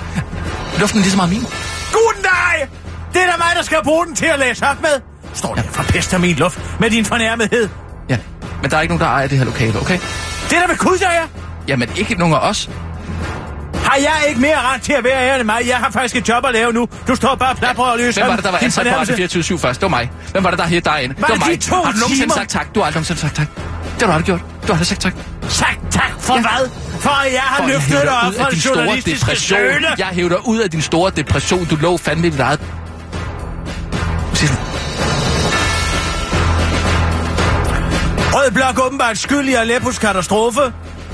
Luften 0.80 1.00
er 1.00 1.04
lige 1.04 1.12
så 1.12 1.18
meget 1.18 1.30
min. 1.30 1.46
Guden 1.96 2.22
dig! 2.24 2.56
Det 3.14 3.22
er 3.22 3.26
da 3.32 3.38
mig, 3.38 3.52
der 3.56 3.64
skal 3.64 3.78
bruge 3.84 4.06
den 4.06 4.16
til 4.16 4.26
at 4.26 4.40
læse 4.40 4.68
op 4.68 4.82
med. 4.82 4.96
Står 5.34 5.56
der 5.56 5.64
for 5.72 5.84
pester 5.84 6.18
min 6.18 6.36
luft 6.36 6.60
med 6.80 6.90
din 6.90 7.06
fornærmethed. 7.06 7.70
Ja, 8.10 8.18
men 8.62 8.72
der 8.72 8.78
er 8.78 8.82
ikke 8.82 8.94
nogen, 8.94 9.06
der 9.06 9.12
ejer 9.12 9.28
det 9.28 9.38
her 9.38 9.46
lokale, 9.46 9.80
okay? 9.80 10.00
Det 10.50 10.58
er 10.58 10.62
da 10.62 10.68
med 10.68 10.78
kud, 10.78 10.98
der 10.98 11.08
er. 11.08 11.28
Jamen, 11.68 11.90
ikke 11.96 12.16
nogen 12.16 12.34
af 12.34 12.40
os. 12.50 12.70
Har 13.92 13.98
jeg 13.98 14.30
ikke 14.30 14.42
mere 14.42 14.58
ret 14.62 14.82
til 14.82 14.94
at 14.94 15.04
være 15.04 15.24
her 15.26 15.36
end 15.36 15.44
mig? 15.44 15.62
Jeg 15.68 15.78
har 15.78 15.90
faktisk 15.92 16.16
et 16.16 16.30
job 16.30 16.46
at 16.46 16.54
lave 16.54 16.74
nu. 16.74 16.88
Du 17.08 17.16
står 17.16 17.36
bare 17.36 17.50
og 17.50 17.58
plapper 17.58 17.84
og 17.84 17.98
løser 17.98 18.22
Hvem 18.22 18.30
var 18.30 18.36
det, 18.36 18.46
der 18.46 18.52
var 18.52 18.58
ansat 18.62 18.84
på 18.84 18.90
fornærmelse. 18.90 19.12
Radio 19.14 19.16
24 19.28 19.60
først? 19.60 19.82
Det 19.82 19.92
var 19.92 19.98
mig. 19.98 20.12
Hvem 20.32 20.44
var 20.44 20.50
det, 20.50 20.60
der 20.60 20.66
hed 20.66 20.82
derinde? 20.82 21.16
Var 21.22 21.28
det 21.28 21.40
var 21.42 21.46
mig. 21.48 21.64
de 21.64 21.70
har 21.70 21.76
du 21.78 21.84
nogensinde 21.86 22.16
timer? 22.22 22.36
sagt 22.36 22.50
tak? 22.50 22.76
Du 22.76 22.80
har 22.80 22.86
aldrig 22.88 22.96
nogensinde 23.00 23.22
sagt 23.22 23.36
tak. 23.36 23.48
Det 23.94 24.02
har 24.02 24.08
du 24.08 24.12
aldrig 24.14 24.26
gjort. 24.26 24.40
Du 24.62 24.68
har 24.68 24.74
aldrig 24.74 24.88
sagt 24.88 25.02
tak. 25.02 25.14
Tak, 25.50 25.76
tak. 25.92 26.12
For 26.20 26.34
Ja. 26.36 26.42
hvad? 26.42 26.70
For 27.00 27.10
at 27.10 27.34
jeg 27.34 27.42
har 27.42 27.58
For 27.58 27.68
løftet 27.68 28.02
dig 28.02 28.12
op 28.12 28.34
fra 28.34 28.46
en 28.46 28.52
din 28.52 28.62
store 28.62 28.78
journalistisk 28.78 29.22
depression. 29.22 29.60
søle. 29.60 29.88
Jeg 29.98 30.08
hæver 30.08 30.30
dig 30.30 30.48
ud 30.48 30.60
af 30.60 30.70
din 30.70 30.82
store 30.82 31.12
depression. 31.16 31.66
Du 31.66 31.76
lå 31.76 31.98
fandme 31.98 32.28
i 32.28 32.30
dit 32.30 32.40
eget... 32.40 32.60
Rød 38.34 38.52
Blok 38.52 38.86
åbenbart 38.86 39.18
skyld 39.18 39.48
i 39.50 39.54
Aleppos 39.54 39.98
katastrofe. 40.00 40.62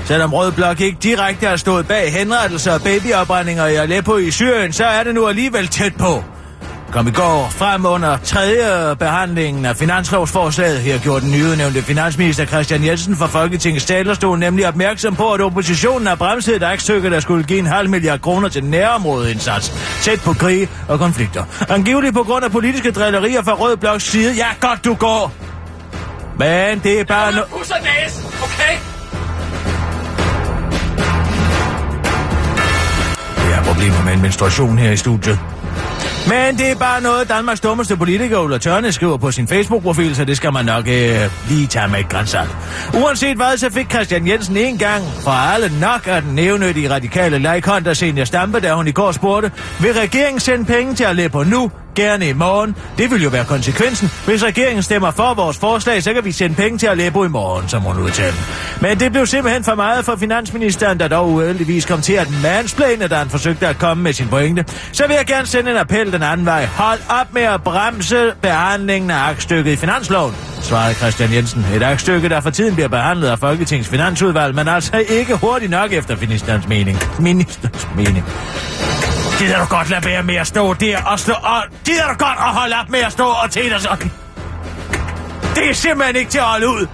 Selvom 0.08 0.34
Rød 0.34 0.52
Blok 0.52 0.80
ikke 0.80 0.98
direkte 1.02 1.46
har 1.46 1.56
stået 1.56 1.88
bag 1.88 2.12
henrettelser 2.12 2.72
og 2.72 2.82
babyopbrændinger 2.82 3.66
i 3.66 3.74
Aleppo 3.74 4.16
i 4.16 4.30
Syrien, 4.30 4.72
så 4.72 4.84
er 4.84 5.04
det 5.04 5.14
nu 5.14 5.26
alligevel 5.26 5.68
tæt 5.68 5.96
på. 5.96 6.24
Kom 6.92 7.08
i 7.08 7.10
går 7.10 7.48
frem 7.50 7.86
under 7.86 8.16
tredje 8.16 8.96
behandlingen 8.96 9.64
af 9.64 9.76
finanslovsforslaget. 9.76 10.78
Her 10.80 10.98
gjorde 10.98 11.20
den 11.20 11.30
nyudnævnte 11.30 11.82
finansminister 11.82 12.46
Christian 12.46 12.84
Jensen 12.84 13.16
fra 13.16 13.26
Folketingets 13.26 13.84
talerstol 13.84 14.38
nemlig 14.38 14.68
opmærksom 14.68 15.16
på, 15.16 15.32
at 15.32 15.40
oppositionen 15.40 16.06
har 16.06 16.14
bremset 16.14 16.56
et 16.56 16.62
aktstykke, 16.62 17.10
der 17.10 17.20
skulle 17.20 17.44
give 17.44 17.58
en 17.58 17.66
halv 17.66 17.90
milliard 17.90 18.20
kroner 18.20 18.48
til 18.48 18.64
nærområdeindsats, 18.64 19.72
tæt 20.02 20.20
på 20.20 20.32
krige 20.32 20.68
og 20.88 20.98
konflikter. 20.98 21.44
Angiveligt 21.68 22.14
på 22.14 22.22
grund 22.22 22.44
af 22.44 22.50
politiske 22.50 22.90
drillerier 22.90 23.42
fra 23.42 23.54
Rød 23.54 23.76
Bloks 23.76 24.04
side. 24.04 24.34
Ja, 24.34 24.46
godt 24.60 24.84
du 24.84 24.94
går! 24.94 25.32
Men 26.38 26.78
det 26.78 27.00
er 27.00 27.04
bare... 27.04 27.30
No- 27.30 27.54
okay? 27.54 28.78
Problemer 33.78 34.04
med 34.04 34.12
en 34.12 34.22
menstruation 34.22 34.78
her 34.78 34.92
i 34.92 34.96
studiet. 34.96 35.40
Men 36.28 36.58
det 36.58 36.70
er 36.70 36.74
bare 36.74 37.00
noget, 37.00 37.28
Danmarks 37.28 37.60
dummeste 37.60 37.96
politiker 37.96 38.38
Ulla 38.38 38.58
Tørne 38.58 38.92
skriver 38.92 39.16
på 39.16 39.30
sin 39.30 39.48
Facebook-profil, 39.48 40.16
så 40.16 40.24
det 40.24 40.36
skal 40.36 40.52
man 40.52 40.64
nok 40.64 40.88
øh, 40.88 41.30
lige 41.48 41.66
tage 41.66 41.88
med 41.88 42.00
et 42.00 42.08
grænsalt. 42.08 42.56
Uanset 42.94 43.36
hvad, 43.36 43.56
så 43.56 43.70
fik 43.70 43.90
Christian 43.90 44.26
Jensen 44.26 44.56
en 44.56 44.78
gang 44.78 45.04
fra 45.24 45.54
alle 45.54 45.80
nok 45.80 46.06
af 46.06 46.22
den 46.22 46.34
nævnødige 46.34 46.90
radikale 46.90 47.38
lejkont 47.38 47.84
der 47.84 47.94
senior 47.94 48.24
Stampe, 48.24 48.60
da 48.60 48.74
hun 48.74 48.88
i 48.88 48.92
går 48.92 49.12
spurgte, 49.12 49.52
vil 49.80 49.92
regeringen 49.92 50.40
sende 50.40 50.64
penge 50.64 50.94
til 50.94 51.04
Aleppo 51.04 51.42
nu, 51.42 51.70
gerne 51.98 52.28
i 52.28 52.32
morgen? 52.32 52.76
Det 52.98 53.10
vil 53.10 53.22
jo 53.22 53.28
være 53.28 53.44
konsekvensen. 53.44 54.10
Hvis 54.26 54.44
regeringen 54.44 54.82
stemmer 54.82 55.10
for 55.10 55.34
vores 55.34 55.58
forslag, 55.58 56.02
så 56.02 56.12
kan 56.12 56.24
vi 56.24 56.32
sende 56.32 56.54
penge 56.54 56.78
til 56.78 56.86
Aleppo 56.86 57.24
i 57.24 57.28
morgen, 57.28 57.68
som 57.68 57.82
hun 57.82 57.98
udtalte. 57.98 58.38
Men 58.80 59.00
det 59.00 59.12
blev 59.12 59.26
simpelthen 59.26 59.64
for 59.64 59.74
meget 59.74 60.04
for 60.04 60.16
finansministeren, 60.16 61.00
der 61.00 61.08
dog 61.08 61.30
uheldigvis 61.30 61.86
kom 61.86 62.00
til 62.02 62.12
at 62.12 62.28
mansplane, 62.42 63.08
da 63.08 63.14
han 63.14 63.30
forsøgte 63.30 63.66
at 63.66 63.78
komme 63.78 64.02
med 64.02 64.12
sin 64.12 64.28
pointe. 64.28 64.64
Så 64.92 65.06
vil 65.06 65.16
jeg 65.16 65.26
gerne 65.26 65.46
sende 65.46 65.70
en 65.70 65.76
appel 65.76 66.12
den 66.12 66.22
anden 66.22 66.46
vej. 66.46 66.64
Hold 66.64 67.00
op 67.08 67.34
med 67.34 67.42
at 67.42 67.62
bremse 67.62 68.32
behandlingen 68.42 69.10
af 69.10 69.28
aktstykket 69.28 69.72
i 69.72 69.76
finansloven, 69.76 70.34
svarede 70.62 70.94
Christian 70.94 71.32
Jensen. 71.32 71.66
Et 71.74 71.82
aktstykke, 71.82 72.28
der 72.28 72.40
for 72.40 72.50
tiden 72.50 72.74
bliver 72.74 72.88
behandlet 72.88 73.28
af 73.28 73.38
Folketingets 73.38 73.88
finansudvalg, 73.88 74.54
men 74.54 74.68
altså 74.68 75.04
ikke 75.08 75.34
hurtigt 75.34 75.70
nok 75.70 75.92
efter 75.92 76.16
ministerens 76.20 76.68
mening. 76.68 76.98
Ministerens 77.18 77.88
mening. 77.96 78.24
Gider 79.38 79.58
du 79.58 79.64
godt 79.64 79.90
lade 79.90 80.04
være 80.04 80.22
med 80.22 80.34
at 80.34 80.46
stå 80.46 80.74
der 80.74 81.02
og 81.02 81.18
stå 81.18 81.32
og... 81.32 81.62
Gider 81.84 82.08
du 82.08 82.14
godt 82.14 82.38
at 82.38 82.54
holde 82.54 82.76
op 82.80 82.88
med 82.88 83.00
at 83.00 83.12
stå 83.12 83.24
og 83.24 83.50
tæne 83.50 83.70
dig 83.70 83.80
sådan? 83.80 84.12
Det 85.54 85.70
er 85.70 85.74
simpelthen 85.74 86.16
ikke 86.16 86.30
til 86.30 86.38
at 86.38 86.44
holde 86.44 86.68
ud. 86.68 86.86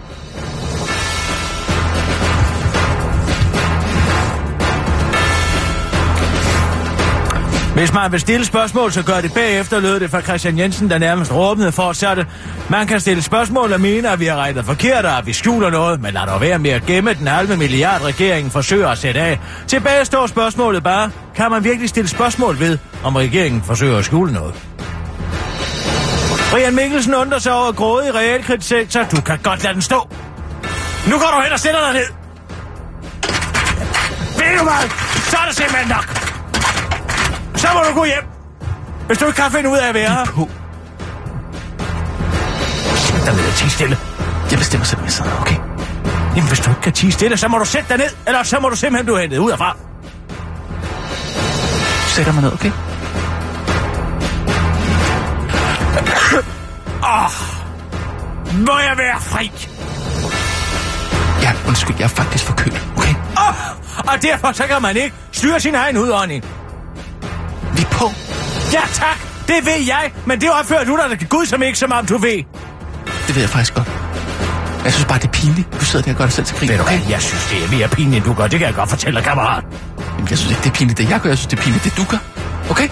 Hvis 7.75 7.93
man 7.93 8.13
vil 8.13 8.21
stille 8.21 8.47
spørgsmål, 8.47 8.93
så 8.93 9.03
gør 9.03 9.21
det 9.21 9.35
bagefter, 9.35 9.81
lød 9.81 10.01
det 10.01 10.11
fra 10.11 10.21
Christian 10.21 10.59
Jensen, 10.59 10.91
der 10.91 10.99
nærmest 10.99 11.33
råbende 11.33 11.73
fortsatte. 11.73 12.27
Man 12.69 12.87
kan 12.87 13.01
stille 13.01 13.23
spørgsmål 13.23 13.73
og 13.73 13.81
mene, 13.81 14.11
at 14.11 14.21
vi 14.21 14.27
har 14.27 14.37
regnet 14.37 14.65
forkert, 14.65 15.05
og 15.05 15.19
at 15.19 15.27
vi 15.27 15.33
skjuler 15.33 15.71
noget, 15.71 16.03
men 16.03 16.15
lad 16.15 16.27
dog 16.27 16.41
være 16.41 16.59
med 16.59 16.71
at 16.71 16.87
gemme 16.87 17.15
den 17.15 17.27
halve 17.27 17.57
milliard, 17.57 18.03
regeringen 18.05 18.51
forsøger 18.51 18.89
at 18.89 18.99
sætte 18.99 19.21
af. 19.21 19.41
Tilbage 19.67 20.05
står 20.05 20.27
spørgsmålet 20.27 20.83
bare, 20.83 21.11
kan 21.37 21.51
man 21.51 21.65
virkelig 21.65 21.89
stille 21.89 22.09
spørgsmål 22.09 22.59
ved, 22.61 22.79
om 23.05 23.17
regeringen 23.17 23.63
forsøger 23.63 23.99
at 23.99 24.05
skjule 24.05 24.33
noget? 24.33 24.55
Brian 26.51 26.75
Mikkelsen 26.75 27.15
undrer 27.15 27.39
sig 27.39 27.53
over 27.53 27.73
gråde 27.73 28.09
i 28.09 28.11
realkreditsektor. 28.11 29.03
Du 29.03 29.21
kan 29.21 29.39
godt 29.43 29.63
lade 29.63 29.75
den 29.75 29.83
stå. 29.83 30.09
Nu 31.07 31.19
går 31.19 31.29
du 31.37 31.43
hen 31.45 31.53
og 31.53 31.61
sætter 31.61 31.81
dig 31.81 31.93
ned. 31.93 32.07
Ved 34.39 34.59
du 34.59 34.65
hvad? 34.65 34.91
Så 35.31 35.37
er 35.37 35.47
det 35.47 35.57
simpelthen 35.57 35.89
nok. 35.89 36.24
Så 37.65 37.71
må 37.75 37.81
du 37.89 37.95
gå 37.95 38.05
hjem. 38.05 38.25
Hvis 39.07 39.19
du 39.19 39.27
ikke 39.27 39.37
kan 39.37 39.51
finde 39.51 39.71
ud 39.71 39.77
af 39.77 39.89
at 39.89 39.95
være 39.95 40.09
her. 40.09 40.25
På. 40.25 40.49
Sæt 42.97 43.27
dig 43.27 43.35
ned 43.35 43.47
og 43.47 43.55
tige 43.55 43.71
stille. 43.71 43.99
Jeg 44.51 44.59
bestemmer 44.59 44.85
selv, 44.85 44.99
hvad 44.99 45.07
jeg 45.07 45.13
sidder, 45.13 45.41
okay? 45.41 45.57
Jamen, 46.37 46.49
hvis 46.49 46.61
du 46.61 46.71
ikke 46.71 46.83
kan 46.83 46.93
tige 46.93 47.13
stille, 47.13 47.37
så 47.37 47.49
må 47.49 47.59
du 47.59 47.65
sætte 47.65 47.89
dig 47.89 47.99
ned. 47.99 48.11
Eller 48.27 48.43
så 48.43 48.61
må 48.61 48.69
du 48.69 48.77
simpelthen 48.77 49.07
blive 49.07 49.21
hentet 49.21 49.39
ud 49.39 49.51
herfra. 49.51 49.77
Du 52.05 52.11
sætter 52.11 52.33
mig 52.33 52.43
ned, 52.43 52.53
okay? 52.53 52.71
Må 58.67 58.79
jeg 58.79 58.95
være 58.99 59.21
fri? 59.21 59.53
Ja, 61.43 61.53
undskyld, 61.69 61.97
jeg 61.99 62.05
er 62.05 62.09
faktisk 62.09 62.45
forkølet, 62.45 62.89
okay? 62.97 63.15
Oh, 63.37 63.55
og 64.13 64.23
derfor 64.23 64.53
så 64.53 64.67
kan 64.67 64.83
man 64.83 64.97
ikke 64.97 65.17
styre 65.33 65.61
sin 65.61 65.75
egen 65.75 65.99
udånding. 65.99 66.45
Vi 67.77 67.83
er 67.83 67.87
på. 67.91 68.07
Ja, 68.73 68.81
tak. 68.93 69.19
Det 69.49 69.67
ved 69.67 69.81
jeg, 69.87 70.13
men 70.27 70.41
det 70.41 70.51
opfører 70.61 70.85
du 70.85 70.99
dig 71.11 71.29
Gud 71.29 71.47
som 71.47 71.63
ikke, 71.63 71.79
som 71.79 71.93
om 71.93 72.07
du 72.07 72.19
ved. 72.19 72.43
Det 73.27 73.35
ved 73.35 73.43
jeg 73.43 73.51
faktisk 73.51 73.75
godt. 73.75 73.91
Jeg 74.85 74.93
synes 74.93 75.05
bare, 75.07 75.19
det 75.19 75.25
er 75.27 75.33
pinligt. 75.33 75.69
Du 75.81 75.85
sidder 75.85 76.05
der 76.05 76.13
og 76.13 76.19
gør 76.19 76.25
dig 76.25 76.33
selv 76.33 76.47
til 76.47 76.57
grin, 76.57 76.69
Ved 76.69 76.77
du 76.77 76.83
okay? 76.83 76.99
hvad, 76.99 77.11
jeg 77.11 77.23
synes, 77.23 77.45
det 77.45 77.65
er 77.65 77.71
mere 77.79 77.89
pinligt, 77.89 78.17
end 78.17 78.25
du 78.25 78.35
gør. 78.35 78.47
Det 78.47 78.59
kan 78.59 78.67
jeg 78.67 78.75
godt 78.75 78.91
fortælle 78.91 79.17
dig, 79.17 79.25
kammerat. 79.25 79.65
Jamen, 80.15 80.27
jeg 80.31 80.39
synes 80.39 80.51
ikke, 80.51 80.63
det 80.63 80.71
er 80.71 80.75
pinligt, 80.75 80.99
det 80.99 81.11
jeg 81.11 81.21
gør. 81.21 81.31
Jeg 81.31 81.39
synes, 81.39 81.47
det 81.51 81.59
er 81.59 81.63
pinligt, 81.63 81.85
det 81.85 81.97
du 81.97 82.05
gør. 82.09 82.19
Okay? 82.71 82.89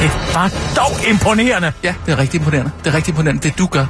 Det 0.00 0.10
var 0.34 0.50
dog 0.76 1.08
imponerende. 1.10 1.72
Ja, 1.82 1.94
det 2.06 2.12
er 2.12 2.18
rigtig 2.18 2.38
imponerende. 2.38 2.70
Det 2.84 2.90
er 2.90 2.94
rigtig 2.94 3.12
imponerende, 3.12 3.42
det 3.42 3.58
du 3.58 3.66
gør. 3.66 3.86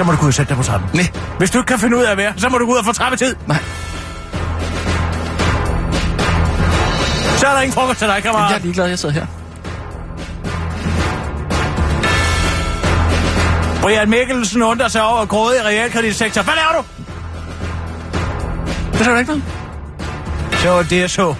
Så 0.00 0.04
må 0.04 0.12
du 0.12 0.16
gå 0.18 0.22
ud 0.22 0.28
og 0.28 0.34
sætte 0.34 0.48
dig 0.48 0.56
på 0.56 0.62
trappen. 0.62 0.90
Nej, 0.94 1.06
Hvis 1.38 1.50
du 1.50 1.58
ikke 1.58 1.66
kan 1.68 1.78
finde 1.78 1.96
ud 1.96 2.02
af 2.02 2.10
at 2.10 2.16
være, 2.16 2.32
så 2.36 2.48
må 2.48 2.58
du 2.58 2.66
gå 2.66 2.72
ud 2.72 2.76
og 2.78 2.84
få 2.84 2.92
trappetid. 2.92 3.36
nej. 3.46 3.58
Så 7.36 7.46
er 7.46 7.52
der 7.54 7.60
ingen 7.60 7.74
frokost 7.74 7.98
til 7.98 8.08
dig, 8.08 8.22
kammerat. 8.22 8.50
jeg 8.50 8.56
er 8.56 8.62
ligeglad, 8.62 8.86
jeg 8.88 8.98
sidder 8.98 9.14
her. 9.14 9.26
Brian 13.82 14.10
Mikkelsen 14.10 14.62
undrer 14.62 14.88
sig 14.88 15.02
over 15.02 15.26
gråde 15.26 15.56
i 15.56 15.60
realkreditsektor. 15.60 16.42
Hvad 16.42 16.54
laver 16.54 16.82
du? 16.82 16.84
Det 18.98 19.06
er 19.06 19.10
der 19.12 19.18
ikke 19.18 19.30
noget. 19.30 19.44
Det 20.62 20.70
var 20.70 20.82
det, 20.82 21.00
jeg 21.00 21.10
så. 21.10 21.34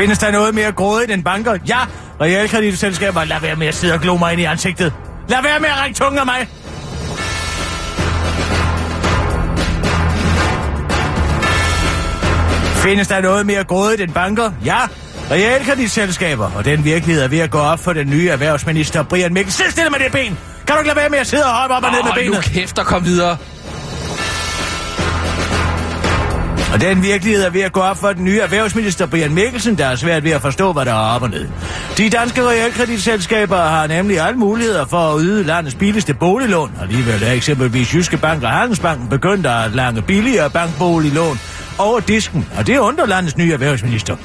Findes 0.00 0.18
der 0.18 0.30
noget 0.30 0.54
mere 0.54 0.72
grådigt 0.72 1.10
end 1.10 1.24
banker? 1.24 1.56
Ja, 1.68 1.78
realkreditselskaber. 2.20 3.24
Lad 3.24 3.40
være 3.40 3.56
med 3.56 3.66
at 3.66 3.74
sidde 3.74 3.94
og 3.94 4.00
glo 4.00 4.16
mig 4.16 4.32
ind 4.32 4.40
i 4.40 4.44
ansigtet. 4.44 4.92
Lad 5.28 5.42
være 5.42 5.60
med 5.60 5.68
at 5.68 5.76
række 5.76 5.94
tunge 5.94 6.20
af 6.20 6.26
mig. 6.26 6.48
Findes 12.82 13.08
der 13.08 13.20
noget 13.20 13.46
mere 13.46 13.64
grådigt 13.64 14.00
end 14.00 14.12
banker? 14.12 14.50
Ja, 14.64 14.78
realkreditselskaber. 15.30 16.50
Og 16.56 16.64
den 16.64 16.84
virkelighed 16.84 17.22
er 17.22 17.28
ved 17.28 17.38
at 17.38 17.50
gå 17.50 17.58
op 17.58 17.80
for 17.80 17.92
den 17.92 18.10
nye 18.10 18.28
erhvervsminister 18.28 19.02
Brian 19.02 19.34
Mikkelsen. 19.34 19.64
Sid 19.64 19.70
stille 19.72 19.90
med 19.90 19.98
det 19.98 20.12
ben! 20.12 20.38
Kan 20.66 20.76
du 20.76 20.80
ikke 20.80 20.88
lade 20.88 20.96
være 20.96 21.08
med 21.08 21.18
at 21.18 21.26
sidde 21.26 21.44
og 21.44 21.50
hoppe 21.50 21.74
op 21.76 21.82
og 21.84 21.90
ned 21.90 22.02
med 22.02 22.10
Hold 22.12 22.24
nu 22.26 22.32
benet? 22.32 22.44
kæft 22.44 22.78
og 22.78 22.86
kom 22.86 23.04
videre. 23.04 23.36
Og 26.72 26.80
den 26.80 27.02
virkelighed 27.02 27.42
er 27.44 27.50
ved 27.50 27.60
at 27.60 27.72
gå 27.72 27.80
op 27.80 27.96
for 27.96 28.12
den 28.12 28.24
nye 28.24 28.40
erhvervsminister 28.40 29.06
Brian 29.06 29.34
Mikkelsen, 29.34 29.78
der 29.78 29.86
er 29.86 29.96
svært 29.96 30.24
ved 30.24 30.30
at 30.30 30.40
forstå, 30.40 30.72
hvad 30.72 30.84
der 30.84 30.92
er 30.92 31.14
op 31.14 31.22
og 31.22 31.30
ned. 31.30 31.48
De 31.98 32.10
danske 32.10 32.42
realkreditselskaber 32.42 33.56
har 33.56 33.86
nemlig 33.86 34.20
alle 34.20 34.38
muligheder 34.38 34.86
for 34.86 34.96
at 34.96 35.20
yde 35.22 35.44
landets 35.44 35.74
billigste 35.74 36.14
boliglån. 36.14 36.70
Alligevel 36.82 37.22
er 37.22 37.32
eksempelvis 37.32 37.94
Jyske 37.94 38.16
Bank 38.16 38.42
og 38.42 38.50
Handelsbanken 38.50 39.08
begyndt 39.08 39.46
at 39.46 39.74
lange 39.74 40.02
billigere 40.02 40.50
bankboliglån 40.50 41.38
over 41.78 42.00
disken, 42.00 42.48
og 42.58 42.66
det 42.66 42.78
undrer 42.78 43.06
landets 43.06 43.36
nye 43.36 43.52
erhvervsminister. 43.52 44.16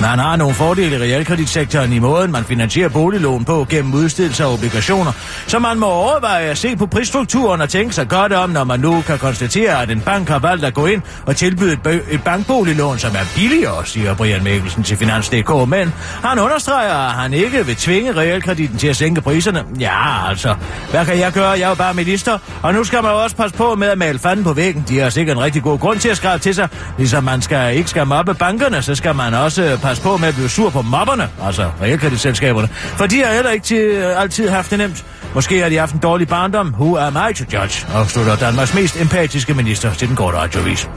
Man 0.00 0.18
har 0.18 0.36
nogle 0.36 0.54
fordele 0.54 0.96
i 0.96 0.98
realkreditsektoren 1.12 1.92
i 1.92 1.98
måden, 1.98 2.32
man 2.32 2.44
finansierer 2.44 2.88
boliglån 2.88 3.44
på 3.44 3.66
gennem 3.70 3.94
udstedelse 3.94 4.44
af 4.44 4.52
obligationer, 4.52 5.12
så 5.46 5.58
man 5.58 5.78
må 5.78 5.86
overveje 5.86 6.44
at 6.46 6.58
se 6.58 6.76
på 6.76 6.86
prisstrukturen 6.86 7.60
og 7.60 7.68
tænke 7.68 7.94
sig 7.94 8.08
godt 8.08 8.32
om, 8.32 8.50
når 8.50 8.64
man 8.64 8.80
nu 8.80 9.00
kan 9.06 9.18
konstatere, 9.18 9.82
at 9.82 9.90
en 9.90 10.00
bank 10.00 10.28
har 10.28 10.38
valgt 10.38 10.64
at 10.64 10.74
gå 10.74 10.86
ind 10.86 11.02
og 11.26 11.36
tilbyde 11.36 11.72
et, 11.72 11.78
bø- 11.86 12.14
et 12.14 12.22
bankboliglån, 12.24 12.98
som 12.98 13.10
er 13.10 13.24
billigere, 13.34 13.86
siger 13.86 14.14
Brian 14.14 14.44
Mikkelsen 14.44 14.82
til 14.82 14.96
Finans.dk, 14.96 15.68
men 15.68 15.92
han 16.24 16.38
understreger, 16.38 16.94
at 16.94 17.12
han 17.12 17.32
ikke 17.34 17.66
vil 17.66 17.76
tvinge 17.76 18.12
realkreditten 18.12 18.78
til 18.78 18.88
at 18.88 18.96
sænke 18.96 19.20
priserne. 19.20 19.64
Ja, 19.80 20.28
altså, 20.28 20.54
hvad 20.90 21.06
kan 21.06 21.18
jeg 21.18 21.32
gøre? 21.32 21.50
Jeg 21.50 21.60
er 21.60 21.68
jo 21.68 21.74
bare 21.74 21.94
minister, 21.94 22.38
og 22.62 22.74
nu 22.74 22.84
skal 22.84 23.02
man 23.02 23.12
jo 23.12 23.22
også 23.22 23.36
passe 23.36 23.56
på 23.56 23.74
med 23.74 23.88
at 23.88 23.98
male 23.98 24.18
fanden 24.18 24.44
på 24.44 24.52
væggen. 24.52 24.84
De 24.88 24.98
har 24.98 25.10
sikkert 25.10 25.36
en 25.36 25.42
rigtig 25.42 25.62
god 25.62 25.78
grund 25.78 25.98
til 25.98 26.08
at 26.08 26.16
skrive 26.16 26.38
til 26.38 26.54
sig. 26.54 26.68
Ligesom 26.98 27.24
man 27.24 27.42
skal, 27.42 27.76
ikke 27.76 27.90
skal 27.90 28.06
mobbe 28.06 28.34
bankerne, 28.34 28.82
så 28.82 28.94
skal 28.94 29.14
man 29.14 29.34
også 29.34 29.62
øh, 29.62 29.80
passe 29.86 30.02
på 30.02 30.16
med 30.16 30.28
at 30.28 30.34
blive 30.34 30.48
sur 30.48 30.70
på 30.70 30.82
mobberne, 30.82 31.28
altså 31.42 31.70
realkreditselskaberne. 31.82 32.68
For 32.72 33.06
de 33.06 33.24
har 33.24 33.32
heller 33.32 33.50
ikke 33.50 33.66
til, 33.66 33.76
øh, 33.76 34.20
altid 34.20 34.48
haft 34.48 34.70
det 34.70 34.78
nemt. 34.78 35.04
Måske 35.34 35.60
har 35.60 35.68
de 35.68 35.76
haft 35.76 35.94
en 35.94 35.98
dårlig 35.98 36.28
barndom. 36.28 36.74
Who 36.78 36.98
am 36.98 37.16
I 37.30 37.34
to 37.34 37.44
judge? 37.52 37.86
Afslutter 37.94 38.36
Danmarks 38.36 38.74
mest 38.74 39.00
empatiske 39.00 39.54
minister 39.54 39.94
til 39.94 40.08
den 40.08 40.16
korte 40.16 40.36
radiovis. 40.36 40.88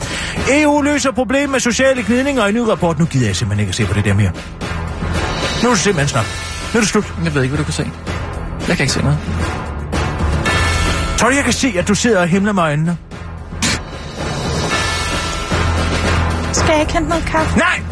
EU 0.52 0.82
løser 0.82 1.12
problem 1.12 1.50
med 1.50 1.60
sociale 1.60 2.04
gnidninger 2.04 2.42
og 2.42 2.50
en 2.50 2.56
ny 2.56 2.60
rapport. 2.60 3.00
Nu 3.00 3.06
gider 3.06 3.26
jeg 3.26 3.36
simpelthen 3.36 3.60
ikke 3.60 3.70
at 3.70 3.76
se 3.76 3.86
på 3.86 3.94
det 3.94 4.06
der 4.06 4.14
mere. 4.14 4.32
Nu 5.64 5.70
er 5.70 5.74
det 5.74 5.80
simpelthen 5.80 6.08
snart. 6.08 6.26
Nu 6.74 6.78
er 6.78 6.82
det 6.82 6.90
slut. 6.90 7.14
Jeg 7.24 7.36
ved 7.36 7.44
ikke, 7.44 7.56
hvad 7.56 7.58
du 7.58 7.64
kan 7.64 7.74
se. 7.74 7.92
Jeg 8.68 8.78
kan 8.78 8.84
ikke 8.84 8.94
se 8.94 9.02
noget. 9.02 9.18
Tror 11.18 11.30
du, 11.30 11.36
jeg 11.36 11.44
kan 11.44 11.54
se, 11.54 11.74
at 11.78 11.88
du 11.88 11.96
sidder 11.96 12.22
og 12.22 12.28
himler 12.28 12.54
med 12.54 12.64
øjnene? 12.64 12.98
Skal 16.54 16.72
jeg 16.72 16.80
ikke 16.82 16.94
hente 16.94 17.10
noget 17.10 17.26
kaffe? 17.26 17.58
Nej! 17.58 17.89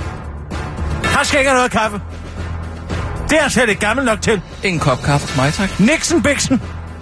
Han 1.18 1.26
skal 1.26 1.40
ikke 1.40 1.50
have 1.50 1.58
noget 1.58 1.72
kaffe. 1.72 2.02
Det 3.30 3.38
er 3.38 3.42
han 3.42 3.50
slet 3.50 3.70
ikke 3.70 3.82
gammel 3.82 4.06
nok 4.06 4.22
til. 4.22 4.42
En 4.64 4.80
kop 4.80 5.02
kaffe 5.04 5.28
til 5.28 5.38
mig, 5.38 5.54
tak. 5.54 5.80
Nixon 5.80 6.24
Bixen. 6.24 6.62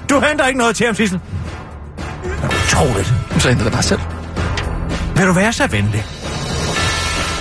Du 0.10 0.19
henter 0.19 0.47
ikke 0.47 0.58
noget 0.58 0.75
til 0.75 0.86
ham, 0.86 0.95
Sissel. 0.95 1.19
Det 2.41 2.54
utroligt. 2.65 3.13
Så 3.39 3.49
henter 3.49 3.63
det 3.63 3.73
bare 3.73 3.84
selv. 3.84 3.99
Vil 5.15 5.28
du 5.28 5.34
være 5.34 5.54
så 5.54 5.67
venlig? 5.67 6.06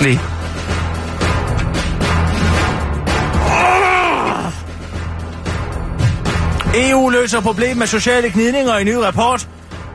Nej. 0.00 0.18
EU 6.74 7.08
løser 7.08 7.40
problem 7.40 7.76
med 7.76 7.86
sociale 7.86 8.30
gnidninger 8.30 8.76
i 8.78 8.84
ny 8.84 8.94
rapport. 8.94 9.48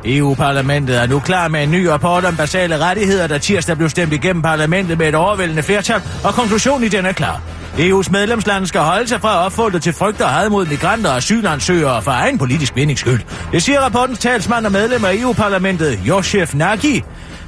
EU-parlamentet 0.06 1.02
er 1.02 1.08
nu 1.08 1.20
klar 1.20 1.48
med 1.48 1.64
en 1.64 1.72
ny 1.72 1.86
rapport 1.86 2.26
om 2.26 2.38
basale 2.38 2.78
rettigheder, 2.78 3.28
der 3.28 3.38
tirsdag 3.38 3.78
blev 3.78 3.90
stemt 3.90 4.14
igennem 4.14 4.42
parlamentet 4.42 4.98
med 4.98 5.08
et 5.08 5.16
overvældende 5.16 5.64
flertal, 5.64 6.02
og 6.24 6.34
konklusionen 6.34 6.84
i 6.84 6.88
den 6.88 7.06
er 7.06 7.12
klar. 7.12 7.42
EU's 7.78 8.12
medlemslande 8.12 8.68
skal 8.68 8.82
holde 8.82 9.08
sig 9.08 9.22
fra 9.22 9.40
at 9.40 9.46
opfordre 9.46 9.80
til 9.80 9.94
frygt 9.94 10.22
og 10.22 10.30
had 10.30 10.50
mod 10.50 10.66
migranter 10.66 11.10
og 11.10 11.18
asylansøgere 11.18 12.02
for 12.02 12.12
egen 12.12 12.38
politisk 12.38 12.76
vindings 12.76 13.02
skyld. 13.02 13.22
Det 13.52 13.64
siger 13.64 13.80
rapportens 13.80 14.20
talsmand 14.20 14.66
og 14.66 14.72
medlem 14.72 15.06
af 15.06 15.16
EU-parlamentet, 15.16 16.00
Josef 16.08 16.54
Nagy. 16.54 17.04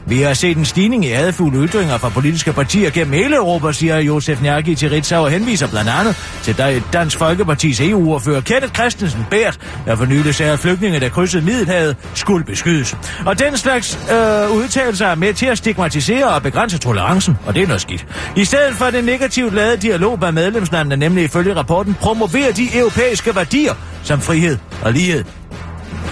Vi 0.06 0.22
har 0.22 0.34
set 0.34 0.58
en 0.58 0.66
stigning 0.66 1.06
i 1.06 1.10
hadfulde 1.10 1.68
ytringer 1.68 1.98
fra 1.98 2.10
politiske 2.10 2.54
partier 2.54 2.90
gennem 2.90 3.14
hele 3.14 3.36
Europa, 3.36 3.72
siger 3.72 3.98
Josef 3.98 4.42
Nærgi 4.42 4.76
til 4.76 4.90
Ritzau 4.90 5.24
og 5.24 5.32
henviser 5.32 5.68
blandt 5.68 5.90
andet 5.90 6.16
til 6.44 6.58
Dan- 6.58 6.84
Dansk 6.94 7.18
Folkepartis 7.18 7.82
EU-ordfører 7.82 8.42
Kenneth 8.42 8.74
Christensen 8.74 9.26
Bært, 9.30 9.60
der 9.86 9.96
for 9.96 10.06
nylig 10.06 10.36
sagde, 10.36 10.52
at 10.52 10.60
flygtninge, 10.60 11.00
der 11.00 11.10
krydsede 11.10 11.46
Middelhavet, 11.46 11.96
skulle 12.14 12.46
beskydes. 12.46 12.98
Og 13.26 13.40
den 13.40 13.58
slags 13.58 14.00
øh, 14.12 14.52
udtalelser 14.52 15.08
er 15.08 15.16
med 15.16 15.34
til 15.34 15.46
at 15.46 15.58
stigmatisere 15.58 16.26
og 16.30 16.42
begrænse 16.44 16.78
tolerancen, 16.78 17.38
og 17.46 17.56
det 17.56 17.64
er 17.64 17.68
noget 17.68 17.82
skidt. 17.82 18.06
I 18.36 18.46
stedet 18.46 18.76
for 18.76 18.86
den 18.86 19.04
negativt 19.04 19.54
lavede 19.54 19.78
dialog 19.78 20.18
med 20.22 20.32
medlemslandene, 20.32 20.96
nemlig 20.98 21.24
ifølge 21.24 21.56
rapporten, 21.56 21.94
promoverer 22.02 22.52
de 22.52 22.78
europæiske 22.78 23.36
værdier 23.36 23.74
som 24.04 24.22
frihed 24.22 24.58
og 24.84 24.94
lighed 24.94 25.24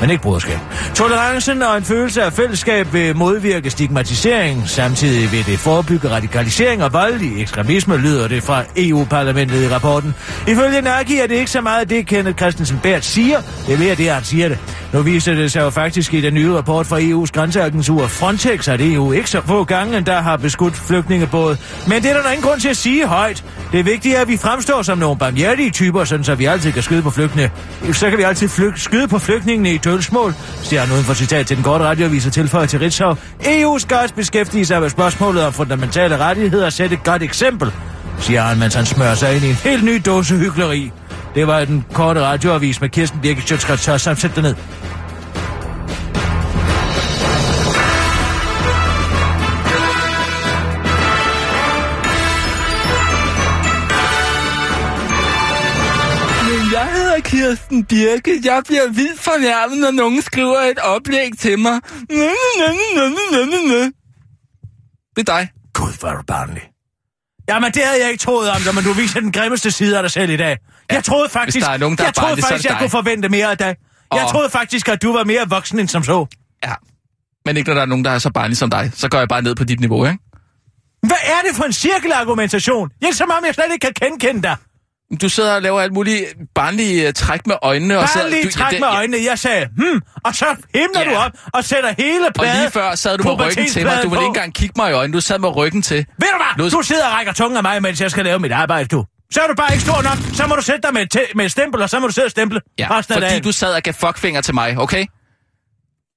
men 0.01 0.09
ikke 0.09 0.23
broderskab. 0.23 0.59
Tolerancen 0.95 1.61
og 1.61 1.77
en 1.77 1.83
følelse 1.83 2.23
af 2.23 2.33
fællesskab 2.33 2.93
vil 2.93 3.15
modvirke 3.15 3.69
stigmatisering, 3.69 4.69
samtidig 4.69 5.31
vil 5.31 5.45
det 5.45 5.59
forebygge 5.59 6.09
radikalisering 6.09 6.83
og 6.83 6.93
voldelig 6.93 7.41
ekstremisme, 7.41 7.97
lyder 7.97 8.27
det 8.27 8.43
fra 8.43 8.63
EU-parlamentet 8.77 9.63
i 9.63 9.69
rapporten. 9.69 10.15
Ifølge 10.47 10.81
Nagi 10.81 11.19
er 11.19 11.27
det 11.27 11.35
ikke 11.35 11.51
så 11.51 11.61
meget 11.61 11.89
det, 11.89 12.07
Kenneth 12.07 12.37
Christensen 12.37 12.79
Bært 12.83 13.05
siger, 13.05 13.41
det 13.67 13.73
er 13.73 13.79
mere 13.79 13.95
det, 13.95 14.09
han 14.09 14.23
siger 14.23 14.49
det. 14.49 14.57
Nu 14.93 15.01
viser 15.01 15.33
det 15.33 15.51
sig 15.51 15.61
jo 15.61 15.69
faktisk 15.69 16.13
i 16.13 16.21
den 16.21 16.33
nye 16.33 16.55
rapport 16.55 16.87
fra 16.87 16.99
EU's 16.99 17.31
grænseagentur 17.33 18.07
Frontex, 18.07 18.67
at 18.67 18.81
EU 18.81 19.11
ikke 19.11 19.29
så 19.29 19.41
få 19.45 19.63
gange, 19.63 20.01
der 20.01 20.21
har 20.21 20.37
beskudt 20.37 20.75
flygtningebåde. 20.75 21.57
Men 21.87 22.03
det 22.03 22.09
er 22.09 22.13
der 22.13 22.23
der 22.23 22.29
ingen 22.29 22.47
grund 22.47 22.59
til 22.59 22.69
at 22.69 22.77
sige 22.77 23.07
højt. 23.07 23.43
Det 23.71 23.79
er 23.79 23.83
vigtigt, 23.83 24.15
at 24.15 24.27
vi 24.27 24.37
fremstår 24.37 24.81
som 24.81 24.97
nogle 24.97 25.17
barmhjertige 25.17 25.69
typer, 25.71 26.03
sådan 26.03 26.23
så 26.23 26.35
vi 26.35 26.45
altid 26.45 26.71
kan 26.71 26.83
skyde 26.83 27.01
på 27.01 27.09
flygtninge. 27.09 27.51
Så 27.93 28.09
kan 28.09 28.17
vi 28.17 28.23
altid 28.23 28.47
flyg- 28.49 28.77
skyde 28.77 29.07
på 29.07 29.19
flygtningene 29.19 29.73
i 29.73 29.77
dølsmål, 29.91 30.33
Stjernen 30.63 30.93
uden 30.93 31.05
for 31.05 31.13
citat 31.13 31.47
til 31.47 31.55
den 31.55 31.63
korte 31.63 31.83
radioavis 31.83 32.25
og 32.25 32.31
tilføjer 32.33 32.65
til 32.65 32.79
Ritzau. 32.79 33.15
EU 33.45 33.77
skal 33.79 33.97
også 33.97 34.15
beskæftige 34.15 34.65
sig 34.65 34.81
med 34.81 34.89
spørgsmålet 34.89 35.43
om 35.45 35.53
fundamentale 35.53 36.17
rettigheder 36.17 36.65
og 36.65 36.73
sætte 36.73 36.95
et 36.95 37.03
godt 37.03 37.23
eksempel, 37.23 37.71
siger 38.19 38.41
han, 38.41 38.59
mens 38.59 38.73
han 38.73 38.85
smører 38.85 39.15
sig 39.15 39.35
ind 39.35 39.43
i 39.43 39.49
en 39.49 39.55
helt 39.55 39.83
ny 39.83 40.01
dåse 40.05 40.35
hyggeleri. 40.35 40.91
Det 41.35 41.47
var 41.47 41.65
den 41.65 41.85
korte 41.93 42.21
radioavis 42.21 42.81
med 42.81 42.89
Kirsten 42.89 43.19
Birgit 43.19 43.47
Sjøtskrets 43.47 44.01
samt 44.01 44.21
sæt 44.21 44.37
ned. 44.37 44.55
Kirsten 57.39 57.83
Birke. 57.85 58.41
Jeg 58.43 58.63
bliver 58.67 58.87
vildt 58.87 59.19
fornærmet, 59.19 59.77
når 59.77 59.91
nogen 59.91 60.21
skriver 60.21 60.57
et 60.59 60.79
oplæg 60.79 61.31
til 61.39 61.59
mig. 61.59 61.79
Nø, 62.09 62.29
nø, 62.57 63.45
nø. 63.67 63.83
Det 65.15 65.29
er 65.29 65.35
dig. 65.37 65.49
Gud, 65.73 65.99
hvor 65.99 66.09
er 66.09 66.15
du 66.17 66.23
barnlig. 66.27 66.63
Jamen, 67.49 67.71
det 67.71 67.83
havde 67.85 68.01
jeg 68.01 68.11
ikke 68.11 68.21
troet 68.21 68.49
om 68.49 68.61
dig, 68.65 68.75
men 68.75 68.83
du 68.83 68.93
viser 68.93 69.19
den 69.19 69.31
grimmeste 69.31 69.71
side 69.71 69.97
af 69.97 70.03
dig 70.03 70.11
selv 70.11 70.29
i 70.31 70.37
dag. 70.37 70.57
Jeg 70.91 71.03
troede 71.03 71.29
faktisk, 71.29 71.65
der 71.65 71.71
er 71.71 71.77
nogen, 71.77 71.97
der 71.97 72.03
jeg 72.03 72.09
er 72.09 72.11
troede 72.13 72.37
er 72.37 72.41
faktisk, 72.41 72.65
jeg 72.69 72.77
kunne 72.79 72.89
forvente 72.89 73.29
mere 73.29 73.51
af 73.51 73.57
dig. 73.57 73.75
Jeg 74.13 74.23
Og- 74.23 74.29
troede 74.31 74.49
faktisk, 74.49 74.89
at 74.89 75.01
du 75.01 75.13
var 75.13 75.23
mere 75.23 75.49
voksen 75.49 75.79
end 75.79 75.87
som 75.87 76.03
så. 76.03 76.25
Ja. 76.65 76.73
Men 77.45 77.57
ikke 77.57 77.69
når 77.69 77.75
der 77.75 77.81
er 77.81 77.85
nogen, 77.85 78.05
der 78.05 78.11
er 78.11 78.19
så 78.19 78.29
barnlig 78.29 78.57
som 78.57 78.69
dig. 78.69 78.91
Så 78.95 79.09
går 79.09 79.17
jeg 79.19 79.27
bare 79.27 79.41
ned 79.41 79.55
på 79.55 79.63
dit 79.63 79.79
niveau, 79.79 80.05
ikke? 80.05 80.19
Hvad 81.03 81.17
er 81.23 81.47
det 81.47 81.55
for 81.55 81.63
en 81.63 81.73
cirkelargumentation? 81.73 82.89
Jeg 83.01 83.07
er 83.07 83.13
som 83.13 83.31
om, 83.37 83.45
jeg 83.45 83.53
slet 83.53 83.65
ikke 83.73 83.91
kan 83.93 84.09
genkende 84.09 84.41
dig. 84.41 84.55
Du 85.21 85.29
sidder 85.29 85.55
og 85.55 85.61
laver 85.61 85.81
alt 85.81 85.93
muligt 85.93 86.25
barnlige 86.55 87.07
uh, 87.07 87.13
træk 87.13 87.47
med 87.47 87.55
øjnene. 87.61 87.99
og 87.99 88.09
sidder, 88.09 88.27
lige 88.29 88.43
du, 88.43 88.51
træk 88.51 88.71
det- 88.71 88.79
med 88.79 88.87
øjnene. 88.87 89.17
Jeg 89.29 89.39
sagde, 89.39 89.67
hmm, 89.77 90.01
og 90.23 90.35
så 90.35 90.45
himler 90.75 91.01
Ja. 91.01 91.09
du 91.09 91.15
op 91.15 91.31
og 91.53 91.63
sætter 91.63 91.93
hele 91.97 92.27
Og 92.27 92.33
pladen 92.33 92.59
lige 92.59 92.71
før 92.71 92.95
sad 92.95 93.17
du 93.17 93.23
med 93.23 93.45
ryggen 93.45 93.67
til 93.69 93.85
mig. 93.85 93.99
Du 94.03 94.09
ville 94.09 94.21
ikke 94.23 94.27
engang 94.27 94.53
kigge 94.53 94.73
mig 94.77 94.89
i 94.91 94.93
øjnene. 94.93 95.15
Du 95.15 95.21
sad 95.21 95.39
med 95.39 95.55
ryggen 95.55 95.81
til. 95.81 95.97
Ved 95.97 96.05
du 96.27 96.37
hvad? 96.37 96.63
Lod- 96.65 96.69
Du 96.71 96.81
sidder 96.81 97.05
og 97.05 97.11
rækker 97.13 97.33
tungen 97.33 97.57
af 97.57 97.63
mig, 97.63 97.81
mens 97.81 98.01
jeg 98.01 98.11
skal 98.11 98.25
lave 98.25 98.39
mit 98.39 98.51
arbejde, 98.51 98.87
du. 98.87 99.05
Så 99.33 99.41
er 99.41 99.47
du 99.47 99.53
bare 99.55 99.73
ikke 99.73 99.83
stor 99.83 100.01
nok. 100.01 100.17
Så 100.33 100.47
må 100.47 100.55
du 100.55 100.61
sætte 100.61 100.81
dig 100.81 100.93
med 100.93 101.01
et, 101.01 101.17
med 101.35 101.45
et 101.45 101.51
stempel, 101.51 101.81
og 101.81 101.89
så 101.89 101.99
må 101.99 102.07
du 102.07 102.13
sidde 102.13 102.25
og 102.25 102.31
stemple 102.31 102.61
Ja, 102.79 102.87
resten 102.97 103.13
af 103.13 103.15
fordi 103.15 103.29
dagen. 103.29 103.43
du 103.43 103.51
sad 103.51 103.73
og 103.73 103.81
gav 103.83 103.93
fuckfinger 103.93 104.41
til 104.41 104.53
mig, 104.53 104.77
okay? 104.77 105.05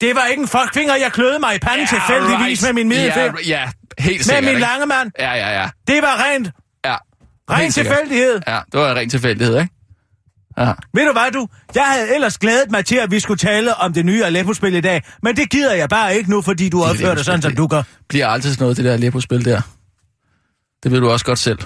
Det 0.01 0.14
var 0.16 0.25
ikke 0.27 0.41
en 0.43 0.49
fuckfinger, 0.49 0.95
jeg 0.97 1.12
kløede 1.12 1.39
mig 1.39 1.55
i 1.55 1.59
panden 1.59 1.81
ja, 1.81 1.87
tilfældigvis 1.87 2.62
med 2.62 2.73
min 2.73 2.89
middelfinger. 2.89 3.33
Ja, 3.47 3.49
ja, 3.49 3.69
helt 3.99 4.19
med 4.19 4.25
sikkert, 4.25 4.45
min 4.45 4.49
ikke? 4.49 4.61
lange 4.61 4.87
mand. 4.87 5.11
Ja, 5.19 5.33
ja, 5.35 5.61
ja. 5.61 5.69
Det 5.89 6.03
var 6.03 6.25
rent. 6.25 6.51
Ren 7.51 7.70
tilfældighed. 7.70 8.40
Ja, 8.47 8.61
det 8.72 8.80
var 8.80 8.90
en 8.90 8.97
ren 8.97 9.11
tilfældighed, 9.11 9.61
ikke? 9.61 9.74
Ja. 10.59 10.72
Ved 10.95 11.07
du 11.07 11.12
hvad, 11.12 11.30
du? 11.32 11.49
Jeg 11.74 11.84
havde 11.84 12.14
ellers 12.14 12.38
glædet 12.38 12.70
mig 12.70 12.84
til, 12.84 12.97
at 12.97 13.11
vi 13.11 13.20
skulle 13.20 13.38
tale 13.38 13.74
om 13.74 13.93
det 13.93 14.07
nye 14.07 14.24
Aleppo-spil 14.24 14.74
i 14.74 14.80
dag, 14.80 15.03
men 15.22 15.36
det 15.36 15.51
gider 15.51 15.74
jeg 15.74 15.88
bare 15.88 16.16
ikke 16.16 16.30
nu, 16.30 16.43
fordi 16.43 16.68
du 16.68 16.82
opfører 16.82 17.14
dig 17.14 17.24
sådan, 17.24 17.43
som 17.43 17.57
du 17.57 17.66
gør. 17.66 17.82
Bliver 18.09 18.26
altid 18.26 18.51
sådan 18.51 18.62
noget, 18.62 18.76
det 18.76 18.84
der 18.84 18.93
Aleppo-spil 18.93 19.45
der. 19.45 19.61
Det 20.82 20.90
ved 20.93 21.01
du 21.01 21.11
også 21.11 21.24
godt 21.24 21.38
selv. 21.38 21.59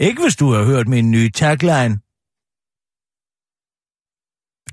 Ikke 0.00 0.22
hvis 0.22 0.36
du 0.36 0.52
har 0.52 0.64
hørt 0.64 0.88
min 0.88 1.10
nye 1.10 1.30
tagline. 1.30 1.98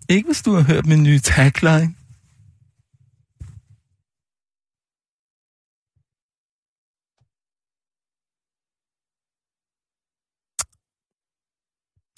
Ikke 0.09 0.28
hvis 0.28 0.41
du 0.41 0.55
har 0.55 0.61
hørt 0.61 0.86
min 0.86 1.03
nye 1.03 1.20
tagline. 1.20 1.95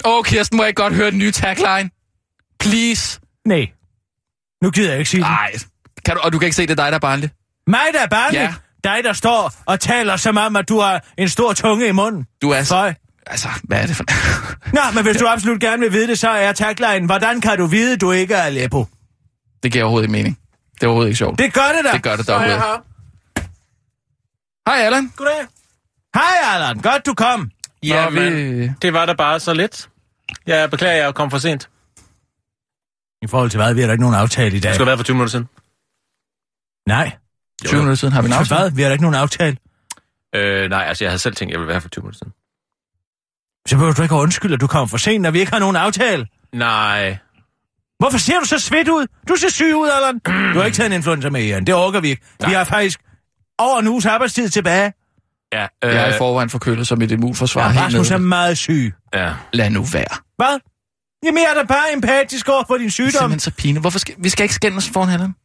Åh, 0.06 0.18
oh, 0.18 0.26
Kirsten, 0.26 0.58
må 0.58 0.64
jeg 0.64 0.76
godt 0.76 0.94
høre 0.94 1.12
den 1.12 1.20
nye 1.20 1.32
tagline? 1.32 1.90
Please. 2.60 3.20
Nej. 3.46 3.68
Nu 4.64 4.72
gider 4.72 4.90
jeg 4.90 5.00
ikke 5.00 5.10
sige 5.10 5.22
det. 5.22 5.30
Nej. 5.30 5.54
Kan 6.06 6.16
du, 6.16 6.22
og 6.22 6.34
du 6.34 6.40
kan 6.40 6.46
ikke 6.46 6.56
se, 6.56 6.62
det 6.62 6.72
er 6.80 6.84
dig, 6.84 6.92
der 6.92 6.96
er 6.96 7.00
barnlig. 7.00 7.30
Mig, 7.68 7.86
der 7.94 8.02
er 8.02 8.08
barnlig. 8.08 8.40
Ja. 8.40 8.54
Dig, 8.84 9.04
der 9.04 9.14
står 9.14 9.54
og 9.66 9.80
taler 9.80 10.18
som 10.18 10.38
om, 10.38 10.56
at 10.56 10.70
du 10.70 10.80
har 10.80 11.04
en 11.18 11.30
stor 11.30 11.54
tunge 11.54 11.88
i 11.88 11.92
munden. 11.92 12.28
Du 12.42 12.50
er 12.50 12.64
så... 12.64 12.76
Føj. 12.76 12.94
Altså, 13.28 13.48
hvad 13.64 13.82
er 13.82 13.86
det 13.86 13.96
for... 13.96 14.04
Nå, 14.76 14.82
men 14.94 15.04
hvis 15.04 15.18
du 15.18 15.28
absolut 15.28 15.62
gerne 15.62 15.82
vil 15.82 15.92
vide 15.92 16.08
det, 16.08 16.20
så 16.20 16.30
er 16.30 16.52
tagline, 16.52 17.06
hvordan 17.06 17.42
kan 17.42 17.58
du 17.58 17.66
vide, 17.66 17.98
du 17.98 18.12
ikke 18.12 18.34
er 18.34 18.44
Aleppo? 18.44 18.88
det 19.64 19.72
giver 19.72 19.84
overhovedet 19.84 20.06
ikke 20.06 20.12
mening. 20.12 20.40
Det 20.76 20.84
er 20.84 20.88
overhovedet 20.88 21.10
ikke 21.10 21.18
sjovt. 21.18 21.40
Det 21.40 21.54
gør 21.54 21.72
det 21.76 21.86
da. 21.86 21.92
Det 21.92 22.04
gør 22.04 22.16
det 22.16 22.28
da 22.28 22.34
overhovedet. 22.34 22.82
Hej, 24.68 24.78
Allan. 24.78 25.12
Goddag. 25.16 25.46
Hej, 26.16 26.54
Allan. 26.54 26.78
Godt, 26.78 27.06
du 27.06 27.14
kom. 27.14 27.52
Ja, 27.84 28.10
Nå, 28.10 28.10
vi... 28.10 28.72
Det 28.82 28.94
var 28.94 29.06
da 29.06 29.14
bare 29.14 29.40
så 29.40 29.54
lidt. 29.54 29.90
Jeg 30.48 30.70
beklager, 30.72 31.04
jeg 31.04 31.16
kom 31.16 31.32
for 31.32 31.38
sent. 31.38 31.70
I 33.22 33.28
forhold 33.28 33.50
til 33.50 33.58
hvad? 33.60 33.74
Vi 33.74 33.80
har 33.82 33.88
da 33.88 33.92
ikke 33.92 34.02
nogen 34.04 34.16
aftale 34.16 34.58
i 34.58 34.60
dag. 34.60 34.70
Det 34.70 34.76
skulle 34.76 34.86
været 34.88 35.00
for 35.00 35.04
20 35.04 35.14
minutter 35.16 35.32
siden. 35.32 35.48
Nej. 36.88 37.12
20 37.66 37.78
minutter 37.80 37.96
siden 37.96 38.14
har 38.14 38.22
vi 38.22 38.26
en 38.28 38.34
aftale. 38.34 38.60
hvad? 38.62 38.72
Vi 38.72 38.82
har 38.82 38.90
da 38.90 38.94
ikke 38.94 39.04
nogen 39.04 39.16
aftale. 39.16 39.58
Øh, 40.36 40.70
nej, 40.70 40.84
altså 40.88 41.04
jeg 41.04 41.12
havde 41.12 41.20
selv 41.20 41.36
tænkt, 41.36 41.50
at 41.50 41.54
jeg 41.54 41.60
ville 41.60 41.72
være 41.72 41.82
for 41.82 41.90
20 41.90 42.02
minutter 42.02 42.18
siden. 42.18 42.34
Så 43.68 43.76
behøver 43.76 43.94
du 43.94 44.02
ikke 44.02 44.16
at 44.16 44.20
undskylde, 44.20 44.54
at 44.54 44.62
du 44.62 44.68
kom 44.68 44.90
for 44.90 44.98
sent, 44.98 45.22
når 45.22 45.32
vi 45.32 45.40
ikke 45.40 45.52
har 45.52 45.60
nogen 45.60 45.76
aftale. 45.76 46.28
Nej. 46.54 47.18
Hvorfor 48.00 48.18
ser 48.18 48.40
du 48.40 48.46
så 48.46 48.60
svedt 48.60 48.88
ud? 48.88 49.08
Du 49.30 49.36
ser 49.36 49.50
syg 49.50 49.76
ud, 49.76 49.90
Allan. 49.90 50.20
Du 50.54 50.60
har 50.60 50.66
ikke 50.66 50.76
taget 50.76 50.86
en 50.88 50.94
influenza 50.94 51.30
med, 51.30 51.42
Ian. 51.44 51.66
Det 51.66 51.76
orker 51.76 52.00
vi 52.00 52.08
ikke. 52.10 52.22
Vi 52.48 52.52
har 52.54 52.64
faktisk 52.64 53.00
over 53.58 53.80
en 53.80 53.88
uges 53.88 54.06
arbejdstid 54.06 54.50
tilbage. 54.50 54.94
Ja, 55.54 55.68
Jeg 55.84 56.10
er 56.10 56.16
i 56.16 56.18
forvejen 56.18 56.50
forkølet 56.50 56.88
som 56.88 57.02
et 57.02 57.12
immunforsvar 57.12 57.62
Ja, 57.64 57.70
helt 57.70 57.82
Rasmus 57.86 58.12
er 58.12 58.18
meget 58.18 58.58
syg. 58.58 58.94
ja. 59.14 59.34
Lad 59.54 59.70
nu 59.70 59.84
være. 59.84 60.25
Hvad? 60.38 60.60
Jamen, 61.26 61.44
jeg 61.44 61.50
er 61.56 61.62
da 61.62 61.68
bare 61.68 61.94
empatisk 61.94 62.50
over 62.50 62.64
for 62.68 62.74
din 62.78 62.84
Det 62.84 62.88
er 62.88 62.92
sygdom. 62.92 63.12
simpelthen 63.12 63.40
så 63.40 63.52
pine. 63.52 63.80
Hvorfor 63.80 64.00
skal... 64.00 64.16
Vi 64.18 64.30
skal 64.30 64.44
ikke 64.44 64.56
skændes 64.56 64.90
foran 64.90 65.10
Allan. 65.10 65.36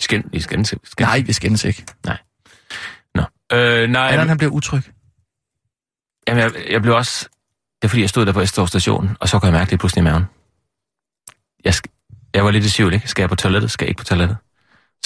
Skænd, 0.00 0.24
I 0.32 0.40
skal 0.40 0.58
ikke 0.58 0.78
Nej, 1.00 1.20
vi 1.26 1.32
skændes 1.32 1.64
ikke. 1.64 1.84
Nå. 3.14 3.22
Øh, 3.52 3.88
nej, 3.90 4.08
Allan, 4.08 4.28
han 4.28 4.38
bliver 4.38 4.50
utryg. 4.52 4.82
jamen, 6.28 6.42
jeg, 6.42 6.52
jeg 6.70 6.82
blev 6.82 6.94
også... 6.94 7.28
Det 7.82 7.84
er 7.84 7.88
fordi, 7.88 8.00
jeg 8.02 8.08
stod 8.08 8.26
der 8.26 8.32
på 8.32 8.40
Estor 8.40 8.66
station, 8.66 9.16
og 9.20 9.28
så 9.28 9.38
kunne 9.38 9.46
jeg 9.46 9.52
mærke 9.58 9.70
det 9.70 9.78
pludselig 9.78 10.00
i 10.02 10.04
maven. 10.04 10.24
Jeg, 11.64 11.72
sk- 11.74 12.30
jeg 12.34 12.44
var 12.44 12.50
lidt 12.50 12.64
i 12.64 12.70
tvivl, 12.70 12.94
ikke? 12.94 13.08
Skal 13.08 13.22
jeg 13.22 13.28
på 13.28 13.36
toilettet? 13.36 13.70
Skal 13.70 13.84
jeg 13.84 13.88
ikke 13.88 13.98
på 13.98 14.04
toilettet? 14.04 14.36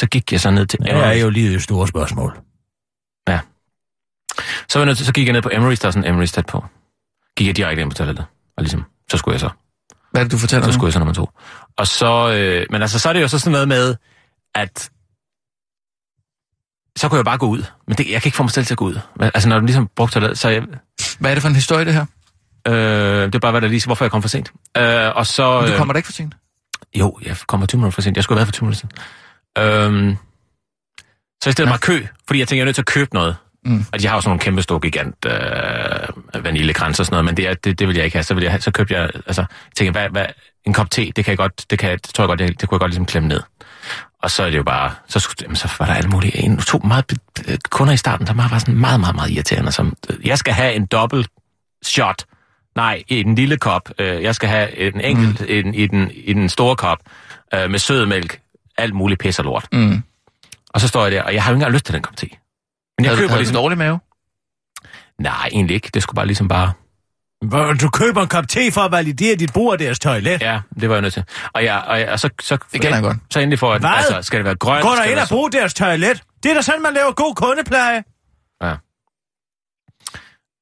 Så 0.00 0.06
gik 0.06 0.32
jeg 0.32 0.40
så 0.40 0.50
ned 0.50 0.66
til 0.66 0.78
Det 0.78 0.90
er 0.90 1.12
jo 1.12 1.30
lige 1.30 1.54
et 1.54 1.62
stort 1.62 1.88
spørgsmål. 1.88 2.38
Så, 4.68 4.78
var 4.78 4.80
jeg 4.80 4.86
nødt 4.86 4.96
til, 4.96 5.06
så 5.06 5.12
gik 5.12 5.26
jeg 5.26 5.32
ned 5.32 5.42
på 5.42 5.48
Emery's, 5.48 5.74
der 5.74 5.86
er 5.86 5.90
sådan 5.90 6.22
Emery's 6.22 6.26
tæt 6.26 6.46
på. 6.46 6.64
Gik 7.36 7.46
jeg 7.46 7.56
direkte 7.56 7.82
ind 7.82 7.90
på 7.90 7.94
toilettet. 7.96 8.26
Og 8.56 8.62
ligesom, 8.62 8.84
så 9.10 9.16
skulle 9.16 9.32
jeg 9.32 9.40
så. 9.40 9.50
Hvad 10.10 10.22
er 10.22 10.24
det, 10.24 10.32
du 10.32 10.38
fortæller 10.38 10.66
Så 10.66 10.72
skulle 10.72 10.86
jeg 10.86 10.92
så 10.92 10.98
nummer 10.98 11.14
to. 11.14 11.30
Og 11.76 11.86
så, 11.86 12.32
øh, 12.36 12.66
men 12.70 12.82
altså, 12.82 12.98
så 12.98 13.08
er 13.08 13.12
det 13.12 13.22
jo 13.22 13.28
så 13.28 13.38
sådan 13.38 13.52
noget 13.52 13.68
med, 13.68 13.96
at 14.54 14.90
så 16.96 17.08
kunne 17.08 17.16
jeg 17.16 17.24
bare 17.24 17.38
gå 17.38 17.46
ud. 17.46 17.62
Men 17.86 17.96
det, 17.96 18.10
jeg 18.10 18.22
kan 18.22 18.28
ikke 18.28 18.36
få 18.36 18.42
mig 18.42 18.50
selv 18.50 18.66
til 18.66 18.74
at 18.74 18.78
gå 18.78 18.84
ud. 18.84 18.98
Altså, 19.20 19.48
når 19.48 19.58
du 19.58 19.66
ligesom 19.66 19.88
brugte 19.96 20.14
toilettet, 20.14 20.38
så 20.38 20.48
jeg, 20.48 20.62
Hvad 21.18 21.30
er 21.30 21.34
det 21.34 21.42
for 21.42 21.48
en 21.48 21.54
historie, 21.54 21.84
det 21.84 21.94
her? 21.94 22.06
øh, 22.68 22.74
det 23.26 23.34
er 23.34 23.38
bare, 23.38 23.50
hvad 23.50 23.60
der 23.60 23.68
lige 23.68 23.86
hvorfor 23.86 24.04
jeg 24.04 24.10
kom 24.10 24.22
for 24.22 24.28
sent. 24.28 24.52
Øh, 24.76 25.16
og 25.16 25.26
så... 25.26 25.58
Men 25.60 25.66
du 25.66 25.72
øh, 25.72 25.78
kommer 25.78 25.92
da 25.94 25.96
ikke 25.98 26.06
for 26.06 26.12
sent. 26.12 26.34
Jo, 26.94 27.18
jeg 27.22 27.36
kommer 27.46 27.66
20 27.66 27.78
minutter 27.78 27.94
for 27.94 28.02
sent. 28.02 28.16
Jeg 28.16 28.24
skulle 28.24 28.36
have 28.38 28.40
været 28.40 28.48
for 28.48 28.52
20 28.52 28.66
minutter 28.66 28.88
siden. 29.56 29.92
Øhm, 30.04 30.16
så 31.42 31.46
jeg 31.46 31.52
stillede 31.52 31.70
Ja. 31.70 31.72
mig 31.74 31.80
kø, 31.80 32.06
fordi 32.26 32.38
jeg 32.38 32.48
tænkte, 32.48 32.56
jeg 32.56 32.60
er 32.60 32.64
nødt 32.64 32.76
til 32.76 32.82
at 32.82 32.86
købe 32.86 33.14
noget. 33.14 33.36
Mm. 33.64 33.84
Og 33.92 34.00
de 34.00 34.06
har 34.06 34.14
jo 34.14 34.20
sådan 34.20 34.28
nogle 34.28 34.40
kæmpe 34.40 34.62
store 34.62 34.80
gigant 34.80 35.26
øh, 35.26 36.44
vaniljekrans 36.44 37.00
og 37.00 37.06
sådan 37.06 37.14
noget, 37.14 37.24
men 37.24 37.36
det, 37.36 37.48
er, 37.48 37.54
det, 37.54 37.78
det 37.78 37.88
vil 37.88 37.96
jeg 37.96 38.04
ikke 38.04 38.16
have. 38.16 38.24
Så, 38.24 38.34
vil 38.34 38.42
jeg 38.42 38.52
have, 38.52 38.60
så 38.60 38.70
købte 38.70 38.94
jeg, 38.94 39.10
altså, 39.26 39.44
tænkte, 39.76 40.00
hvad, 40.00 40.08
hvad, 40.10 40.26
en 40.64 40.72
kop 40.72 40.90
te, 40.90 41.12
det 41.16 41.24
kan 41.24 41.32
jeg 41.32 41.38
godt, 41.38 41.70
det, 41.70 41.78
kan, 41.78 41.90
det 41.90 42.02
tror 42.14 42.24
jeg 42.24 42.28
godt, 42.28 42.38
det, 42.38 42.60
det 42.60 42.68
kunne 42.68 42.76
jeg 42.76 42.80
godt 42.80 42.90
ligesom 42.90 43.06
klemme 43.06 43.28
ned. 43.28 43.40
Og 44.22 44.30
så 44.30 44.42
er 44.42 44.50
det 44.50 44.56
jo 44.56 44.62
bare, 44.62 44.92
så, 45.08 45.20
skulle- 45.20 45.36
jamen, 45.42 45.56
så 45.56 45.72
var 45.78 45.86
der 45.86 45.94
alle 45.94 46.10
mulige, 46.10 46.36
en, 46.38 46.58
to 46.58 46.78
meget 46.84 47.12
øh, 47.48 47.58
kunder 47.70 47.92
i 47.92 47.96
starten, 47.96 48.26
som 48.26 48.38
var 48.38 48.58
sådan 48.58 48.74
meget, 48.74 49.00
meget, 49.00 49.14
meget 49.14 49.30
irriterende, 49.30 49.72
som, 49.72 49.96
øh, 50.10 50.26
jeg 50.26 50.38
skal 50.38 50.54
have 50.54 50.74
en 50.74 50.86
dobbelt 50.86 51.28
shot, 51.82 52.24
nej, 52.76 53.02
i 53.08 53.22
den 53.22 53.34
lille 53.34 53.56
kop, 53.56 53.90
øh, 53.98 54.22
jeg 54.22 54.34
skal 54.34 54.48
have 54.48 54.78
en 54.78 55.00
enkelt 55.00 55.40
mm. 55.40 55.46
i, 55.48 55.62
den, 55.62 55.74
i, 55.74 55.86
den, 55.86 56.10
i 56.14 56.32
den 56.32 56.48
store 56.48 56.76
kop, 56.76 56.98
øh, 57.54 57.70
med 57.70 57.78
sødmælk, 57.78 58.40
alt 58.78 58.94
muligt 58.94 59.20
pis 59.20 59.38
og 59.38 59.44
lort. 59.44 59.66
Mm. 59.72 60.02
Og 60.68 60.80
så 60.80 60.88
står 60.88 61.02
jeg 61.02 61.12
der, 61.12 61.22
og 61.22 61.34
jeg 61.34 61.42
har 61.42 61.50
jo 61.50 61.54
ikke 61.54 61.58
engang 61.58 61.72
lyst 61.72 61.84
til 61.84 61.94
den 61.94 62.02
kop 62.02 62.16
te. 62.16 62.26
Men 62.98 63.04
jeg 63.04 63.10
Havde, 63.10 63.18
køber 63.20 63.28
havde 63.28 63.40
ligesom... 63.40 63.54
du 63.54 63.60
dårlig 63.60 63.78
mave? 63.78 64.00
Nej, 65.20 65.48
egentlig 65.52 65.74
ikke. 65.74 65.90
Det 65.94 66.02
skulle 66.02 66.14
bare 66.16 66.26
ligesom 66.26 66.48
bare... 66.48 66.72
Du 67.80 67.88
køber 67.90 68.22
en 68.22 68.28
kop 68.28 68.48
te 68.48 68.72
for 68.72 68.80
at 68.80 68.90
validere 68.92 69.36
dit 69.36 69.52
brug 69.52 69.72
af 69.72 69.78
deres 69.78 69.98
toilet. 69.98 70.40
Ja, 70.42 70.60
det 70.80 70.88
var 70.88 70.94
jeg 70.94 71.02
nødt 71.02 71.12
til. 71.14 71.24
Og, 71.54 71.64
jeg, 71.64 71.82
og, 71.86 72.00
jeg, 72.00 72.08
og 72.08 72.20
så, 72.20 72.28
så, 72.40 72.56
Det 72.72 72.80
kender 72.80 72.96
jeg 72.96 73.02
godt. 73.02 73.16
så 73.30 73.40
endelig 73.40 73.58
for, 73.58 73.72
at 73.72 73.80
Hvad? 73.82 73.90
altså, 73.90 74.22
skal 74.22 74.38
det 74.38 74.44
være 74.44 74.54
grønt? 74.56 74.82
Gå 74.82 74.88
der 74.88 74.96
skal 74.96 75.10
ind 75.12 75.18
og 75.18 75.28
brug 75.28 75.52
deres 75.52 75.74
toilet. 75.74 76.22
Det 76.42 76.50
er 76.50 76.54
da 76.54 76.62
sådan, 76.62 76.82
man 76.82 76.94
laver 76.94 77.12
god 77.12 77.34
kundepleje. 77.34 78.04
være- 78.62 78.78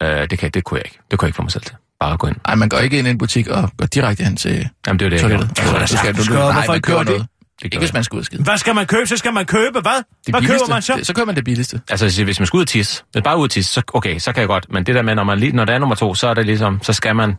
Øh, 0.02 0.30
det, 0.30 0.38
kan, 0.38 0.50
det 0.50 0.64
kunne 0.64 0.78
jeg 0.78 0.86
ikke. 0.86 0.98
Det 1.10 1.18
kunne 1.18 1.26
jeg 1.26 1.28
ikke 1.28 1.36
få 1.36 1.42
mig 1.42 1.52
selv 1.52 1.62
til. 1.64 1.74
Bare 2.00 2.16
gå 2.16 2.26
ind. 2.26 2.36
Nej, 2.46 2.54
man 2.54 2.68
går 2.68 2.78
ikke 2.78 2.98
ind 2.98 3.06
i 3.06 3.10
en 3.10 3.18
butik 3.18 3.48
og 3.48 3.70
går 3.78 3.86
direkte 3.86 4.24
hen 4.24 4.36
til 4.36 4.68
Jamen, 4.86 4.98
det 4.98 5.06
er 5.06 5.10
det, 5.10 5.20
jeg 5.20 5.20
toilettet. 5.30 5.56
gjorde. 5.56 5.78
Altså, 5.80 5.96
så 5.96 5.98
skal 6.02 6.14
du, 6.16 6.32
gøre. 6.32 6.52
nej, 6.54 6.66
man 6.66 6.82
køber 6.82 7.02
noget. 7.04 7.26
Det 7.62 7.66
Ikke 7.74 7.78
hvis 7.78 7.92
man 7.92 8.04
skal 8.04 8.16
ud 8.16 8.20
og 8.20 8.24
skide. 8.26 8.42
Hvad 8.42 8.56
skal 8.58 8.74
man 8.74 8.86
købe? 8.86 9.06
Så 9.06 9.16
skal 9.16 9.32
man 9.32 9.46
købe 9.46 9.80
hvad? 9.80 9.92
Det 9.92 10.04
Hvad 10.26 10.32
køber 10.34 10.40
billigste. 10.40 10.70
man 10.70 10.82
så? 10.82 10.94
Det, 10.96 11.06
så 11.06 11.14
køber 11.14 11.26
man 11.26 11.36
det 11.36 11.44
billigste. 11.44 11.80
Altså, 11.90 12.24
hvis 12.24 12.40
man 12.40 12.46
skal 12.46 12.56
ud 12.56 12.62
og 12.62 12.68
tisse, 12.68 13.02
hvis 13.12 13.22
bare 13.22 13.38
ud 13.38 13.42
og 13.44 13.50
tisse, 13.50 13.72
så, 13.72 13.82
okay, 13.94 14.18
så 14.18 14.32
kan 14.32 14.40
jeg 14.40 14.48
godt. 14.48 14.66
Men 14.72 14.86
det 14.86 14.94
der 14.94 15.02
med, 15.02 15.14
når, 15.14 15.24
man, 15.24 15.50
når 15.54 15.64
der 15.64 15.74
er 15.74 15.78
nummer 15.78 15.94
to, 15.94 16.14
så 16.14 16.28
er 16.28 16.34
det 16.34 16.46
ligesom, 16.46 16.78
så 16.82 16.92
skal 16.92 17.16
man, 17.16 17.34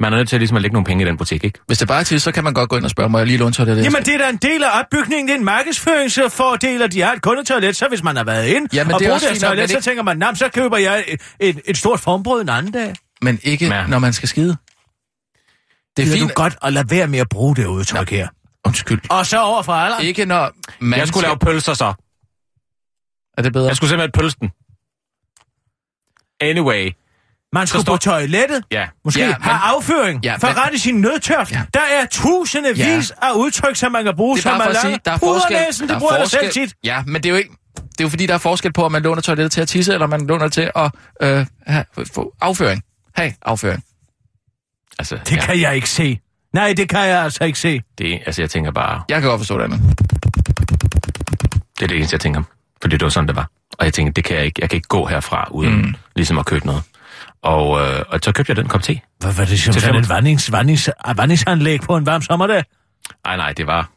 man 0.00 0.12
er 0.12 0.16
nødt 0.16 0.28
til 0.28 0.38
ligesom 0.38 0.56
at 0.56 0.62
lægge 0.62 0.72
nogle 0.72 0.84
penge 0.86 1.04
i 1.04 1.06
den 1.06 1.16
butik, 1.16 1.44
ikke? 1.44 1.58
Hvis 1.66 1.78
det 1.78 1.88
bare 1.88 2.00
er 2.00 2.04
til, 2.04 2.20
så 2.20 2.32
kan 2.32 2.44
man 2.44 2.54
godt 2.54 2.70
gå 2.70 2.76
ind 2.76 2.84
og 2.84 2.90
spørge, 2.90 3.08
må 3.08 3.18
jeg 3.18 3.26
lige 3.26 3.36
låne 3.38 3.52
toilettet? 3.52 3.84
Jamen, 3.84 4.02
det 4.02 4.14
er 4.14 4.18
da 4.18 4.28
en 4.28 4.36
del 4.36 4.64
af 4.64 4.80
opbygningen. 4.80 5.28
Det 5.28 5.34
er 5.34 5.38
en 5.38 5.44
markedsføringsfordel, 5.44 6.82
at 6.82 6.92
de 6.92 7.00
har 7.00 7.12
et 7.12 7.22
kundetoilet. 7.22 7.76
Så 7.76 7.86
hvis 7.88 8.02
man 8.02 8.16
har 8.16 8.24
været 8.24 8.46
ind 8.46 8.68
Jamen, 8.72 8.94
og 8.94 9.00
det 9.00 9.06
er 9.06 9.10
brugt 9.10 9.22
deres 9.24 9.38
toilet, 9.40 9.58
men 9.62 9.68
så 9.68 9.74
ikke- 9.76 9.84
tænker 9.84 10.02
man, 10.02 10.18
nah, 10.18 10.36
så 10.36 10.48
køber 10.54 10.76
jeg 10.76 11.04
et, 11.08 11.20
et, 11.40 11.60
et 11.64 11.76
stort 11.76 12.00
formbrød 12.00 12.42
en 12.42 12.48
anden 12.48 12.72
dag. 12.72 12.94
Men 13.22 13.38
ikke, 13.42 13.66
Ja. 13.66 13.86
når 13.86 13.98
man 13.98 14.12
skal 14.12 14.28
skide. 14.28 14.48
Det 14.48 14.56
Det 15.96 16.08
er 16.08 16.12
fint. 16.18 16.28
du 16.28 16.34
godt 16.34 16.56
at 16.62 16.72
lade 16.72 16.90
være 16.90 17.06
med 17.06 17.18
at 17.18 17.28
bruge 17.28 17.56
det 17.56 17.66
udtryk 17.66 18.10
her. 18.10 18.28
Undskyld. 18.66 19.00
Og 19.10 19.26
så 19.26 19.40
over 19.42 19.62
for 19.62 19.72
alle. 19.72 20.06
Ikke 20.08 20.24
når 20.24 20.50
man 20.80 20.98
Jeg 20.98 21.08
skulle 21.08 21.26
lave 21.26 21.38
pølser 21.38 21.74
så. 21.74 21.94
Er 23.38 23.42
det 23.42 23.52
bedre? 23.52 23.66
Jeg 23.68 23.76
skulle 23.76 23.90
simpelthen 23.90 24.20
pølse 24.22 24.36
den. 24.40 24.50
Anyway, 26.40 26.90
Man 27.52 27.66
skulle 27.66 27.82
står- 27.82 27.92
på 27.92 27.98
toilettet. 27.98 28.64
ja. 28.70 28.88
Måske 29.04 29.20
Ja, 29.20 29.26
men- 29.26 29.36
have 29.42 29.58
afføring. 29.58 30.24
Ja, 30.24 30.30
Ja, 30.30 30.36
for 30.36 30.46
men- 30.46 30.56
at 30.56 30.62
rette 30.64 30.78
sin 30.78 30.94
nødtørft. 31.00 31.52
Ja. 31.52 31.62
Der 31.74 31.80
er 31.80 32.06
tusindevis 32.10 33.12
ja. 33.22 33.28
af 33.28 33.32
udtryk, 33.32 33.76
som 33.76 33.92
man 33.92 34.04
kan 34.04 34.16
bruge, 34.16 34.36
Det 34.36 34.40
er 34.46 34.50
som 34.50 34.50
bare 34.50 34.58
man 34.58 34.66
for 34.66 34.70
at 34.70 34.82
sige, 34.82 34.98
der 35.04 35.12
er 35.12 35.18
forskel. 35.18 35.56
Det 35.88 35.94
er 35.94 35.98
bruger 35.98 36.16
da 36.16 36.24
selv 36.24 36.44
forskel. 36.44 36.66
tit. 36.68 36.74
Ja, 36.84 37.02
men 37.06 37.14
det 37.22 37.26
er 37.26 37.30
jo 37.30 37.36
ikke... 37.36 37.50
Det 37.76 38.00
er 38.00 38.04
jo 38.04 38.08
fordi, 38.08 38.26
der 38.26 38.34
er 38.34 38.38
forskel 38.38 38.72
på, 38.72 38.84
om 38.84 38.92
man 38.92 39.02
låner 39.02 39.22
toilettet 39.22 39.52
til 39.52 39.60
at 39.60 39.68
tisse, 39.68 39.92
eller 39.94 40.06
man 40.06 40.26
låner 40.26 40.48
til 40.48 40.70
at 40.76 40.90
øh, 41.22 41.46
have, 41.66 41.84
få 42.14 42.34
afføring. 42.40 42.82
Hey, 43.16 43.32
afføring. 43.42 43.84
Altså, 44.98 45.16
Det 45.16 45.36
ja, 45.36 45.40
kan 45.46 45.60
jeg 45.60 45.74
ikke 45.74 45.90
se. 45.90 46.20
Nej, 46.52 46.74
det 46.76 46.88
kan 46.88 46.98
jeg 47.08 47.22
altså 47.24 47.44
ikke 47.44 47.58
se. 47.58 47.80
det, 47.98 48.20
altså, 48.26 48.42
jeg 48.42 48.50
tænker 48.50 48.70
bare, 48.70 49.02
Jeg 49.08 49.20
kan 49.20 49.30
godt 49.30 49.40
forstå 49.40 49.58
det 49.58 49.64
andet. 49.64 49.80
det 51.78 51.82
er 51.82 51.86
det 51.86 51.96
eneste, 51.96 52.14
jeg 52.14 52.20
tænker. 52.20 52.42
Fordi 52.82 52.96
det 52.96 53.04
var 53.04 53.10
sådan, 53.10 53.26
det 53.28 53.36
var. 53.36 53.48
Og 53.78 53.84
jeg 53.84 53.94
tænkte, 53.94 54.12
det 54.12 54.24
kan 54.24 54.36
jeg 54.36 54.44
ikke. 54.44 54.58
Jeg 54.62 54.70
kan 54.70 54.76
ikke 54.76 54.88
gå 54.88 55.06
herfra, 55.06 55.48
uden 55.50 55.76
mm. 55.76 55.94
ligesom 56.16 56.38
at 56.38 56.46
købe 56.46 56.66
noget. 56.66 56.82
Og, 57.42 57.80
øh, 57.80 58.02
og 58.08 58.20
så 58.22 58.32
købte 58.32 58.50
jeg 58.50 58.56
den 58.56 58.68
kop 58.68 58.82
te. 58.82 59.00
Hvad 59.18 59.32
var 59.32 59.44
det 59.44 59.60
som 59.60 59.72
sådan 59.74 59.96
et 60.00 60.08
vandings, 60.08 60.52
vandings, 60.52 60.90
vandingsanlæg 61.16 61.80
på 61.80 61.96
en 61.96 62.06
varm 62.06 62.22
sommerdag? 62.22 62.64
Nej, 63.26 63.36
nej, 63.36 63.52
det 63.52 63.66
var... 63.66 63.90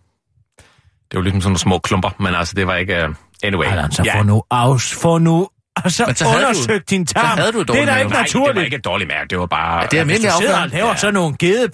Det 1.12 1.18
var 1.18 1.22
ligesom 1.22 1.42
sådan 1.42 1.50
nogle 1.50 1.60
små 1.60 1.80
klumper, 1.80 2.10
men 2.20 2.36
altså, 2.36 2.54
det 2.56 2.68
var 2.68 2.76
ikke... 2.76 3.06
Uh, 3.10 3.16
anyway. 3.44 3.68
Allan, 3.68 3.92
så 3.92 4.04
ja. 4.06 4.20
få 4.20 4.24
nu 4.24 4.44
aus, 4.52 4.94
få 4.94 5.18
nu... 5.18 5.48
Altså, 5.84 6.04
Men 6.06 6.16
så 6.16 6.26
havde 6.26 6.42
du- 6.42 6.48
undersøg 6.48 6.90
din 6.90 7.06
tarm. 7.06 7.38
så 7.38 7.42
havde 7.42 7.52
du 7.52 7.60
et 7.62 7.68
det 7.68 7.82
er 7.82 7.86
da 7.86 7.96
ikke 7.96 7.96
Nej, 7.96 8.04
det 8.04 8.12
var 8.16 8.22
naturligt. 8.22 8.66
ikke 8.66 8.76
et 8.78 8.86
dårligt 8.86 9.08
mærke. 9.08 9.28
Det 9.30 9.40
var 9.40 9.46
bare... 9.46 9.78
Ja, 9.80 9.86
det 9.86 10.00
er 10.00 10.04
Hvis 10.04 10.14
almindelig 10.16 10.32
du 10.32 10.38
sidder 10.42 10.62
og 10.62 10.70
laver 10.70 10.88
Ja. 10.88 10.96
sådan 10.96 11.14
nogle 11.14 11.36
gede 11.40 11.70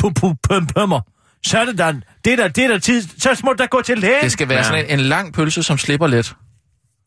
på 0.00 0.08
på 0.08 0.12
på 0.20 0.28
på 0.28 0.48
pøm 0.48 0.66
pømmer, 0.66 1.00
så 1.46 1.58
er 1.58 1.64
det 1.64 1.78
da, 1.78 1.94
det 2.24 2.32
er 2.32 2.36
da, 2.36 2.48
det 2.48 2.64
er 2.64 2.68
da 2.68 2.78
tid, 2.78 3.02
så 3.18 3.40
må 3.44 3.52
da 3.52 3.64
gå 3.66 3.82
til 3.82 3.98
lægen. 3.98 4.22
Det 4.22 4.32
skal 4.32 4.48
være 4.48 4.58
Ja. 4.58 4.64
sådan 4.64 4.84
en, 4.84 4.90
en 4.90 5.00
lang 5.00 5.32
pølse, 5.34 5.62
som 5.62 5.78
slipper 5.78 6.06
lidt. 6.06 6.34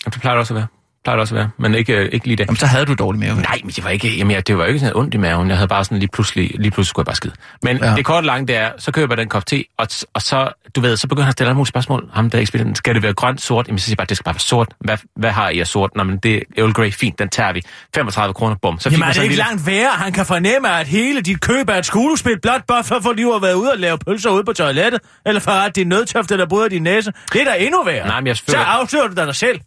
Det 0.06 0.14
plejer 0.22 0.36
det 0.36 0.40
også 0.40 0.54
at 0.54 0.58
være. 0.58 0.68
Plejer 1.04 1.16
det 1.18 1.22
også 1.22 1.36
at 1.36 1.40
være, 1.40 1.50
men 1.58 1.76
ikke, 1.76 1.94
øh, 1.94 2.10
ikke 2.12 2.28
lige 2.28 2.36
det. 2.38 2.46
Jamen, 2.46 2.56
så 2.58 2.66
havde 2.66 2.86
du 2.86 2.94
dårlig 2.94 3.20
mave. 3.20 3.36
Nej, 3.36 3.60
men 3.64 3.70
det 3.72 3.84
var 3.84 3.90
ikke, 3.90 4.18
jamen, 4.18 4.32
jeg, 4.32 4.48
det 4.48 4.58
var 4.58 4.66
ikke 4.66 4.80
sådan 4.80 4.96
ondt 4.96 5.14
i 5.14 5.18
maven. 5.18 5.50
Jeg 5.50 5.58
havde 5.58 5.68
bare 5.68 5.84
sådan 5.86 6.00
lige 6.00 6.10
pludselig, 6.14 6.52
lige 6.60 6.72
pludselig 6.72 6.86
skulle 6.90 7.04
jeg 7.04 7.06
bare 7.06 7.16
skide. 7.16 7.34
Men 7.64 7.78
Ja. 7.78 7.96
det 7.96 8.06
korte 8.06 8.28
lange, 8.28 8.48
det 8.48 8.56
er, 8.56 8.72
så 8.78 8.92
køber 8.92 9.14
jeg 9.14 9.18
den 9.18 9.30
kop 9.30 9.46
te, 9.46 9.64
og, 9.78 9.88
og 10.14 10.22
så, 10.22 10.50
du 10.76 10.82
ved, 10.82 10.98
så 10.98 11.08
begynder 11.08 11.24
han 11.24 11.30
at 11.30 11.34
stille 11.34 11.54
mulige 11.54 11.68
spørgsmål. 11.68 12.10
Ham 12.14 12.30
der 12.30 12.40
ekspedienten, 12.40 12.76
skal 12.76 12.94
det 12.96 13.04
være 13.04 13.14
grønt, 13.14 13.42
sort? 13.42 13.68
Jamen, 13.68 13.80
så 13.80 13.86
siger 13.86 13.92
jeg 13.94 13.98
bare, 13.98 14.08
det 14.08 14.18
skal 14.18 14.24
bare 14.24 14.34
være 14.34 14.40
sort. 14.40 14.68
Hvad, 14.80 14.98
hvad 15.16 15.32
har 15.32 15.50
I 15.50 15.60
af 15.60 15.68
sort? 15.68 15.90
Nå, 15.96 16.04
men 16.04 16.18
det 16.18 16.36
er 16.36 16.40
Earl 16.58 16.72
Grey, 16.74 16.92
fint, 16.92 17.20
den 17.20 17.30
tager 17.30 17.54
vi. 17.54 17.62
35 17.96 18.34
kroner, 18.34 18.56
bum. 18.62 18.80
Så 18.80 18.90
fik 18.90 18.98
Jamen 18.98 19.10
er 19.10 19.14
det 19.14 19.22
ikke 19.24 19.36
lille... 19.36 19.44
langt 19.50 19.66
værre? 19.68 19.90
Han 19.90 20.14
kan 20.14 20.26
fornemme, 20.26 20.70
at 20.80 20.88
hele 20.88 21.22
dit 21.22 21.42
køb 21.42 21.70
er 21.70 21.74
et 21.76 21.86
skuespil, 21.86 22.40
blot 22.42 22.62
bare 22.68 22.84
for, 22.84 23.00
fordi 23.04 23.22
du 23.24 23.32
har 23.32 23.40
været 23.40 23.54
ude 23.54 23.72
og 23.72 23.78
lave 23.78 23.98
pølser 23.98 24.30
ude 24.30 24.44
på 24.44 24.54
toilettet, 24.54 25.02
eller 25.26 25.42
for 25.42 25.52
at 25.52 25.76
din 25.76 25.88
nødtøfte, 25.88 26.38
der 26.38 26.46
bryder 26.46 26.68
din 26.68 26.84
næse. 26.84 27.12
Det 27.34 27.42
er 27.42 27.46
da 27.46 27.56
endnu 27.60 27.84
værre. 27.84 28.08
Nej, 28.08 28.20
men 28.20 28.28
jeg 28.28 28.38
Så 28.38 28.44
føler- 28.46 28.60
afslører 28.66 29.08
du 29.08 29.14
dig 29.16 29.36
selv. 29.36 29.60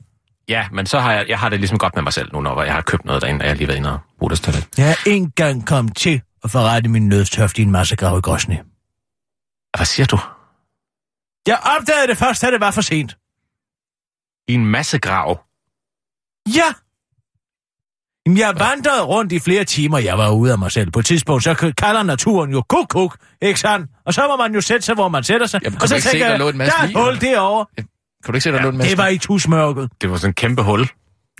Ja, 0.48 0.68
men 0.72 0.86
så 0.86 0.98
har 1.00 1.12
jeg, 1.12 1.28
jeg 1.28 1.38
har 1.38 1.48
det 1.48 1.60
ligesom 1.60 1.78
godt 1.78 1.94
med 1.94 2.02
mig 2.02 2.12
selv 2.12 2.32
nu, 2.32 2.40
når 2.40 2.62
jeg 2.62 2.74
har 2.74 2.80
købt 2.80 3.04
noget 3.04 3.22
derinde, 3.22 3.42
og 3.42 3.44
jeg 3.44 3.50
har 3.50 3.56
lige 3.56 3.68
været 3.68 3.78
inde 3.78 3.92
og 3.92 3.98
brugt 4.18 4.30
det 4.30 4.40
toilet. 4.40 4.68
Jeg 4.78 4.96
ikke 5.06 5.16
engang 5.16 5.66
kommet 5.66 5.96
til 5.96 6.22
at 6.44 6.50
forrette 6.50 6.88
min 6.90 7.08
nødtøfte 7.08 7.62
i 7.62 7.64
en 7.64 7.70
masse 7.70 7.96
grav 7.96 8.18
i 8.18 8.20
Grosny. 8.20 8.54
Hvad 9.76 9.86
siger 9.86 10.06
du? 10.06 10.18
Jeg 11.46 11.58
opdagede 11.78 12.08
det 12.08 12.18
først, 12.18 12.42
da 12.42 12.50
det 12.50 12.60
var 12.60 12.70
for 12.70 12.80
sent. 12.80 13.16
I 14.48 14.54
en 14.54 14.66
masse 14.66 14.98
grav. 14.98 15.44
Ja. 16.54 16.74
Jamen, 18.26 18.38
jeg 18.38 18.54
vandrede 18.58 19.02
rundt 19.02 19.32
i 19.32 19.38
flere 19.38 19.64
timer, 19.64 19.98
jeg 19.98 20.18
var 20.18 20.30
ude 20.30 20.52
af 20.52 20.58
mig 20.58 20.72
selv. 20.72 20.90
På 20.90 20.98
et 20.98 21.06
tidspunkt, 21.06 21.44
så 21.44 21.72
kalder 21.78 22.02
naturen 22.02 22.50
jo 22.50 22.62
kuk 22.68 22.88
kuk, 22.88 23.16
ikke 23.42 23.60
sandt? 23.60 23.90
Og 24.04 24.14
så 24.14 24.26
må 24.28 24.36
man 24.36 24.54
jo 24.54 24.60
sætte 24.60 24.86
sig, 24.86 24.94
hvor 24.94 25.08
man 25.08 25.24
sætter 25.24 25.46
sig. 25.46 25.60
Jamen, 25.64 25.82
og 25.82 25.88
så 25.88 26.00
tænker 26.00 26.26
jeg, 26.28 26.38
der 26.38 26.46
er 26.46 26.84
et 26.84 26.96
hul 26.96 27.20
derovre. 27.20 27.66
Kan 28.26 28.32
du 28.32 28.36
ikke 28.36 28.42
se, 28.44 28.52
der 28.52 28.62
lå 28.62 28.68
en 28.68 28.76
masse? 28.76 28.90
Det 28.90 28.98
var 28.98 29.06
i 29.08 29.18
tusmørket. 29.18 29.90
Det 30.00 30.10
var 30.10 30.16
sådan 30.16 30.30
en 30.30 30.34
kæmpe 30.34 30.62
hul. 30.62 30.88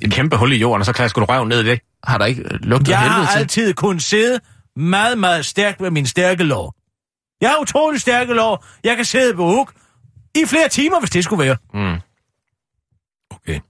Et 0.03 0.13
kæmpe 0.13 0.37
hul 0.37 0.53
i 0.53 0.57
jorden, 0.57 0.81
og 0.81 0.87
så 0.87 0.93
klasker 0.93 1.21
du 1.21 1.25
røven 1.25 1.49
ned 1.49 1.61
i 1.61 1.67
det. 1.69 1.81
Har 2.05 2.19
der 2.19 2.25
ikke 2.25 2.43
øh, 2.43 2.61
lugtet 2.63 2.89
Jeg 2.89 2.99
har 2.99 3.33
til? 3.33 3.39
altid 3.39 3.75
kunnet 3.75 4.03
sidde 4.03 4.41
meget, 4.77 5.19
meget 5.19 5.47
stærkt 5.47 5.81
med 5.81 5.91
min 5.91 6.07
stærke 6.07 6.45
lår. 6.45 6.75
Jeg 7.41 7.51
har 7.51 7.57
utrolig 7.61 8.01
stærke 8.01 8.35
lår. 8.35 8.65
Jeg 8.85 8.97
kan 8.97 9.05
sidde 9.05 9.35
på 9.37 9.47
huk 9.47 9.73
i 10.35 10.45
flere 10.47 10.69
timer, 10.69 11.01
hvis 11.01 11.11
det 11.11 11.25
skulle 11.25 11.45
være. 11.45 11.57
Mm. 11.75 12.01
Okay. 13.31 13.61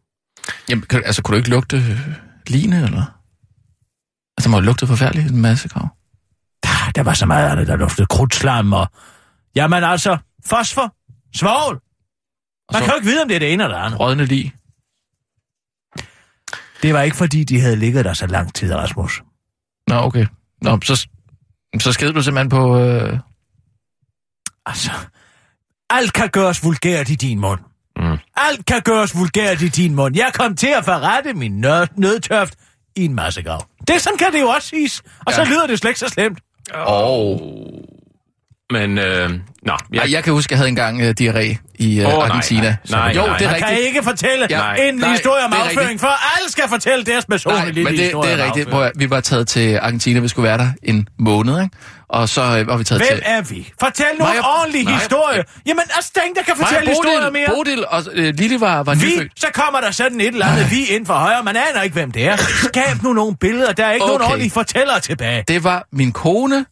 Jamen, 0.68 0.82
kan, 0.86 1.02
altså, 1.04 1.22
kunne 1.22 1.32
du 1.32 1.36
ikke 1.36 1.50
lugte 1.50 1.76
øh, 1.76 1.98
line, 2.46 2.76
eller? 2.84 3.04
Altså, 4.38 4.48
må 4.50 4.56
have 4.56 4.64
lugtet 4.64 4.88
forfærdeligt 4.88 5.30
en 5.30 5.42
masse 5.42 5.68
grav. 5.68 5.88
Ah, 6.62 6.92
Der 6.94 7.02
var 7.02 7.14
så 7.14 7.26
meget 7.26 7.50
af 7.50 7.56
det, 7.56 7.66
der 7.66 7.76
luftede 7.76 8.06
krudtslam 8.06 8.72
og... 8.72 8.86
Jamen 9.56 9.84
altså, 9.84 10.16
fosfor, 10.46 10.94
svovl. 11.36 11.80
Man 12.72 12.80
så- 12.82 12.84
kan 12.84 12.88
jo 12.88 12.94
ikke 12.94 13.06
vide, 13.06 13.22
om 13.22 13.28
det 13.28 13.34
er 13.34 13.38
det 13.38 13.52
ene 13.52 13.64
eller 13.64 13.76
det 13.78 13.84
andet. 13.84 14.00
Rådne 14.00 14.24
lig. 14.24 14.52
Det 16.82 16.94
var 16.94 17.02
ikke, 17.02 17.16
fordi 17.16 17.44
de 17.44 17.60
havde 17.60 17.76
ligget 17.76 18.04
der 18.04 18.12
så 18.12 18.26
lang 18.26 18.54
tid, 18.54 18.74
Rasmus. 18.74 19.22
Nå, 19.88 19.94
okay. 19.96 20.26
Nå, 20.62 20.78
så, 20.84 21.08
så 21.80 21.92
skede 21.92 22.12
du 22.12 22.22
simpelthen 22.22 22.48
på... 22.48 22.78
Øh... 22.80 23.18
Altså, 24.66 24.90
alt 25.90 26.12
kan 26.12 26.28
gøres 26.28 26.64
vulgært 26.64 27.10
i 27.10 27.14
din 27.14 27.40
mund. 27.40 27.60
Mm. 27.96 28.18
Alt 28.36 28.66
kan 28.66 28.82
gøres 28.82 29.16
vulgært 29.18 29.62
i 29.62 29.68
din 29.68 29.94
mund. 29.94 30.16
Jeg 30.16 30.30
kom 30.34 30.56
til 30.56 30.66
at 30.78 30.84
forrette 30.84 31.32
min 31.34 31.60
nød, 31.60 31.86
nødtøft 31.96 32.54
i 32.96 33.04
en 33.04 33.14
masse 33.14 33.42
grav. 33.42 33.66
Det 33.88 34.00
sådan 34.02 34.18
kan 34.18 34.32
det 34.32 34.40
jo 34.40 34.48
også 34.48 34.68
siges. 34.68 35.02
Og 35.26 35.32
så 35.32 35.42
Ja. 35.42 35.48
lyder 35.48 35.66
det 35.66 35.78
slet 35.78 35.90
ikke 35.90 36.00
så 36.00 36.08
slemt. 36.08 36.38
Oh. 36.74 37.38
Men, 38.72 38.98
øh, 38.98 39.30
nå. 39.62 39.72
Ja. 39.94 39.98
Ej, 40.00 40.12
jeg 40.12 40.24
kan 40.24 40.32
huske, 40.32 40.48
at 40.48 40.50
jeg 40.50 40.58
havde 40.58 40.68
engang 40.68 41.02
uh, 41.02 41.08
diarré 41.20 41.56
i 41.78 41.98
uh, 42.00 42.04
nej, 42.04 42.12
Argentina. 42.12 42.62
nej, 42.62 42.76
nej, 42.90 43.12
jo, 43.22 43.26
nej. 43.26 43.38
det 43.38 43.46
er 43.46 43.50
Man 43.50 43.58
kan 43.60 43.68
rigtigt. 43.68 43.86
ikke 43.86 44.02
fortælle 44.02 44.46
Ja, 44.50 44.74
en 44.88 44.94
nej, 44.94 45.10
historie 45.10 45.44
om 45.44 45.52
afføring, 45.52 45.78
rigtigt. 45.80 46.00
for 46.00 46.36
alle 46.38 46.50
skal 46.50 46.64
fortælle 46.68 47.04
deres 47.04 47.24
personlige 47.24 47.62
Nej, 47.84 47.90
men 47.92 47.98
det, 47.98 48.04
historie 48.04 48.30
det 48.32 48.40
er 48.40 48.44
rigtigt. 48.46 48.74
at- 48.74 48.92
vi 48.96 49.10
var 49.10 49.20
taget 49.20 49.48
til 49.48 49.76
Argentina, 49.76 50.20
vi 50.20 50.28
skulle 50.28 50.48
være 50.48 50.58
der 50.58 50.68
en 50.82 51.08
måned, 51.18 51.62
ikke? 51.62 51.76
Og 52.08 52.28
så 52.28 52.42
øh, 52.42 52.66
var 52.66 52.76
vi 52.76 52.84
taget 52.84 53.02
Hvem 53.02 53.18
til... 53.18 53.22
er 53.26 53.42
vi? 53.42 53.72
Fortæl 53.80 54.06
nu 54.18 54.24
en 54.24 54.32
ordentlig 54.60 54.84
Nej. 54.84 54.94
historie. 54.94 55.44
Jamen, 55.66 55.82
altså, 55.96 56.10
der 56.14 56.20
er 56.20 56.24
ingen, 56.24 56.36
der 56.36 56.42
kan 56.42 56.54
Mig 56.58 56.66
og 56.66 56.68
fortælle 56.68 56.90
historier 56.90 57.30
mere. 57.30 57.46
Bodil, 57.48 57.76
Bodil 57.76 57.86
og 57.88 58.02
øh, 58.28 58.34
Lille 58.34 58.60
var, 58.60 58.82
var 58.82 58.94
Vi, 58.94 59.06
nyfødt. 59.06 59.32
så 59.40 59.46
kommer 59.54 59.80
der 59.80 59.90
sådan 59.90 60.20
et 60.20 60.26
eller 60.26 60.46
andet 60.46 60.70
vi 60.70 60.84
ind 60.84 61.06
for 61.06 61.14
højre. 61.14 61.42
Man 61.44 61.56
aner 61.56 61.82
ikke, 61.82 61.94
hvem 61.94 62.10
det 62.10 62.24
er. 62.28 62.36
Skab 62.36 63.02
nu 63.02 63.12
nogle 63.12 63.36
billeder. 63.36 63.72
Der 63.72 63.86
er 63.86 63.92
ikke 63.92 64.04
okay. 64.04 64.10
nogen 64.12 64.22
ordentlige 64.22 64.50
fortællere 64.50 65.00
tilbage. 65.00 65.44
Det 65.48 65.64
var 65.64 65.86
min 65.92 66.12
kone, 66.12 66.66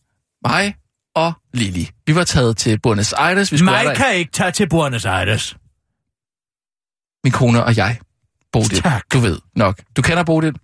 mig 0.47 0.75
og 1.15 1.33
Lili. 1.55 1.91
Vi 2.07 2.15
var 2.15 2.25
taget 2.25 2.57
til 2.57 2.81
Buenos 2.81 3.13
Aires. 3.13 3.53
Vi 3.53 3.59
skulle 3.59 3.73
Mig 3.73 3.97
kan 3.97 4.15
ikke 4.15 4.33
tage 4.33 4.51
til 4.51 4.69
Buenos 4.69 5.05
Aires. 5.05 5.57
Min 7.25 7.33
kone 7.33 7.65
og 7.65 7.77
jeg. 7.77 7.99
Bodil. 8.53 8.83
Tak. 8.83 9.03
Du 9.13 9.19
ved 9.19 9.39
nok. 9.57 9.81
Du 9.97 10.03
kender 10.03 10.25
Bodil? 10.25 10.55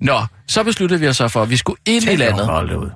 Nå, 0.00 0.26
så 0.48 0.64
besluttede 0.64 1.00
vi 1.00 1.08
os 1.08 1.16
så 1.16 1.28
for, 1.28 1.42
at 1.42 1.50
vi 1.50 1.56
skulle 1.56 1.80
ind 1.86 2.04
i 2.04 2.16
landet. 2.16 2.74
Ud. 2.76 2.90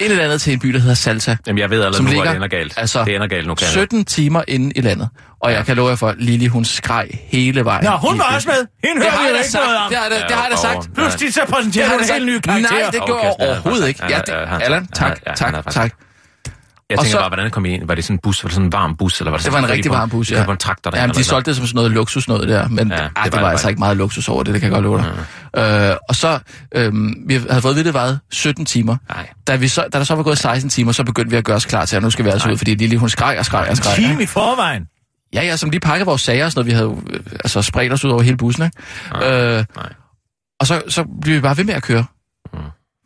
Ind 0.00 0.12
i 0.12 0.16
landet 0.16 0.40
til 0.40 0.52
en 0.52 0.58
by, 0.58 0.68
der 0.68 0.78
hedder 0.78 0.94
Salta. 0.94 1.36
Jamen, 1.46 1.58
jeg 1.58 1.70
ved 1.70 1.76
allerede 1.76 1.96
Som 1.96 2.04
nu, 2.04 2.10
ligger- 2.10 2.24
hvor 2.24 2.30
det 2.32 2.36
ender 2.36 2.48
galt. 2.48 2.74
altså, 2.76 3.04
det 3.04 3.14
ender 3.14 3.26
galt 3.26 3.46
nu, 3.46 3.54
kan 3.54 3.64
jeg. 3.64 3.70
17 3.72 4.04
timer 4.04 4.42
inde 4.48 4.72
i 4.76 4.80
landet. 4.80 5.08
Og 5.42 5.52
jeg 5.52 5.66
kan 5.66 5.76
love 5.76 5.88
jer 5.88 5.96
for, 5.96 6.08
at 6.08 6.14
Lili, 6.18 6.46
hun 6.46 6.64
skreg 6.64 7.08
hele 7.28 7.64
vejen. 7.64 7.84
Nå, 7.84 7.90
hun 7.90 8.18
var 8.18 8.24
også 8.34 8.48
med. 8.48 8.66
Hende 8.88 9.02
Det 9.02 9.10
hører 9.10 9.10
har 9.10 9.18
vi 9.18 9.24
jeg 9.24 9.30
jo 9.30 9.34
da 9.34 9.38
ikke 9.40 9.50
sagt. 9.50 9.64
noget 9.64 9.78
om. 9.78 9.88
Det 9.88 9.96
har 9.98 10.04
jeg 10.04 10.10
da- 10.10 10.26
det 10.28 10.34
har 10.36 10.42
jeg 10.42 10.50
da 10.50 10.56
sagt. 10.56 10.94
Pludselig 10.94 11.34
så 11.34 11.40
Det 11.40 11.54
præsenterer 11.54 11.86
jeg 11.86 11.98
en 11.98 12.12
helt 12.12 12.26
ny 12.26 12.38
karakter. 12.40 12.70
Nej, 12.70 12.90
det 12.92 13.00
Okay, 13.00 13.06
gjorde 13.06 13.22
jeg 13.22 13.34
er 13.38 13.46
overhovedet 13.52 13.88
ikke. 13.88 14.00
Ja, 14.08 14.18
det, 14.26 14.34
Allan, 14.64 14.86
tak, 14.86 15.18
tak, 15.36 15.70
tak. 15.70 15.90
Jeg 16.90 16.98
Og 16.98 17.04
tænker 17.04 17.18
så- 17.18 17.20
bare, 17.22 17.28
hvordan 17.28 17.50
kom 17.50 17.64
I 17.64 17.74
ind? 17.74 17.86
Var 17.86 17.94
det 17.94 18.04
sådan 18.04 18.14
en 18.14 18.20
bus? 18.22 18.44
Var 18.44 18.48
det 18.48 18.54
sådan 18.54 18.66
en 18.66 18.72
varm 18.72 18.96
bus? 18.96 19.20
Eller 19.20 19.30
var 19.30 19.38
det, 19.38 19.44
Det 19.44 19.52
sådan 19.52 19.62
var 19.62 19.68
en 19.68 19.74
rigtig 19.74 19.90
varm 19.92 20.10
bus, 20.10 20.30
ja. 20.32 20.44
Var 20.44 20.52
en 20.52 20.58
traktor, 20.58 20.90
der 20.90 21.00
Jamen, 21.00 21.14
de 21.16 21.24
solgte 21.24 21.50
det 21.50 21.56
som 21.56 21.66
sådan 21.66 21.76
noget 21.76 21.90
luksus 21.90 22.28
noget 22.28 22.48
der, 22.48 22.68
men 22.68 22.88
Ja, 22.88 22.94
ja, 22.94 23.02
det 23.02 23.10
det, 23.16 23.24
det 23.24 23.32
var 23.32 23.40
var, 23.40 23.46
det 23.46 23.52
altså 23.52 23.64
bare. 23.64 23.70
ikke 23.70 23.78
meget 23.78 23.96
luksus 23.96 24.28
over 24.28 24.42
det, 24.42 24.52
det 24.54 24.60
kan 24.60 24.72
jeg 24.72 24.82
godt 24.82 24.84
love 24.84 24.98
dig. 25.56 25.90
Øh, 25.90 25.96
og 26.08 26.14
så, 26.16 26.38
øhm, 26.74 27.14
vi 27.26 27.34
havde 27.50 27.62
fået 27.62 27.76
vidt, 27.76 27.84
det 27.86 27.94
var 27.94 28.18
17 28.30 28.64
timer. 28.66 28.96
Nej. 29.08 29.28
Da, 29.46 29.56
vi 29.56 29.68
så, 29.68 29.84
da 29.92 29.98
der 29.98 30.04
så 30.04 30.14
var 30.14 30.22
gået 30.22 30.38
16 30.38 30.70
timer, 30.70 30.92
så 30.92 31.04
begyndte 31.04 31.30
vi 31.30 31.36
at 31.36 31.44
gøre 31.44 31.56
os 31.56 31.66
klar 31.66 31.84
til, 31.84 31.96
at 31.96 32.02
nu 32.02 32.10
skal 32.10 32.24
vi 32.24 32.30
altså 32.30 32.50
ud, 32.50 32.56
fordi 32.56 32.74
Lille, 32.74 32.96
hun 32.98 33.08
skreg 33.08 33.38
og 33.38 33.44
skreg 33.44 33.66
og 33.70 33.76
skreg. 33.76 33.94
Time 33.94 34.10
ikke? 34.10 34.22
i 34.22 34.26
forvejen. 34.26 34.82
Ja, 35.34 35.42
ja, 35.42 35.56
som 35.56 35.70
lige 35.70 35.80
pakkede 35.80 36.06
vores 36.06 36.22
sager 36.22 36.44
og 36.44 36.52
sådan 36.52 36.58
noget. 36.66 36.66
Vi 36.66 36.76
havde 37.12 37.18
øh, 37.18 37.32
altså 37.44 37.62
spredt 37.62 37.92
os 37.92 38.04
ud 38.04 38.10
over 38.10 38.22
hele 38.22 38.36
bussen, 38.36 38.64
ikke? 38.64 39.26
Øh, 39.26 39.64
nej. 39.76 39.92
og 40.60 40.66
så, 40.66 40.82
så 40.88 41.04
blev 41.22 41.36
vi 41.36 41.40
bare 41.40 41.56
ved 41.56 41.64
med 41.64 41.74
at 41.74 41.82
køre. 41.82 42.04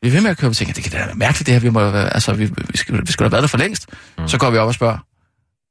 Vi 0.04 0.08
er 0.08 0.12
ved 0.12 0.20
med 0.20 0.30
at 0.30 0.38
køre, 0.38 0.50
vi 0.50 0.54
tænker, 0.54 0.74
det 0.74 0.82
kan 0.82 0.92
da 0.92 0.98
være 0.98 1.14
mærkeligt 1.14 1.46
det 1.46 1.54
her, 1.54 1.60
vi, 1.60 1.68
må, 1.68 1.80
altså, 1.80 2.32
vi, 2.32 2.44
vi, 2.44 2.76
skal, 2.76 3.00
vi 3.06 3.12
skulle 3.12 3.26
have 3.26 3.32
været 3.32 3.42
der 3.42 3.48
for 3.48 3.58
længst. 3.58 3.86
Mm. 4.18 4.28
Så 4.28 4.38
går 4.38 4.50
vi 4.50 4.58
op 4.58 4.68
og 4.68 4.74
spørger, 4.74 4.98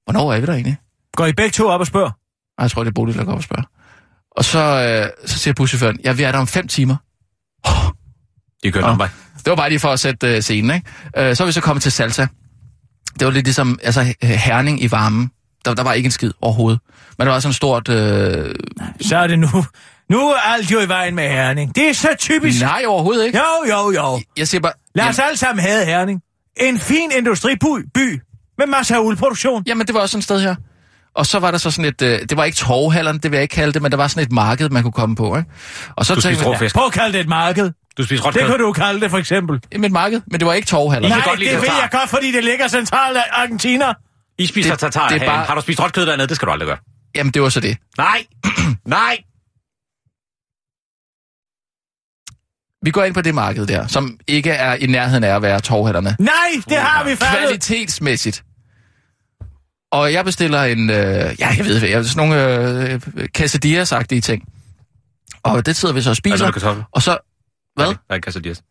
hvornår 0.05 0.33
er 0.33 0.39
vi 0.39 0.45
der 0.45 0.53
egentlig? 0.53 0.77
Går 1.15 1.25
I 1.25 1.33
begge 1.33 1.51
to 1.51 1.67
op 1.67 1.79
og 1.79 1.87
spørger? 1.87 2.09
Nej, 2.09 2.63
jeg 2.63 2.71
tror, 2.71 2.83
det 2.83 2.89
er 2.89 2.93
Bodil, 2.93 3.17
der 3.17 3.23
går 3.23 3.31
op 3.31 3.37
og 3.37 3.43
spørger. 3.43 3.63
Og 4.31 4.45
så, 4.45 4.59
øh, 4.59 5.27
så 5.29 5.39
siger 5.39 5.53
buschaufføren, 5.53 5.99
ja, 6.03 6.13
vi 6.13 6.23
er 6.23 6.31
der 6.31 6.39
om 6.39 6.47
fem 6.47 6.67
timer. 6.67 6.95
De 8.63 8.71
kørte 8.71 8.87
Nå. 8.87 8.91
om 8.91 8.99
vej. 8.99 9.09
Det 9.35 9.49
var 9.49 9.55
bare 9.55 9.69
lige 9.69 9.79
for 9.79 9.89
at 9.89 9.99
sætte 9.99 10.35
øh, 10.35 10.41
scenen, 10.41 10.75
ikke? 10.75 10.89
Øh, 11.17 11.35
så 11.35 11.43
er 11.43 11.45
vi 11.45 11.51
så 11.51 11.61
kommet 11.61 11.83
til 11.83 11.91
Salsa. 11.91 12.27
Det 13.19 13.25
var 13.25 13.31
lidt 13.31 13.45
ligesom 13.45 13.79
altså, 13.83 14.13
herning 14.21 14.83
i 14.83 14.91
varmen. 14.91 15.31
Der, 15.65 15.73
der 15.73 15.83
var 15.83 15.93
ikke 15.93 16.07
en 16.07 16.11
skid 16.11 16.31
overhovedet. 16.41 16.79
Men 17.17 17.27
der 17.27 17.33
var 17.33 17.39
sådan 17.39 17.49
et 17.49 17.55
stort... 17.55 17.89
Øh... 17.89 18.55
Så 19.01 19.17
er 19.17 19.27
det 19.27 19.39
nu. 19.39 19.47
Nu 20.13 20.29
er 20.29 20.37
alt 20.37 20.71
jo 20.71 20.79
i 20.79 20.87
vejen 20.87 21.15
med 21.15 21.29
Herning. 21.29 21.75
Det 21.75 21.89
er 21.89 21.93
så 21.93 22.07
typisk. 22.19 22.61
Nej, 22.61 22.83
overhovedet 22.87 23.25
ikke. 23.25 23.37
Jo, 23.39 23.75
jo, 23.75 23.91
jo. 23.91 24.21
Jeg 24.37 24.47
siger 24.47 24.61
bare... 24.61 24.73
Lad 24.95 25.05
os 25.07 25.19
alle 25.19 25.37
sammen 25.37 25.65
have 25.65 25.85
Herning. 25.85 26.21
En 26.57 26.79
fin 26.79 27.11
industriby 27.17 27.85
by 27.95 28.21
med 28.57 28.67
masser 28.67 28.95
af 28.95 28.99
uldproduktion. 28.99 29.63
Jamen, 29.67 29.87
det 29.87 29.95
var 29.95 30.01
også 30.01 30.11
sådan 30.11 30.19
et 30.19 30.23
sted 30.23 30.41
her. 30.41 30.55
Og 31.15 31.25
så 31.25 31.39
var 31.39 31.51
der 31.51 31.57
så 31.57 31.71
sådan 31.71 31.85
et... 31.85 32.01
Øh, 32.01 32.19
det 32.29 32.37
var 32.37 32.43
ikke 32.43 32.55
torvhallerne, 32.55 33.19
det 33.19 33.31
vil 33.31 33.37
jeg 33.37 33.41
ikke 33.41 33.55
kalde 33.55 33.73
det, 33.73 33.81
men 33.81 33.91
der 33.91 33.97
var 33.97 34.07
sådan 34.07 34.23
et 34.23 34.31
marked, 34.31 34.69
man 34.69 34.83
kunne 34.83 34.91
komme 34.91 35.15
på, 35.15 35.37
ikke? 35.37 35.49
Og 35.95 36.05
så 36.05 36.15
Du 36.15 36.21
tænkte 36.21 36.45
råfisk. 36.45 36.75
Prøv 36.75 36.85
at 36.85 36.91
kalde 36.93 37.13
det 37.13 37.19
et 37.21 37.27
marked. 37.27 37.71
Du 37.97 38.03
spiser 38.05 38.23
råt 38.23 38.33
Det 38.33 38.45
kunne 38.45 38.57
du 38.63 38.71
kalde 38.73 39.01
det, 39.01 39.09
for 39.09 39.17
eksempel. 39.17 39.59
jamen 39.71 39.85
et 39.85 39.91
marked, 39.91 40.21
men 40.31 40.39
det 40.39 40.47
var 40.47 40.53
ikke 40.53 40.65
torvhaller. 40.67 41.09
kan 41.09 41.17
Nej, 41.17 41.27
godt 41.27 41.39
lide 41.39 41.51
det 41.51 41.61
ved 41.61 41.67
tartar. 41.67 41.81
jeg 41.81 41.89
godt, 41.91 42.09
fordi 42.09 42.31
det 42.31 42.43
ligger 42.43 42.67
centralt 42.67 43.17
af 43.17 43.23
Argentina. 43.31 43.93
I 44.37 44.45
spiser 44.45 44.69
Det- 44.69 44.79
tartar 44.79 45.07
det 45.09 45.21
bare- 45.21 45.45
Har 45.45 45.55
du 45.55 45.61
spist 45.61 45.79
råt 45.79 45.93
kød 45.93 46.05
dernede? 46.05 46.27
Det 46.27 46.35
skal 46.35 46.45
du 46.45 46.51
aldrig 46.51 46.67
gøre. 46.67 46.77
Jamen, 47.15 47.33
det 47.33 47.41
var 47.41 47.49
så 47.49 47.59
det. 47.59 47.77
Nej! 47.97 48.23
Nej! 48.85 49.17
Vi 52.83 52.91
går 52.91 53.03
ind 53.03 53.13
på 53.13 53.21
det 53.21 53.35
marked 53.35 53.65
der, 53.65 53.87
som 53.87 54.19
ikke 54.27 54.49
er 54.51 54.73
i 54.75 54.85
nærheden 54.85 55.23
af 55.23 55.35
at 55.35 55.41
være 55.41 55.59
torvhallerne. 55.59 56.15
Nej, 56.19 56.33
det 56.69 56.77
har 56.77 57.03
vi 57.03 57.15
fattet. 57.15 57.39
kvalitetsmæssigt. 57.39 58.43
Og 59.91 60.13
jeg 60.13 60.25
bestiller 60.25 60.63
en, 60.63 60.89
øh, 60.89 60.95
ja, 61.39 61.47
jeg 61.57 61.65
ved 61.65 61.79
hvad, 61.79 62.03
sådan 62.03 62.29
nogle 62.29 62.91
øh, 62.93 63.01
quesadillas-agtige 63.37 64.21
ting. 64.21 64.43
Og 65.43 65.65
det 65.65 65.75
sidder 65.75 65.93
vi 65.95 66.01
så 66.01 66.09
og 66.09 66.15
spiser. 66.15 66.45
Altså 66.45 66.83
og 66.91 67.01
så, 67.01 67.17
hvad? 67.75 67.85
Nej, 67.85 67.95
Nej, 68.09 68.19
quesadillas. 68.21 68.61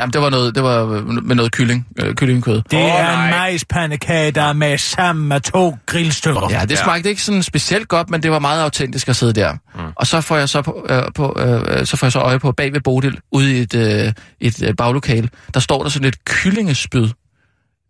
Jamen, 0.00 0.12
det 0.12 0.20
var 0.20 0.30
noget, 0.30 0.54
det 0.54 0.62
var 0.62 0.86
med 1.22 1.36
noget 1.36 1.52
kylling, 1.52 1.86
øh, 2.02 2.14
kyllingekød. 2.14 2.62
Det 2.70 2.78
Åh, 2.78 3.00
er 3.00 3.24
en 3.24 3.30
majspandekage, 3.30 4.30
der 4.30 4.42
er 4.42 4.52
med 4.52 4.78
sammen 4.78 5.28
med 5.28 5.40
to 5.40 5.76
grillstykker. 5.86 6.48
Ja, 6.50 6.60
det 6.62 6.70
Ja. 6.70 6.76
smagte 6.84 7.08
ikke 7.08 7.22
sådan 7.22 7.42
specielt 7.42 7.88
godt, 7.88 8.10
men 8.10 8.22
det 8.22 8.30
var 8.30 8.38
meget 8.38 8.62
autentisk 8.62 9.08
at 9.08 9.16
sidde 9.16 9.32
der. 9.32 9.52
Mm. 9.52 9.80
Og 9.96 10.06
så 10.06 10.20
får 10.20 10.36
jeg 10.36 10.48
så, 10.48 10.62
på, 10.62 10.86
øh, 10.90 11.02
på, 11.14 11.36
øh, 11.40 11.86
så 11.86 11.96
får 11.96 12.06
jeg 12.06 12.12
så 12.12 12.18
øje 12.18 12.38
på 12.38 12.52
bag 12.52 12.72
ved 12.72 12.80
Bodil, 12.80 13.18
ude 13.32 13.58
i 13.58 13.60
et, 13.60 13.74
øh, 13.74 14.12
et 14.40 14.62
øh, 14.62 14.74
baglokale, 14.76 15.28
der 15.54 15.60
står 15.60 15.82
der 15.82 15.90
sådan 15.90 16.08
et 16.08 16.24
kyllingespyd, 16.24 17.08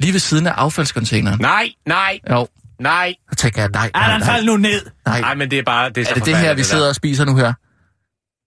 lige 0.01 0.13
ved 0.13 0.21
siden 0.21 0.47
af 0.47 0.53
affaldscontaineren. 0.57 1.41
Nej, 1.41 1.71
nej! 1.87 2.19
Jo, 2.31 2.47
Nej. 2.81 3.15
Så 3.31 3.37
tænker 3.37 3.61
jeg, 3.63 3.71
nej, 3.71 3.91
nej, 3.95 4.05
Allan, 4.05 4.21
nej. 4.21 4.29
fald 4.35 4.45
nu 4.47 4.57
ned. 4.57 4.81
nej. 5.07 5.21
Nej, 5.21 5.35
men 5.35 5.51
det 5.51 5.59
er 5.59 5.63
bare... 5.63 5.89
Det 5.89 5.99
er, 6.07 6.11
Er 6.11 6.15
det 6.15 6.27
det 6.27 6.37
her, 6.37 6.55
vi 6.55 6.63
sidder 6.63 6.89
og 6.89 6.95
spiser 6.95 7.25
nu 7.25 7.37
her? 7.37 7.53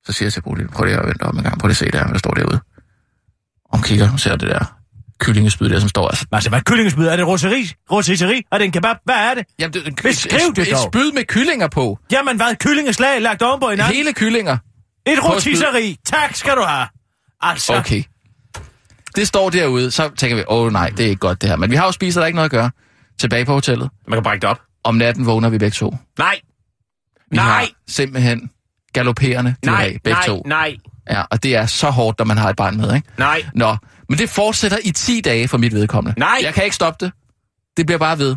Så 0.06 0.14
siger 0.14 0.26
jeg 0.28 0.34
til 0.34 0.42
Bodil, 0.42 0.68
prøv 0.68 0.86
lige 0.86 0.98
at 0.98 1.08
vente 1.08 1.24
om 1.24 1.38
en 1.38 1.44
gang. 1.44 1.60
Prøv 1.60 1.68
lige 1.68 1.74
at 1.74 1.78
se 1.78 1.86
der, 1.92 2.04
hvad 2.04 2.14
der 2.14 2.20
står 2.20 2.32
derude. 2.34 2.60
Hun 3.74 3.84
kigger, 3.84 4.08
hun 4.08 4.18
ser 4.18 4.36
det 4.36 4.50
der 4.50 4.78
kyllingespyd 5.20 5.70
der, 5.70 5.80
som 5.80 5.90
står 5.90 6.08
altså. 6.08 6.26
Altså, 6.32 6.50
hvad 6.50 6.60
er 6.60 6.64
kyllingespyd? 6.64 7.06
Er 7.06 7.16
det 7.16 7.28
roteri? 7.28 7.72
Rotisserie? 7.92 8.42
Er 8.52 8.58
det 8.58 8.66
en 8.66 8.72
kebab? 8.72 8.96
Hvad 9.06 9.16
er 9.16 9.34
det? 9.34 9.46
Jamen, 9.60 9.74
det, 9.74 9.96
Beskriv 10.04 10.50
et, 10.50 10.56
det 10.56 10.62
et, 10.62 10.68
et 10.68 10.74
dog. 10.74 10.90
spyd 10.94 11.12
med 11.12 11.24
kyllinger 11.26 11.68
på. 11.68 12.00
Jamen, 12.12 12.36
hvad? 12.36 12.56
Kyllingeslag 12.56 13.22
lagt 13.22 13.42
ovenpå 13.42 13.70
hinanden? 13.70 13.96
Hele 13.96 14.14
kyllinger. 14.14 14.54
Et 14.54 14.60
på 15.06 15.12
et 15.28 15.34
rotisserie. 15.34 15.96
Tak 16.06 16.36
skal 16.36 16.56
du 16.56 16.62
have. 16.62 16.88
Altså, 17.42 17.74
Okay. 17.74 18.04
Det 19.16 19.28
står 19.28 19.50
derude, 19.50 19.92
så 19.92 20.10
tænker 20.18 20.36
vi, 20.38 20.44
åh 20.48 20.66
oh, 20.66 20.72
nej, 20.74 20.90
det 20.90 21.06
er 21.06 21.10
ikke 21.10 21.20
godt 21.20 21.42
det 21.42 21.50
her. 21.50 21.58
Men 21.58 21.72
vi 21.72 21.76
har 21.76 21.86
jo 21.86 21.92
spist, 21.92 22.18
og 22.18 22.22
der 22.22 22.24
er 22.24 22.28
ikke 22.28 22.36
noget 22.36 22.46
at 22.46 22.52
gøre. 22.52 22.72
Tilbage 23.20 23.46
på 23.46 23.54
hotellet. 23.54 23.90
Man 24.08 24.16
kan 24.18 24.24
brække 24.24 24.42
det 24.42 24.50
op. 24.50 24.62
Om 24.84 24.96
natten 24.96 25.26
vågner 25.26 25.50
vi 25.50 25.58
begge 25.58 25.76
to. 25.76 25.96
Nej. 26.20 26.40
Vi 27.32 27.38
Nej. 27.38 27.46
har 27.46 27.68
simpelthen 27.88 28.50
galopperende 28.94 29.56
Nej, 29.66 29.88
diarré, 29.88 29.98
begge 30.04 30.10
nej, 30.20 30.26
to. 30.28 30.42
nej, 30.46 30.76
Ja, 31.10 31.22
og 31.32 31.44
det 31.44 31.56
er 31.56 31.66
så 31.66 31.90
hårdt, 31.90 32.20
når 32.20 32.26
man 32.26 32.38
har 32.38 32.50
et 32.50 32.56
barn 32.56 32.78
med, 32.78 32.96
ikke? 32.96 33.08
nej. 33.18 33.44
Nå, 33.56 33.76
men 34.10 34.18
det 34.20 34.30
fortsætter 34.30 34.78
i 34.84 34.92
10 34.92 35.22
dage 35.22 35.48
for 35.48 35.58
mit 35.58 35.74
vedkommende. 35.74 36.20
Nej. 36.20 36.40
Jeg 36.44 36.54
kan 36.54 36.64
ikke 36.64 36.76
stoppe 36.76 37.06
det. 37.06 37.14
Det 37.78 37.86
bliver 37.86 38.00
bare 38.00 38.18
ved. 38.18 38.36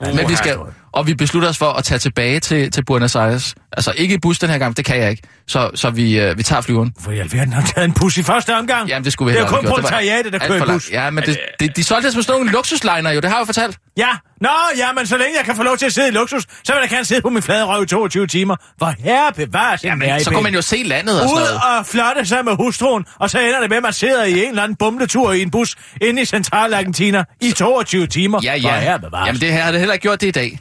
Men 0.00 0.28
vi 0.28 0.34
skal, 0.34 0.56
og 0.92 1.06
vi 1.06 1.14
beslutter 1.14 1.48
os 1.48 1.58
for 1.58 1.70
at 1.72 1.84
tage 1.84 1.98
tilbage 1.98 2.40
til, 2.40 2.70
til 2.70 2.84
Buenos 2.84 3.16
Aires. 3.16 3.54
Altså 3.76 3.92
ikke 3.96 4.14
i 4.14 4.18
bus 4.18 4.38
den 4.38 4.50
her 4.50 4.58
gang, 4.58 4.76
det 4.76 4.84
kan 4.84 4.98
jeg 5.00 5.10
ikke. 5.10 5.22
Så, 5.46 5.70
så 5.74 5.90
vi, 5.90 6.20
øh, 6.20 6.38
vi 6.38 6.42
tager 6.42 6.62
flyveren. 6.62 6.92
For 7.00 7.10
i 7.12 7.18
alverden 7.18 7.52
har 7.52 7.62
taget 7.62 7.84
en 7.84 7.92
pus 7.92 8.16
i 8.18 8.22
første 8.22 8.56
omgang. 8.56 8.88
Jamen, 8.88 9.04
det 9.04 9.12
skulle 9.12 9.32
vi 9.32 9.38
Det 9.38 9.44
er 9.44 9.48
kun 9.48 9.64
proletariatet, 9.66 10.32
der 10.32 10.38
kører 10.38 10.66
bus. 10.66 10.90
Ja, 10.92 11.10
men 11.10 11.24
det, 11.24 11.38
det, 11.60 11.76
de 11.76 11.84
solgte 11.84 12.06
os 12.08 12.14
med 12.14 12.22
sådan 12.22 12.40
nogle 12.40 12.52
luksusliner 12.52 13.10
jo, 13.10 13.20
det 13.20 13.30
har 13.30 13.36
jeg 13.36 13.40
jo 13.40 13.44
fortalt. 13.44 13.78
Ja, 13.96 14.08
nå, 14.40 14.48
ja, 14.76 14.92
men 14.92 15.06
så 15.06 15.16
længe 15.16 15.32
jeg 15.38 15.44
kan 15.44 15.56
få 15.56 15.62
lov 15.62 15.76
til 15.76 15.86
at 15.86 15.92
sidde 15.92 16.08
i 16.08 16.10
luksus, 16.10 16.42
så 16.64 16.72
vil 16.72 16.80
jeg 16.80 16.90
gerne 16.90 17.04
sidde 17.04 17.20
på 17.22 17.28
min 17.30 17.42
flade 17.42 17.64
røv 17.64 17.82
i 17.82 17.86
22 17.86 18.26
timer. 18.26 18.56
Hvor 18.76 18.94
herre 18.98 19.32
bevares 19.32 19.84
Ja, 19.84 19.94
men 19.94 20.20
så 20.20 20.30
kunne 20.30 20.42
man 20.42 20.54
jo 20.54 20.62
se 20.62 20.82
landet 20.84 21.22
og 21.22 21.28
sådan 21.28 21.42
Ud 21.42 21.48
noget. 21.48 21.78
og 21.78 21.86
flotte 21.86 22.26
sig 22.26 22.44
med 22.44 22.56
hustruen, 22.56 23.04
og 23.20 23.30
så 23.30 23.38
ender 23.38 23.60
det 23.60 23.68
med, 23.68 23.76
at 23.76 23.82
man 23.82 23.92
sidder 23.92 24.24
i 24.24 24.42
en 24.42 24.48
eller 24.48 24.62
anden 24.62 24.76
bumletur 24.76 25.32
i 25.32 25.42
en 25.42 25.50
bus 25.50 25.76
inde 26.00 26.22
i 26.22 26.24
Centralargentina 26.24 27.24
i 27.40 27.50
22 27.52 28.06
timer. 28.06 28.40
Ja, 28.42 28.60
Hvor 28.60 28.70
herre 28.70 28.90
ja. 28.90 28.96
bevares. 28.96 29.26
Jamen, 29.26 29.40
det 29.40 29.52
har 29.52 29.70
det 29.70 29.80
heller 29.80 29.92
ikke 29.94 30.02
gjort 30.02 30.20
det 30.20 30.26
i 30.26 30.30
dag. 30.30 30.58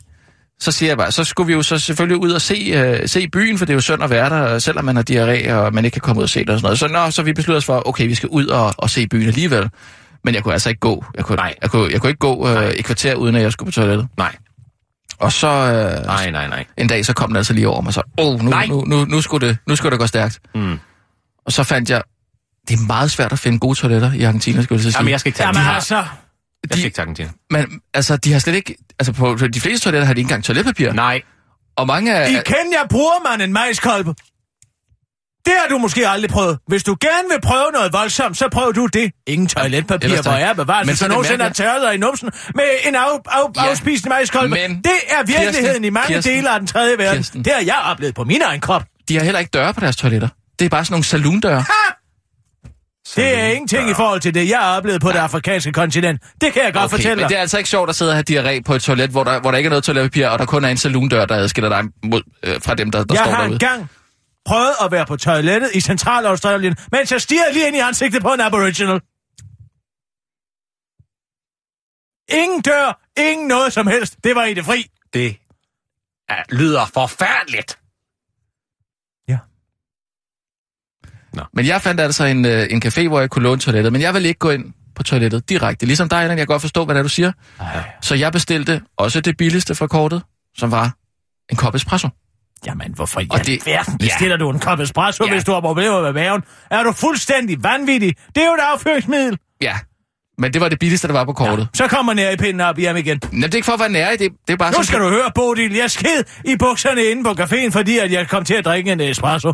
Så 0.61 0.71
siger 0.71 0.89
jeg 0.89 0.97
bare, 0.97 1.11
så 1.11 1.23
skulle 1.23 1.47
vi 1.47 1.53
jo 1.53 1.61
så 1.63 1.77
selvfølgelig 1.79 2.17
ud 2.17 2.31
og 2.31 2.41
se, 2.41 2.71
øh, 2.73 3.07
se 3.09 3.27
byen, 3.27 3.57
for 3.57 3.65
det 3.65 3.73
er 3.73 3.75
jo 3.75 3.81
synd 3.81 4.03
at 4.03 4.09
være 4.09 4.29
der, 4.29 4.59
selvom 4.59 4.85
man 4.85 4.95
har 4.95 5.03
diarré, 5.09 5.51
og 5.53 5.73
man 5.73 5.85
ikke 5.85 5.95
kan 5.95 6.01
komme 6.01 6.19
ud 6.19 6.23
og 6.23 6.29
se 6.29 6.39
det 6.39 6.49
og 6.49 6.59
sådan 6.59 6.65
noget. 6.65 6.79
Så, 6.79 6.87
nå, 6.87 7.11
så 7.11 7.23
vi 7.23 7.33
besluttede 7.33 7.57
os 7.57 7.65
for, 7.65 7.87
okay, 7.87 8.07
vi 8.07 8.15
skal 8.15 8.29
ud 8.29 8.47
og, 8.47 8.73
og 8.77 8.89
se 8.89 9.07
byen 9.07 9.27
alligevel. 9.27 9.69
Men 10.23 10.35
jeg 10.35 10.43
kunne 10.43 10.53
altså 10.53 10.69
ikke 10.69 10.79
gå. 10.79 11.05
Jeg 11.15 11.25
kunne, 11.25 11.35
Nej. 11.35 11.55
jeg 11.61 11.69
kunne, 11.69 11.91
jeg 11.91 12.01
kunne 12.01 12.09
ikke 12.09 12.19
gå 12.19 12.49
øh, 12.49 12.69
et 12.69 12.85
kvarter, 12.85 13.15
uden 13.15 13.35
at 13.35 13.41
jeg 13.41 13.51
skulle 13.51 13.67
på 13.67 13.71
toilettet. 13.71 14.07
Nej. 14.17 14.35
Og 15.19 15.31
så 15.31 15.47
øh, 15.47 16.05
Nej, 16.05 16.31
nej, 16.31 16.47
nej. 16.47 16.65
en 16.77 16.87
dag, 16.87 17.05
så 17.05 17.13
kom 17.13 17.29
den 17.29 17.37
altså 17.37 17.53
lige 17.53 17.67
over 17.67 17.81
mig, 17.81 17.93
så, 17.93 18.01
åh, 18.17 18.33
oh, 18.33 18.41
nu, 18.41 18.49
Nej. 18.49 18.65
nu, 18.65 18.83
nu, 18.87 19.05
nu, 19.05 19.21
skulle 19.21 19.47
det, 19.47 19.57
nu 19.67 19.75
skulle 19.75 19.91
det 19.91 19.99
gå 19.99 20.07
stærkt. 20.07 20.39
Mm. 20.55 20.79
Og 21.45 21.51
så 21.51 21.63
fandt 21.63 21.89
jeg, 21.89 22.01
det 22.67 22.73
er 22.73 22.87
meget 22.87 23.11
svært 23.11 23.31
at 23.31 23.39
finde 23.39 23.59
gode 23.59 23.75
toiletter 23.79 24.13
i 24.13 24.23
Argentina, 24.23 24.61
skulle 24.61 24.77
jeg 24.77 24.83
så 24.83 24.91
sige. 24.91 24.99
Jamen, 24.99 25.11
jeg 25.11 25.19
skal 25.19 25.29
ikke 25.29 25.37
tage 25.37 25.47
Jamen 25.47 25.55
den. 25.55 25.61
De 25.61 25.67
har, 25.67 25.75
altså, 25.75 26.03
jeg 26.69 26.77
de, 26.77 26.89
tage 26.89 27.05
den 27.05 27.15
til. 27.15 27.29
men, 27.49 27.81
altså, 27.93 28.17
de 28.17 28.31
har 28.33 28.39
slet 28.39 28.55
ikke, 28.55 28.75
altså 28.99 29.13
på 29.13 29.35
de 29.35 29.61
fleste 29.61 29.83
toiletter 29.83 30.05
har 30.05 30.13
de 30.13 30.19
ikke 30.19 30.25
engang 30.25 30.43
toiletpapir. 30.43 30.91
Nej. 30.93 31.21
Og 31.75 31.87
mange 31.87 32.15
af... 32.15 32.29
i 32.29 32.33
Kenya 32.33 32.87
bruger 32.89 33.29
man 33.29 33.41
en 33.41 33.53
majskolbe. 33.53 34.13
Det 35.45 35.53
har 35.61 35.67
du 35.69 35.77
måske 35.77 36.07
aldrig 36.07 36.29
prøvet. 36.31 36.59
Hvis 36.67 36.83
du 36.83 36.95
gerne 37.01 37.27
vil 37.31 37.41
prøve 37.41 37.65
noget 37.73 37.93
voldsomt, 37.93 38.37
så 38.37 38.49
prøv 38.51 38.73
du 38.75 38.85
det. 38.85 39.11
Ingen 39.27 39.47
toiletpapir, 39.47 40.05
ellers 40.05 40.25
hvor 40.25 40.31
er 40.31 40.53
bevaret. 40.53 40.85
Men 40.87 40.95
så 40.95 41.05
er 41.05 41.09
nogensinde 41.09 41.43
har 41.43 41.53
tørret 41.53 41.81
dig 41.81 41.93
i 41.93 41.97
numsen 41.97 42.31
med 42.55 42.63
en 42.87 42.95
af, 42.95 43.01
af, 43.25 43.39
Ja. 43.55 43.69
afspisende 43.69 44.09
majskolbe. 44.09 44.49
Men- 44.55 44.75
Det 44.75 44.91
er 45.09 45.17
virkeligheden 45.25 45.63
Kirsten, 45.65 45.83
i 45.85 45.89
mange 45.89 46.07
Kirsten, 46.13 46.33
dele 46.35 46.49
af 46.49 46.59
den 46.59 46.67
tredje 46.67 46.97
verden. 46.97 47.17
Kirsten. 47.17 47.45
Det 47.45 47.53
har 47.53 47.61
jeg 47.61 47.81
oplevet 47.85 48.15
på 48.15 48.23
min 48.23 48.41
egen 48.41 48.61
krop. 48.61 48.83
De 49.09 49.17
har 49.17 49.23
heller 49.23 49.39
ikke 49.39 49.49
døre 49.53 49.73
på 49.73 49.79
deres 49.79 49.95
toiletter. 49.95 50.27
Det 50.59 50.65
er 50.65 50.69
bare 50.69 50.85
sådan 50.85 50.93
nogle 50.93 51.03
saloondøre. 51.05 51.63
Det 53.15 53.39
er 53.39 53.47
ingenting 53.47 53.89
i 53.89 53.93
forhold 53.93 54.21
til 54.21 54.33
det, 54.33 54.49
jeg 54.49 54.59
har 54.59 54.77
oplevet 54.77 55.01
på 55.01 55.09
det 55.11 55.17
afrikanske 55.17 55.71
kontinent. 55.71 56.21
Det 56.41 56.53
kan 56.53 56.63
jeg 56.63 56.73
godt 56.73 56.83
Okay, 56.85 56.91
fortælle 56.95 57.15
men 57.15 57.19
dig. 57.19 57.29
det 57.29 57.37
er 57.37 57.41
altså 57.41 57.57
ikke 57.57 57.69
sjovt 57.69 57.89
at 57.89 57.95
sidde 57.95 58.11
og 58.11 58.15
have 58.15 58.23
diarré 58.57 58.61
på 58.65 58.73
et 58.75 58.81
toilet, 58.81 59.09
hvor 59.09 59.23
der, 59.23 59.39
hvor 59.41 59.51
der 59.51 59.57
ikke 59.57 59.67
er 59.67 59.69
noget 59.69 59.83
toiletpapir, 59.83 60.27
og 60.27 60.39
der 60.39 60.45
kun 60.45 60.65
er 60.65 60.69
en 60.69 60.77
saloondør, 60.77 61.25
der 61.25 61.35
adskiller 61.35 61.69
dig 61.69 61.83
mod, 62.03 62.21
øh, 62.43 62.61
fra 62.61 62.75
dem, 62.75 62.91
der, 62.91 63.03
der 63.03 63.15
jeg 63.15 63.23
står 63.25 63.31
har 63.31 63.41
derude. 63.41 63.53
engang 63.53 63.89
prøvet 64.45 64.71
at 64.83 64.91
være 64.91 65.05
på 65.05 65.17
toilettet 65.17 65.69
i 65.73 65.81
Centralaustralien, 65.81 66.75
mens 66.91 67.11
jeg 67.11 67.21
stirrede 67.21 67.53
lige 67.53 67.67
ind 67.67 67.75
i 67.75 67.79
ansigtet 67.79 68.21
på 68.21 68.33
en 68.33 68.41
aboriginal. 68.41 69.01
Ingen 72.43 72.61
dør, 72.61 73.01
ingen 73.17 73.47
noget 73.47 73.73
som 73.73 73.87
helst. 73.87 74.15
Det 74.23 74.35
var 74.35 74.45
i 74.45 74.53
det 74.53 74.65
fri. 74.65 74.85
Det 75.13 75.37
er, 76.29 76.43
lyder 76.49 76.85
forfærdeligt. 76.93 77.77
Men 81.53 81.65
jeg 81.65 81.81
fandt 81.81 82.01
altså 82.01 82.25
en, 82.25 82.45
øh, 82.45 82.67
en 82.69 82.81
café, 82.85 83.07
hvor 83.07 83.19
jeg 83.19 83.29
kunne 83.29 83.43
låne 83.43 83.61
toilettet, 83.61 83.93
men 83.93 84.01
jeg 84.01 84.13
ville 84.13 84.27
ikke 84.27 84.39
gå 84.39 84.49
ind 84.49 84.65
på 84.95 85.03
toilettet 85.03 85.49
direkte. 85.49 85.85
Ligesom 85.85 86.09
dig, 86.09 86.19
Allan, 86.21 86.37
jeg 86.37 86.47
kan 86.47 86.53
godt 86.53 86.61
forstå, 86.61 86.85
hvad 86.85 86.95
det 86.95 86.99
er, 86.99 87.03
du 87.03 87.09
siger. 87.09 87.31
Ej. 87.59 87.67
Så 88.01 88.15
jeg 88.15 88.31
bestilte 88.31 88.81
også 88.97 89.21
det 89.21 89.37
billigste 89.37 89.75
fra 89.75 89.87
kortet, 89.87 90.21
som 90.57 90.71
var 90.71 90.93
en 91.49 91.57
kop 91.57 91.75
espresso. 91.75 92.07
Jamen, 92.65 92.93
hvorfor 92.95 93.19
i 93.19 93.27
Og 93.31 93.45
det, 93.45 93.65
verden 93.65 93.93
ja. 94.01 94.05
bestiller 94.05 94.37
du 94.37 94.49
en 94.49 94.59
kop 94.59 94.79
espresso, 94.79 95.25
Ja. 95.25 95.31
hvis 95.31 95.43
du 95.43 95.51
har 95.51 95.61
problemer 95.61 96.01
med 96.01 96.13
maven? 96.13 96.41
Er 96.71 96.83
du 96.83 96.91
fuldstændig 96.91 97.63
vanvittig? 97.63 98.15
Det 98.35 98.43
er 98.43 98.47
jo 98.47 98.53
et 98.53 98.59
afføringsmiddel. 98.73 99.37
Ja, 99.61 99.75
men 100.37 100.53
det 100.53 100.61
var 100.61 100.69
det 100.69 100.79
billigste, 100.79 101.07
der 101.07 101.13
var 101.13 101.25
på 101.25 101.33
kortet. 101.33 101.67
Så 101.73 101.87
kommer 101.87 102.13
nær 102.13 102.29
i 102.31 102.37
pinden 102.37 102.61
op 102.61 102.77
hjem 102.77 102.95
igen. 102.97 103.19
Men 103.31 103.41
det 103.43 103.53
er 103.53 103.55
ikke 103.55 103.65
for 103.65 103.73
at 103.73 103.79
være 103.79 103.89
nær 103.89 104.09
i 104.11 104.17
det. 104.17 104.31
Det 104.47 104.53
er 104.53 104.57
bare 104.57 104.69
Nu 104.69 104.73
sådan, 104.73 104.85
skal 104.85 104.99
du 104.99 105.09
høre, 105.09 105.31
Bodil. 105.35 105.73
Jeg 105.75 105.91
sked 105.91 106.23
i 106.45 106.55
bukserne 106.59 107.03
inde 107.03 107.23
på 107.23 107.29
caféen, 107.43 107.71
fordi 107.71 107.97
at 107.97 108.11
jeg 108.11 108.27
kom 108.27 108.45
til 108.45 108.53
at 108.53 108.65
drikke 108.65 108.91
en 108.91 108.99
espresso. 109.01 109.53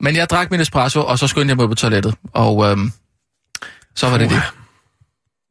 Men 0.00 0.16
jeg 0.16 0.30
drak 0.30 0.50
min 0.50 0.60
espresso, 0.60 1.00
og 1.04 1.18
så 1.18 1.26
skyndte 1.26 1.48
jeg 1.50 1.56
mig 1.56 1.68
på 1.68 1.74
toilettet. 1.74 2.14
Og 2.32 2.70
øhm, 2.70 2.92
så 3.96 4.08
var 4.10 4.18
det 4.18 4.30
det. 4.30 4.42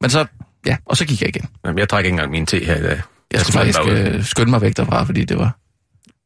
Men 0.02 0.10
så, 0.10 0.26
ja, 0.66 0.78
og 0.86 0.98
så 0.98 1.06
gik 1.06 1.22
jeg 1.22 1.30
igen. 1.30 1.50
Jamen, 1.66 1.80
jeg 1.80 1.90
drak 1.90 2.00
ikke 2.06 2.10
engang 2.14 2.32
min 2.32 2.46
te 2.46 2.60
her 2.66 2.76
i 2.76 2.82
dag. 2.82 3.02
Jeg 3.32 3.42
skulle 3.42 3.54
smed 3.54 3.66
den 3.66 3.74
faktisk 3.74 4.16
øh, 4.16 4.26
skynde 4.26 4.50
mig 4.52 4.62
væk 4.62 4.78
derfra, 4.78 5.04
fordi 5.04 5.24
det 5.26 5.38
var... 5.38 5.52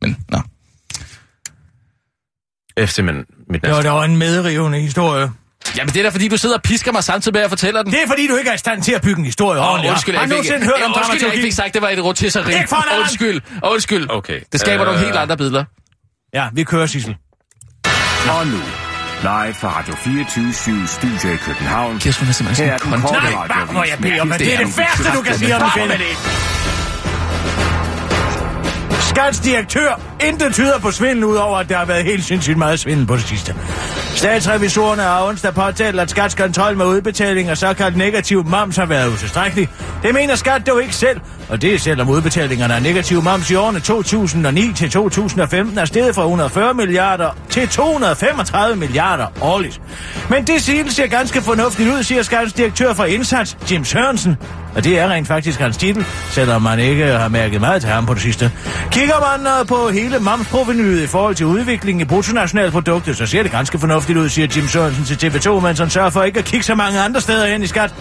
Men, 0.02 0.18
nå. 0.30 0.42
Jeg 2.78 2.84
er 2.84 2.86
simpelthen 2.86 3.26
mit 3.50 3.62
Det 3.62 3.70
var 3.70 3.76
næste. 3.76 3.90
da 3.90 4.06
en 4.06 4.18
medrivende 4.18 4.80
historie. 4.80 5.32
Jamen, 5.78 5.94
det 5.94 6.00
er 6.00 6.04
da 6.04 6.10
fordi, 6.10 6.28
du 6.28 6.38
sidder 6.38 6.56
og 6.56 6.62
pisker 6.62 6.92
mig 6.92 7.04
samtidig 7.04 7.34
med, 7.34 7.40
at 7.42 7.44
jeg 7.44 7.50
fortæller 7.50 7.84
den. 7.84 7.92
Det 7.92 8.04
er 8.04 8.08
fordi, 8.08 8.28
du 8.28 8.36
ikke 8.36 8.50
er 8.50 8.54
i 8.54 8.58
stand 8.58 8.84
til 8.84 8.92
at 8.92 9.02
bygge 9.02 9.20
en 9.20 9.26
historie 9.26 9.60
Åh, 9.62 9.68
ordentligt. 9.70 9.92
undskyld, 9.92 10.16
Har 10.16 10.26
jeg 10.28 10.38
ikke 10.38 10.54
fik, 10.54 10.64
hørt 10.64 10.74
Ja, 10.80 10.86
om 10.86 10.94
undskyld, 10.98 11.22
jeg 11.28 11.34
ikke 11.34 11.46
fik 11.46 11.54
sagt, 11.54 11.74
det 11.74 11.82
var 11.82 11.90
et 11.90 12.04
rotisseri. 12.04 12.54
Undskyld, 13.00 13.42
undskyld. 13.64 14.08
Okay. 14.10 14.40
Det 14.52 14.60
skaber 14.60 14.82
Øh, 14.86 14.92
nogle 14.92 15.06
helt 15.06 15.16
andre 15.18 15.38
billeder. 15.38 15.64
Ja, 16.34 16.50
vi 16.54 16.64
kører, 16.64 16.86
Sissel. 16.86 17.16
Og 18.30 18.48
nu, 18.48 18.62
live 19.22 19.54
fra 19.54 19.80
Radio 19.80 19.96
24 19.96 20.54
Studio 20.88 21.34
i 21.34 21.38
København. 21.38 22.00
Kirsten 22.00 22.28
er 22.28 22.32
simpelthen 22.32 22.70
er 22.70 22.78
sådan 22.78 22.94
en 22.94 23.02
konti. 23.02 23.36
Nej, 23.36 23.48
bare 23.48 23.74
må 23.74 23.84
jeg 23.84 23.98
bede 24.02 24.20
om, 24.20 24.30
det 24.38 24.54
er 24.54 24.58
det 24.58 24.78
værste, 24.78 25.18
du 25.18 25.22
kan 25.22 25.38
sige 25.38 25.56
om 25.56 25.62
en 25.62 25.70
kvinde. 25.74 25.96
Skats 29.10 29.40
direktør. 29.40 30.13
Intet 30.28 30.54
tyder 30.54 30.80
på 30.80 30.92
svindel, 30.92 31.24
udover 31.24 31.58
at 31.58 31.70
der 31.70 31.78
har 31.78 31.86
været 31.86 32.04
helt 32.04 32.26
sindssygt 32.26 32.58
meget 32.58 32.80
svindel 32.80 33.08
på 33.08 33.16
det 33.16 33.24
sidste. 33.24 33.56
Statsrevisorerne 34.16 35.02
har 35.02 35.28
onsdag 35.28 35.54
påtalt, 35.54 36.00
at 36.00 36.10
Skats 36.10 36.36
kontrol 36.36 36.78
med 36.78 36.86
udbetaling 36.86 37.52
og 37.52 37.58
såkaldt 37.58 37.98
negativ 37.98 38.46
moms 38.46 38.76
har 38.76 38.86
været 38.86 39.14
utilstrækkelig. 39.14 39.70
Det 40.04 40.14
mener 40.14 40.36
Skat 40.36 40.68
dog 40.68 40.82
ikke 40.82 40.96
selv, 40.96 41.20
og 41.50 41.62
det 41.62 41.74
er 41.74 41.80
selvom 41.80 42.10
udbetalingerne 42.10 42.76
af 42.76 42.82
negativ 42.82 43.24
moms 43.24 43.52
i 43.52 43.56
årene 43.56 43.80
2009 43.80 44.74
til 44.76 44.90
2015 44.90 45.78
er 45.78 45.86
steget 45.86 46.16
fra 46.16 46.22
140 46.22 46.74
milliarder 46.74 47.38
til 47.50 47.68
235 47.68 48.76
milliarder 48.76 49.28
årligt. 49.42 49.82
Men 50.30 50.48
det 50.48 50.62
sigel 50.62 50.92
ser 50.92 51.08
ganske 51.08 51.42
fornuftigt 51.42 51.90
ud, 51.90 52.04
siger 52.04 52.24
Skats 52.24 52.54
direktør 52.54 52.94
for 52.94 53.04
Indsats, 53.04 53.58
Jim 53.72 53.86
Sørensen. 53.86 54.38
Og 54.76 54.84
det 54.84 55.00
er 55.00 55.10
rent 55.10 55.28
faktisk 55.28 55.60
hans 55.60 55.78
titel, 55.78 56.06
selvom 56.30 56.62
man 56.62 56.80
ikke 56.80 57.06
har 57.06 57.28
mærket 57.28 57.62
meget 57.62 57.82
til 57.82 57.90
ham 57.90 58.06
på 58.06 58.14
det 58.14 58.22
sidste. 58.22 58.52
Kigger 58.92 59.38
man 59.38 59.48
øh, 59.48 59.68
på 59.68 59.90
hele 59.90 60.13
momsprovenyet 60.22 61.04
i 61.04 61.08
forhold 61.08 61.36
til 61.36 61.46
udviklingen 61.46 62.02
i 62.02 62.06
bruttonationalproduktet, 62.06 63.18
så 63.18 63.26
ser 63.26 63.44
det 63.44 63.52
ganske 63.52 63.80
fornuftigt 63.80 64.18
ud, 64.18 64.30
siger 64.30 64.48
Jim 64.56 64.68
Sørensen 64.68 65.18
til 65.18 65.28
TV2, 65.28 65.60
mens 65.60 65.80
han 65.80 65.90
sørger 65.90 66.10
for 66.10 66.24
ikke 66.24 66.40
at 66.40 66.46
kigge 66.46 66.66
så 66.66 66.76
mange 66.76 67.00
andre 67.00 67.22
steder 67.22 67.48
hen 67.48 67.64
i 67.64 67.68
skat. 67.68 67.94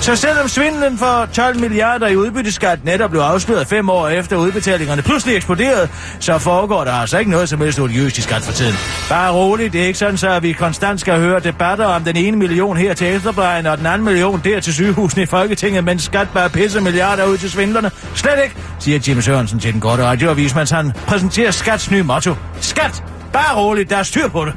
Så 0.00 0.16
selvom 0.16 0.48
svindlen 0.48 0.98
for 0.98 1.28
12 1.32 1.60
milliarder 1.60 2.06
i 2.06 2.16
udbytteskat 2.16 2.84
netop 2.84 3.10
blev 3.10 3.20
afsløret 3.20 3.66
fem 3.66 3.90
år 3.90 4.08
efter 4.08 4.36
udbetalingerne 4.36 5.02
pludselig 5.02 5.36
eksploderede, 5.36 5.88
så 6.20 6.38
foregår 6.38 6.84
der 6.84 6.92
altså 6.92 7.18
ikke 7.18 7.30
noget 7.30 7.48
som 7.48 7.60
helst 7.60 7.80
odiøst 7.80 8.18
i 8.18 8.22
skat 8.22 8.42
for 8.42 8.52
tiden. 8.52 8.74
Bare 9.08 9.32
roligt, 9.32 9.72
det 9.72 9.82
er 9.82 9.86
ikke 9.86 9.98
sådan, 9.98 10.16
så 10.16 10.28
at 10.28 10.42
vi 10.42 10.52
konstant 10.52 11.00
skal 11.00 11.18
høre 11.18 11.40
debatter 11.40 11.84
om 11.84 12.04
den 12.04 12.16
ene 12.16 12.36
million 12.36 12.76
her 12.76 12.94
til 12.94 13.06
ældreplejen 13.06 13.66
og 13.66 13.78
den 13.78 13.86
anden 13.86 14.04
million 14.04 14.40
der 14.44 14.60
til 14.60 14.74
sygehusene 14.74 15.22
i 15.22 15.26
Folketinget, 15.26 15.84
mens 15.84 16.02
skat 16.02 16.28
bare 16.34 16.50
pisser 16.50 16.80
milliarder 16.80 17.24
ud 17.24 17.38
til 17.38 17.50
svindlerne. 17.50 17.90
Slet 18.14 18.38
ikke, 18.44 18.56
siger 18.78 18.98
Jim 19.08 19.22
Sørensen 19.22 19.58
til 19.58 19.72
den 19.72 19.80
korte 19.80 20.04
radioavis, 20.04 20.54
mens 20.54 20.70
han 20.70 20.92
præsenterer 21.06 21.49
Skats 21.50 21.90
nye 21.90 22.02
motto. 22.02 22.34
Skat! 22.60 23.04
Bare 23.32 23.56
roligt, 23.56 23.90
der 23.90 23.96
er 23.96 24.02
styr 24.02 24.28
på 24.28 24.44
det. 24.44 24.54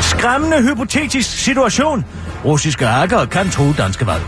Skræmmende 0.00 0.62
hypotetisk 0.62 1.38
situation. 1.44 2.04
Russiske 2.44 2.86
hackere 2.86 3.26
kan 3.26 3.50
true 3.50 3.74
danske 3.78 4.06
valg. 4.06 4.22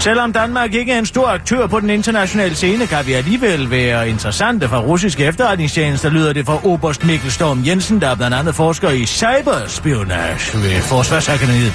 Selvom 0.00 0.32
Danmark 0.32 0.74
ikke 0.74 0.92
er 0.92 0.98
en 0.98 1.06
stor 1.06 1.26
aktør 1.26 1.66
på 1.66 1.80
den 1.80 1.90
internationale 1.90 2.54
scene, 2.54 2.86
kan 2.86 3.06
vi 3.06 3.12
alligevel 3.12 3.70
være 3.70 4.08
interessante 4.08 4.68
for 4.68 4.78
russiske 4.78 5.24
efterretningstjenester, 5.24 6.10
lyder 6.10 6.32
det 6.32 6.46
fra 6.46 6.66
Oberst 6.66 7.04
Mikkel 7.04 7.32
Storm 7.32 7.62
Jensen, 7.66 8.00
der 8.00 8.08
er 8.08 8.14
blandt 8.14 8.36
andet 8.36 8.54
forsker 8.54 8.90
i 8.90 9.06
cyberspionage 9.06 10.58
ved 10.58 10.82
Forsvarsakademiet. 10.82 11.72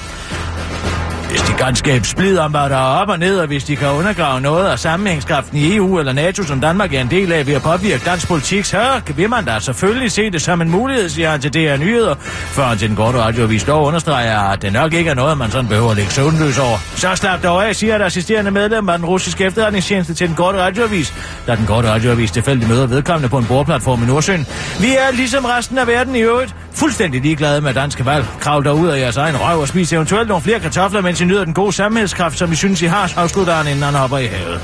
Hvis 1.35 1.43
de 1.43 1.53
kan 1.53 1.75
skabe 1.75 2.07
splid 2.07 2.37
om, 2.37 2.51
hvad 2.51 2.61
der 2.61 2.75
er 2.75 3.01
op 3.01 3.09
og 3.09 3.19
ned, 3.19 3.39
og 3.39 3.47
hvis 3.47 3.63
de 3.63 3.75
kan 3.75 3.87
undergrave 3.87 4.41
noget 4.41 4.67
af 4.67 4.79
sammenhængskraften 4.79 5.57
i 5.57 5.75
EU 5.75 5.99
eller 5.99 6.13
NATO, 6.13 6.43
som 6.43 6.61
Danmark 6.61 6.93
er 6.93 7.01
en 7.01 7.11
del 7.11 7.31
af 7.31 7.47
ved 7.47 7.53
at 7.53 7.61
påvirke 7.61 8.05
dansk 8.05 8.27
politik, 8.27 8.65
så 8.65 9.01
vil 9.15 9.29
man 9.29 9.45
da 9.45 9.59
selvfølgelig 9.59 10.11
se 10.11 10.31
det 10.31 10.41
som 10.41 10.61
en 10.61 10.71
mulighed, 10.71 11.09
siger 11.09 11.29
han 11.29 11.41
til 11.41 11.53
DR 11.53 11.77
Nyheder, 11.77 12.15
før 12.25 12.63
han 12.63 12.77
til 12.77 12.87
den 12.87 12.95
korte 12.95 13.17
radioavis 13.17 13.63
dog 13.63 13.85
understreger, 13.85 14.39
at 14.39 14.61
det 14.61 14.73
nok 14.73 14.93
ikke 14.93 15.09
er 15.09 15.13
noget, 15.13 15.37
man 15.37 15.51
sådan 15.51 15.67
behøver 15.67 15.91
at 15.91 15.97
lægge 15.97 16.11
søvnløs 16.11 16.59
over. 16.59 16.77
Så 16.95 17.15
slap 17.15 17.43
dog 17.43 17.67
af, 17.67 17.75
siger 17.75 17.95
et 17.95 18.01
assisterende 18.01 18.51
medlem 18.51 18.89
af 18.89 18.97
den 18.97 19.05
russiske 19.07 19.43
efterretningstjeneste 19.43 20.13
til 20.13 20.27
den 20.27 20.35
korte 20.35 20.57
radioavis, 20.57 21.13
da 21.47 21.55
den 21.55 21.65
korte 21.65 21.89
radioavis 21.89 22.31
tilfældig 22.31 22.67
møder 22.67 22.87
vedkommende 22.87 23.29
på 23.29 23.37
en 23.37 23.45
bordplatform 23.45 24.03
i 24.03 24.05
Nordsøen. 24.05 24.47
Vi 24.79 24.95
er 24.95 25.11
ligesom 25.13 25.45
resten 25.45 25.77
af 25.77 25.87
verden 25.87 26.15
i 26.15 26.19
øvrigt 26.19 26.55
fuldstændig 26.75 27.21
ligeglade 27.21 27.61
med 27.61 27.73
danske 27.73 28.05
valg. 28.05 28.25
Kravl 28.39 28.63
der 28.65 28.71
ud 28.71 28.87
af 28.87 28.99
jeres 28.99 29.17
egen 29.17 29.37
røv 29.37 29.59
og 29.59 29.67
spis 29.67 29.93
eventuelt 29.93 30.27
nogle 30.27 30.43
flere 30.43 30.59
kartofler, 30.59 31.01
mens 31.01 31.21
I 31.21 31.25
nyder 31.25 31.45
den 31.45 31.53
gode 31.53 31.73
sammenhængskraft, 31.73 32.37
som 32.37 32.51
I 32.51 32.55
synes, 32.55 32.81
I 32.81 32.85
har, 32.85 33.13
afslutter 33.17 33.53
han, 33.53 33.67
inden 33.67 33.83
han 33.83 33.93
hopper 33.93 34.17
i 34.17 34.25
havet. 34.25 34.61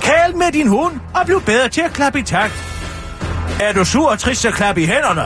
Kæl 0.00 0.36
med 0.36 0.52
din 0.52 0.68
hund 0.68 0.92
og 1.14 1.26
bliv 1.26 1.42
bedre 1.42 1.68
til 1.68 1.80
at 1.80 1.92
klappe 1.92 2.18
i 2.18 2.22
takt. 2.22 2.54
Er 3.60 3.72
du 3.72 3.84
sur 3.84 4.10
og 4.10 4.18
trist, 4.18 4.40
så 4.40 4.50
klap 4.50 4.78
i 4.78 4.86
hænderne. 4.86 5.24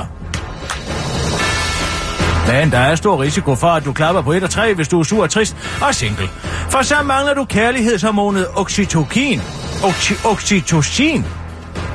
Men 2.47 2.71
der 2.73 2.79
er 2.79 2.95
stor 2.95 3.23
risiko 3.23 3.55
for, 3.55 3.67
at 3.67 3.85
du 3.85 3.93
klapper 3.93 4.23
på 4.23 4.33
1 4.33 4.43
og 4.43 4.51
3, 4.51 4.75
hvis 4.75 4.89
du 4.89 5.01
er 5.01 5.05
sur 5.05 5.23
og 5.23 5.31
trist 5.31 5.57
og 5.81 5.95
single. 5.95 6.29
For 6.69 6.83
så 6.83 6.95
mangler 7.05 7.35
du 7.35 7.45
kærlighedshormonet 7.45 8.47
oxytocin. 8.55 9.41
Oxy- 9.83 10.27
oxytocin 10.27 11.25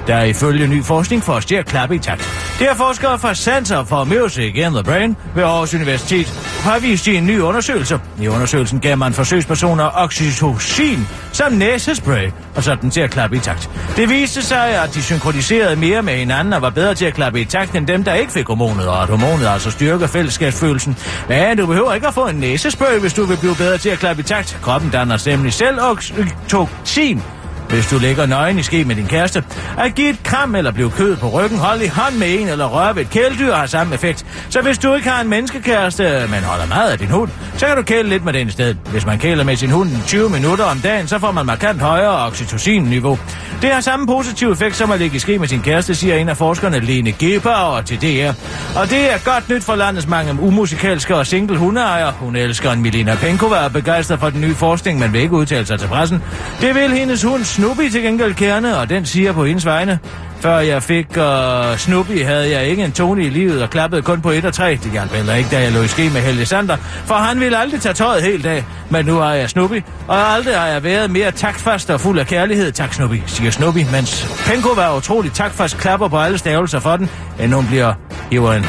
der 0.10 0.24
ifølge 0.24 0.68
ny 0.68 0.84
forskning 0.84 1.24
får 1.24 1.34
os 1.34 1.46
til 1.46 1.56
at 1.56 1.66
klappe 1.66 1.96
i 1.96 2.00
takt. 2.00 2.56
Det 2.60 2.70
er 2.70 2.76
forskere 2.76 3.20
fra 3.20 3.36
Center 3.36 3.84
for 3.84 4.04
Music 4.04 4.56
in 4.56 4.74
the 4.74 4.84
Brain 4.84 5.18
ved 5.36 5.44
Aarhus 5.44 5.74
Universitet 5.74 6.28
har 6.64 6.80
vist 6.80 7.08
i 7.08 7.16
en 7.16 7.26
ny 7.26 7.40
undersøgelse. 7.40 8.00
I 8.22 8.28
undersøgelsen 8.28 8.80
gav 8.80 8.98
man 8.98 9.14
forsøgspersoner 9.14 9.90
oxytocin 9.94 11.08
som 11.32 11.54
næsespray 11.54 12.32
og 12.56 12.64
sådan 12.64 12.90
til 12.90 13.02
at 13.02 13.12
klappe 13.12 13.36
i 13.36 13.40
takt. 13.40 13.70
Det 13.96 14.10
viste 14.10 14.42
sig, 14.42 14.84
at 14.84 14.94
de 14.94 15.04
synkroniserede 15.04 15.76
mere 15.76 16.02
med 16.02 16.14
hinanden 16.14 16.54
og 16.54 16.62
var 16.62 16.70
bedre 16.70 16.96
til 16.96 17.06
at 17.06 17.14
klappe 17.14 17.42
i 17.42 17.46
takt 17.46 17.76
end 17.76 17.88
dem, 17.88 18.04
der 18.04 18.14
ikke 18.14 18.32
fik 18.32 18.48
hormonet, 18.48 18.88
og 18.88 19.04
at 19.04 19.10
hormonet 19.10 19.48
altså 19.48 19.72
styrker 19.72 20.08
fællesskabsfølelsen. 20.08 20.98
Men 21.28 21.58
du 21.58 21.66
behøver 21.66 21.94
ikke 21.94 22.08
at 22.08 22.14
få 22.14 22.28
en 22.28 22.36
næsespray, 22.36 23.00
hvis 23.00 23.14
du 23.14 23.26
vil 23.26 23.38
blive 23.38 23.56
bedre 23.56 23.78
til 23.78 23.90
at 23.90 24.00
klappe 24.00 24.20
i 24.20 24.26
takt. 24.26 24.60
Kroppen 24.62 24.90
danner 24.90 25.24
nemlig 25.26 25.54
selv 25.54 25.78
oxytocin, 25.82 27.22
hvis 27.70 27.88
du 27.88 27.98
ligger 28.00 28.26
nøgen 28.26 28.60
i 28.60 28.64
ske 28.64 28.84
med 28.86 28.96
din 28.96 29.08
kæreste. 29.08 29.44
At 29.78 29.96
give 29.96 30.10
et 30.10 30.24
kram 30.24 30.56
eller 30.56 30.72
blive 30.72 30.92
kød 30.92 31.16
på 31.16 31.30
ryggen, 31.30 31.60
holde 31.60 31.86
i 31.86 31.88
hånd 31.88 32.16
med 32.16 32.40
en 32.40 32.48
eller 32.48 32.66
røre 32.66 32.96
ved 32.96 33.02
et 33.02 33.10
kæledyr 33.10 33.54
har 33.54 33.66
samme 33.66 33.94
effekt. 33.94 34.26
Så 34.50 34.62
hvis 34.62 34.78
du 34.78 34.94
ikke 34.94 35.10
har 35.10 35.22
en 35.22 35.30
menneskekæreste, 35.30 36.28
men 36.30 36.44
holder 36.44 36.66
meget 36.66 36.92
af 36.92 36.98
din 36.98 37.08
hund, 37.08 37.30
så 37.58 37.66
kan 37.66 37.76
du 37.76 37.82
kæle 37.82 38.10
lidt 38.10 38.26
med 38.26 38.34
den 38.34 38.48
i 38.48 38.52
stedet. 38.52 38.78
Hvis 38.92 39.06
man 39.06 39.20
kæler 39.20 39.44
med 39.44 39.56
sin 39.56 39.70
hund 39.70 39.90
20 40.08 40.30
minutter 40.30 40.66
om 40.66 40.80
dagen, 40.80 41.08
så 41.08 41.20
får 41.20 41.32
man 41.32 41.46
markant 41.46 41.82
højere 41.82 42.26
oxytocin-niveau. 42.26 43.20
Det 43.62 43.70
har 43.70 43.82
samme 43.82 44.08
positiv 44.08 44.52
effekt 44.52 44.76
som 44.76 44.92
at 44.92 45.00
ligge 45.00 45.16
i 45.16 45.20
ske 45.20 45.40
med 45.40 45.48
sin 45.48 45.62
kæreste, 45.62 45.96
siger 45.96 46.16
en 46.16 46.30
af 46.30 46.38
forskerne 46.38 46.80
Lene 46.80 47.12
Gebauer 47.12 47.82
til 47.82 48.02
DR. 48.02 48.32
Og 48.80 48.90
det 48.90 49.14
er 49.14 49.18
godt 49.26 49.50
nyt 49.50 49.64
for 49.64 49.76
landets 49.76 50.08
mange 50.08 50.42
umusikalske 50.42 51.16
og 51.16 51.28
single 51.28 51.58
hundeejere. 51.58 52.14
Hun 52.20 52.36
elsker 52.36 52.72
en 52.72 52.82
Milena 52.82 53.16
Penkova 53.16 53.56
og 53.56 53.74
begejstret 53.74 54.20
for 54.20 54.30
den 54.30 54.42
nye 54.42 54.56
forskning, 54.56 55.00
men 55.00 55.14
vil 55.14 55.22
ikke 55.22 55.36
udtale 55.36 55.66
sig 55.66 55.80
til 55.80 55.88
pressen. 55.88 56.24
Det 56.62 56.76
vil 56.76 56.92
hendes 56.92 57.24
hund 57.24 57.44
Snoopy 57.60 57.90
til 57.90 58.02
gengæld 58.02 58.34
kerne, 58.34 58.78
og 58.78 58.90
den 58.90 59.06
siger 59.06 59.34
på 59.34 59.46
hendes 59.46 59.66
vegne. 59.66 60.00
Før 60.40 60.60
jeg 60.60 60.84
fik 60.84 61.08
uh, 61.10 61.78
Snoopy, 61.78 62.24
havde 62.26 62.52
jeg 62.52 62.66
ikke 62.66 62.84
en 62.84 62.92
tone 62.92 63.24
i 63.24 63.30
livet 63.30 63.64
og 63.64 63.70
klappede 63.70 64.02
kun 64.02 64.22
på 64.22 64.32
1 64.32 64.46
og 64.46 64.54
3. 64.54 64.80
Det 64.84 64.92
hjalp 64.92 65.12
heller 65.12 65.36
ikke, 65.36 65.50
da 65.50 65.62
jeg 65.62 65.72
lå 65.72 65.82
i 65.82 65.88
ske 65.88 66.10
med 66.14 66.22
Helge 66.22 66.46
Sander, 66.46 66.78
for 67.06 67.16
han 67.16 67.40
ville 67.40 67.58
aldrig 67.58 67.82
tage 67.82 67.94
tøjet 67.94 68.24
helt 68.24 68.46
af. 68.46 68.66
Men 68.90 69.06
nu 69.06 69.16
har 69.16 69.34
jeg 69.34 69.50
Snoopy, 69.50 69.82
og 70.08 70.34
aldrig 70.34 70.60
har 70.60 70.68
jeg 70.68 70.84
været 70.84 71.12
mere 71.12 71.32
takfast 71.32 71.90
og 71.90 72.02
fuld 72.02 72.20
af 72.20 72.28
kærlighed. 72.28 72.72
Tak 72.72 72.94
Snoopy, 72.94 73.22
siger 73.26 73.52
Snoopy, 73.52 73.86
mens 73.92 74.28
Penko 74.46 74.70
var 74.70 74.98
utrolig 74.98 75.34
takfast 75.34 75.78
klapper 75.78 76.08
på 76.08 76.20
alle 76.20 76.38
stavelser 76.38 76.80
for 76.80 76.98
den, 76.98 77.10
end 77.40 77.54
hun 77.54 77.68
bliver 77.68 77.94
hiver 78.32 78.54
en 78.54 78.66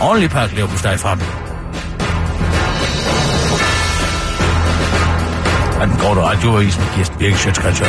ordentlig 0.00 0.30
pakke 0.30 0.54
leverpostej 0.54 0.96
frem. 0.96 1.49
Og 5.80 5.86
den 5.86 5.96
der 5.96 6.22
radioavis 6.22 6.78
med 6.78 6.86
Kirsten 6.94 7.18
Birke 7.18 7.38
Sjøtskrets 7.38 7.80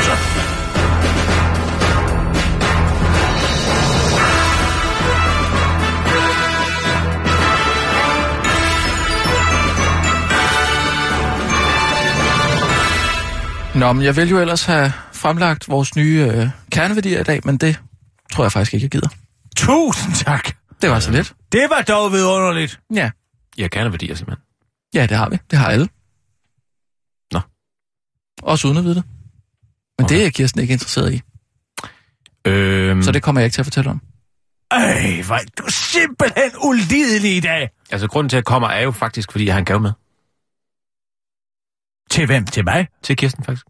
Nå, 13.75 13.93
men 13.93 14.03
jeg 14.03 14.15
vil 14.15 14.29
jo 14.29 14.39
ellers 14.39 14.65
have 14.65 14.93
fremlagt 15.13 15.69
vores 15.69 15.95
nye 15.95 16.29
øh, 16.33 16.47
kerneværdier 16.71 17.19
i 17.19 17.23
dag, 17.23 17.41
men 17.43 17.57
det 17.57 17.79
tror 18.33 18.43
jeg 18.43 18.51
faktisk 18.51 18.73
ikke, 18.73 18.85
jeg 18.85 18.91
gider. 18.91 19.09
Tusind 19.55 20.15
tak. 20.15 20.49
Det 20.81 20.89
var 20.89 20.99
så 20.99 21.11
lidt. 21.11 21.33
Det 21.51 21.67
var 21.69 21.81
dog 21.81 22.11
vidunderligt. 22.11 22.79
Ja. 22.93 23.11
Ja, 23.57 23.67
kerneværdier 23.67 24.15
simpelthen. 24.15 24.43
Ja, 24.93 25.05
det 25.05 25.17
har 25.17 25.29
vi. 25.29 25.37
Det 25.51 25.59
har 25.59 25.67
alle. 25.67 25.87
Også 28.41 28.67
uden 28.67 28.77
at 28.77 28.83
vide 28.83 28.95
det. 28.95 29.03
Men 29.97 30.05
okay. 30.05 30.15
det 30.15 30.25
er 30.25 30.29
Kirsten 30.29 30.61
ikke 30.61 30.71
interesseret 30.71 31.13
i. 31.13 31.21
Øhm, 32.47 33.03
Så 33.03 33.11
det 33.11 33.23
kommer 33.23 33.41
jeg 33.41 33.45
ikke 33.45 33.55
til 33.55 33.61
at 33.61 33.65
fortælle 33.65 33.89
om. 33.89 34.01
Ej, 34.71 35.21
hvor 35.25 35.35
er 35.35 35.39
du 35.57 35.63
simpelthen 35.69 36.51
ulidelig 36.63 37.37
i 37.37 37.39
dag. 37.39 37.69
Altså, 37.91 38.07
grunden 38.07 38.29
til, 38.29 38.37
at 38.37 38.39
jeg 38.39 38.45
kommer, 38.45 38.69
er 38.69 38.81
jo 38.81 38.91
faktisk, 38.91 39.31
fordi 39.31 39.45
jeg 39.45 39.53
har 39.53 39.59
en 39.59 39.65
gave 39.65 39.79
med. 39.79 39.91
Til 42.11 42.25
hvem? 42.25 42.45
Til 42.45 42.65
mig? 42.65 42.87
Til 43.03 43.15
Kirsten, 43.17 43.43
faktisk. 43.43 43.65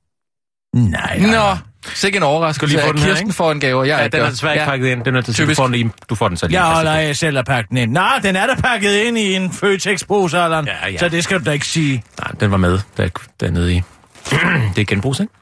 Nej, 0.76 1.18
nej. 1.20 1.54
Nå, 1.54 1.58
sikke 1.94 2.18
en 2.18 2.24
overraskelse. 2.24 2.76
Lige 2.76 2.86
få 2.86 2.92
den 2.92 3.00
her, 3.00 3.08
Kirsten 3.08 3.28
ikke? 3.28 3.36
får 3.36 3.52
en 3.52 3.60
gave, 3.60 3.80
og 3.80 3.88
jeg 3.88 4.00
Ja, 4.00 4.08
den 4.08 4.26
er 4.26 4.30
desværre 4.30 4.54
ikke 4.54 4.66
pakket 4.66 4.88
ind. 4.88 5.06
Den 5.06 5.16
er 5.16 5.22
til 5.22 5.48
du 5.48 5.54
får, 5.54 5.64
den 5.64 5.72
lige, 5.72 5.92
du 6.10 6.16
får 6.16 6.28
den 6.28 6.38
så 6.38 6.48
lige. 6.48 6.60
Jeg 6.60 6.68
Altså, 6.70 6.76
holder 6.76 6.92
af 7.10 7.16
selv 7.16 7.38
at 7.38 7.46
pakke 7.46 7.68
den 7.70 7.78
ind. 7.78 7.92
Nå, 7.92 8.08
den 8.24 8.36
er 8.36 8.48
da 8.48 8.56
pakket 8.56 8.94
ind 8.96 9.18
i 9.18 9.34
en 9.36 9.52
Føtex-pose. 9.52 10.38
Ja, 10.38 10.62
ja. 10.88 10.98
Så 10.98 11.10
det 11.10 11.24
skal 11.24 11.40
du 11.40 11.44
da 11.44 11.52
ikke 11.52 11.68
sige. 11.68 12.04
Nej, 12.20 12.32
den 12.40 12.52
var 12.52 12.58
med 12.58 12.80
der, 12.98 13.10
dernede 13.40 13.76
i. 13.76 13.82
det 14.76 14.82
er 14.82 14.86
genbrugs, 14.86 15.20
ikke? 15.20 15.34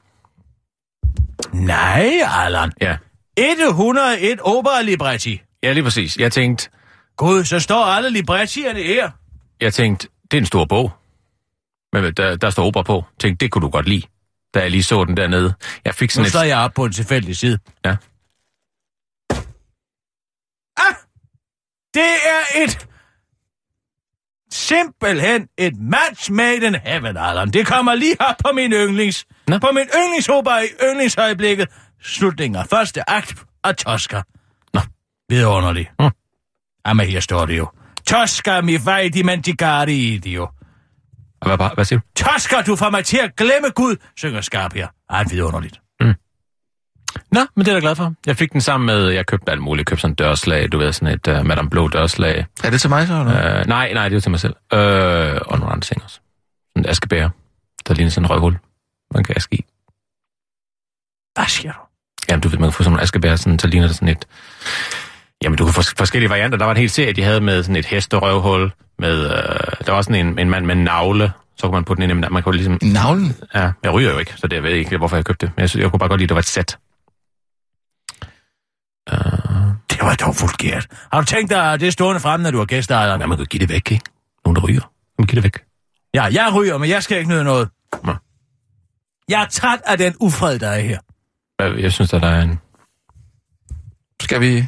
Nej, 1.53 2.11
Allan. 2.25 2.71
Ja. 2.82 2.97
101 3.38 4.39
opera 4.41 4.82
libretti. 4.82 5.41
Ja, 5.63 5.73
lige 5.73 5.84
præcis. 5.84 6.17
Jeg 6.17 6.32
tænkte, 6.32 6.69
Gud, 7.17 7.43
så 7.43 7.59
står 7.59 7.84
alle 7.86 8.09
librettierne 8.09 8.84
her. 8.84 9.11
jeg 9.61 9.73
tænkte, 9.73 10.07
det 10.32 10.38
er 10.38 10.41
en 10.41 10.45
stor 10.45 10.65
bog. 10.65 10.91
Men 11.93 12.13
der, 12.13 12.36
der 12.36 12.49
står 12.49 12.65
opera 12.65 12.84
på. 12.84 12.95
Jeg 12.95 13.19
tænkte, 13.19 13.45
det 13.45 13.51
kunne 13.51 13.61
du 13.61 13.69
godt 13.69 13.88
lide. 13.88 14.01
Da 14.53 14.59
jeg 14.59 14.71
lige 14.71 14.84
så 14.84 15.05
den 15.05 15.17
dernede. 15.17 15.53
Jeg 15.86 15.95
fik 15.95 16.09
Nu 16.09 16.13
sådan 16.13 16.30
står 16.30 16.39
et... 16.39 16.47
jeg 16.47 16.57
op 16.57 16.73
på 16.73 16.86
en 16.86 16.91
tilfældig 16.91 17.38
side. 17.38 17.59
Ja. 17.86 17.95
Ah! 20.77 20.95
Det 21.93 22.11
er 22.34 22.63
et... 22.63 22.88
Simpelthen 24.70 25.47
et 25.57 25.74
match 25.80 26.32
made 26.32 26.67
in 26.67 26.76
heaven, 26.76 27.17
Allan. 27.17 27.51
Det 27.51 27.67
kommer 27.67 27.95
lige 27.95 28.15
op 28.20 28.36
på 28.45 28.51
min 28.53 28.72
yndlings... 28.74 29.26
Nå. 29.47 29.57
På 29.59 29.67
min 29.74 29.88
yndlingsopera 29.97 30.59
i 30.59 30.67
yndlingsøjeblikket. 30.84 31.67
Slutningen 32.01 32.55
af 32.55 32.67
første 32.67 33.09
akt 33.09 33.45
af 33.63 33.76
Tosca. 33.76 34.22
Nå. 34.74 34.82
Vidunderligt. 35.30 35.89
Mm. 35.99 36.09
Jamen, 36.88 37.07
her 37.07 37.20
står 37.20 37.45
det 37.45 37.57
jo. 37.57 37.67
Tosca 38.07 38.61
mi 38.61 38.78
fai 38.78 39.09
dimenticare 39.09 39.91
idio. 39.91 40.47
Hvad, 41.45 41.57
hvad, 41.57 41.70
hvad 41.74 41.86
siger 41.86 41.99
du? 41.99 42.05
Tosca, 42.15 42.61
du 42.61 42.76
får 42.76 42.89
mig 42.89 43.05
til 43.05 43.17
at 43.17 43.36
glemme 43.36 43.70
Gud, 43.70 43.95
synger 44.17 44.41
Skarp 44.41 44.74
her. 44.74 44.88
Ej, 45.09 45.24
vidunderligt. 45.30 45.82
Nå, 47.32 47.39
men 47.55 47.66
det 47.66 47.72
er 47.72 47.76
jeg 47.76 47.82
glad 47.82 47.95
for. 47.95 48.14
Jeg 48.26 48.38
fik 48.38 48.53
den 48.53 48.62
sammen 48.62 48.86
med, 48.86 49.07
jeg 49.07 49.26
købte 49.26 49.51
alt 49.51 49.62
muligt. 49.62 49.80
Jeg 49.80 49.88
købte 49.88 50.01
sådan 50.01 50.12
en 50.12 50.16
dørslag, 50.16 50.72
du 50.72 50.78
ved, 50.78 50.93
sådan 50.93 51.14
et 51.14 51.28
uh, 51.28 51.45
Madame 51.45 51.70
Blå 51.70 51.88
dørslag. 51.88 52.45
Er 52.64 52.70
det 52.70 52.82
til 52.82 52.89
mig 52.89 53.07
så, 53.07 53.20
eller? 53.20 53.62
Uh, 53.62 53.68
nej, 53.68 53.93
nej, 53.93 54.10
det 54.10 54.16
er 54.16 54.20
til 54.20 54.32
mig 54.32 54.39
selv. 54.39 54.53
Uh, 54.74 54.80
og 54.80 55.60
nogle 55.60 55.74
andre 55.74 55.80
ting 55.80 56.03
også. 56.03 56.16
Sådan 56.16 56.86
en 56.86 56.89
askebær, 56.89 57.30
der 57.88 57.93
ligner 57.93 58.10
sådan 58.10 58.26
en 58.26 58.30
røvhul. 58.30 58.57
Man 59.14 59.24
kan 59.24 59.38
aske 59.38 59.55
i. 59.55 59.66
Hvad 61.36 61.45
siger 61.47 61.72
du? 61.72 61.80
Jamen, 62.30 62.41
du 62.41 62.49
ved, 62.49 62.57
man 62.57 62.70
kan 62.70 62.74
få 62.74 62.84
sådan 62.84 62.97
en 62.97 63.03
askebær, 63.03 63.36
sådan, 63.36 63.60
så 63.60 63.68
ligner 63.68 63.88
det 63.88 63.95
sådan 63.95 64.07
et... 64.07 64.26
Jamen, 65.43 65.57
du 65.57 65.66
kan 65.66 65.74
få 65.74 65.82
forskellige 65.97 66.30
varianter. 66.30 66.57
Der 66.57 66.66
var 66.66 66.72
en 66.72 66.78
hel 66.78 66.89
serie, 66.89 67.14
de 67.14 67.24
havde 67.24 67.41
med 67.41 67.64
sådan 67.64 67.76
et 67.76 67.86
hesterøvhul, 67.86 68.72
med... 68.99 69.26
Øh, 69.26 69.86
der 69.86 69.91
var 69.91 70.01
sådan 70.01 70.28
en, 70.28 70.39
en 70.39 70.49
mand 70.49 70.66
med 70.66 70.76
en 70.76 70.84
navle, 70.84 71.32
så 71.57 71.62
kunne 71.68 71.74
man 71.74 71.84
putte 71.84 72.01
den 72.01 72.10
ind 72.10 72.26
i... 72.26 72.30
Man 72.30 72.43
kunne 72.43 72.55
ligesom... 72.55 72.80
Navlen? 72.82 73.36
Ja, 73.55 73.72
jeg 73.84 73.93
ryger 73.93 74.12
jo 74.12 74.18
ikke, 74.18 74.34
så 74.36 74.47
det 74.47 74.55
jeg 74.55 74.64
ved 74.64 74.72
ikke, 74.72 74.97
hvorfor 74.97 75.16
jeg 75.16 75.26
købte 75.26 75.45
det. 75.45 75.55
Men 75.55 75.62
jeg, 75.62 75.70
synes, 75.70 75.84
jeg 75.84 75.91
kunne 75.91 75.99
bare 75.99 76.10
godt 76.10 76.20
lide, 76.20 76.26
at 76.26 76.30
det 76.30 76.36
var 76.36 76.39
et 76.39 76.45
sæt. 76.45 76.78
Uh, 79.12 79.72
Det 79.89 79.99
var 80.01 80.16
dog 80.16 80.36
vulgært. 80.41 80.88
Har 81.14 81.20
du 81.22 81.26
tænkt 81.26 81.49
dig, 81.51 81.74
at 81.74 81.80
det 81.80 81.88
er 81.88 81.91
stående 81.91 82.20
frem, 82.22 82.41
når 82.41 82.51
du 82.51 82.57
har 82.57 82.66
gæster, 82.66 83.01
ja, 83.01 83.18
man 83.18 83.38
kan 83.38 83.45
give 83.45 83.60
det 83.60 83.70
væk, 83.70 83.91
ikke? 83.91 84.05
Nogen, 84.45 84.55
der 84.55 84.62
ryger. 84.62 84.91
Man 85.18 85.28
kan 85.28 85.34
give 85.34 85.36
det 85.36 85.43
væk. 85.43 85.64
Ja, 86.14 86.24
jeg 86.24 86.53
ryger, 86.53 86.78
men 86.78 86.89
jeg 86.89 87.03
skal 87.03 87.18
ikke 87.18 87.30
nyde 87.30 87.43
noget. 87.43 87.70
Nå. 88.03 88.16
Jeg 89.30 89.41
er 89.41 89.45
træt 89.45 89.80
af 89.86 89.97
den 89.97 90.16
ufred, 90.20 90.60
der 90.60 90.68
er 90.70 90.80
her. 90.80 90.99
Jeg 91.60 91.93
synes, 91.93 92.14
at 92.14 92.22
der 92.22 92.28
er 92.28 92.41
en... 92.41 92.60
Skal 94.22 94.41
vi... 94.41 94.68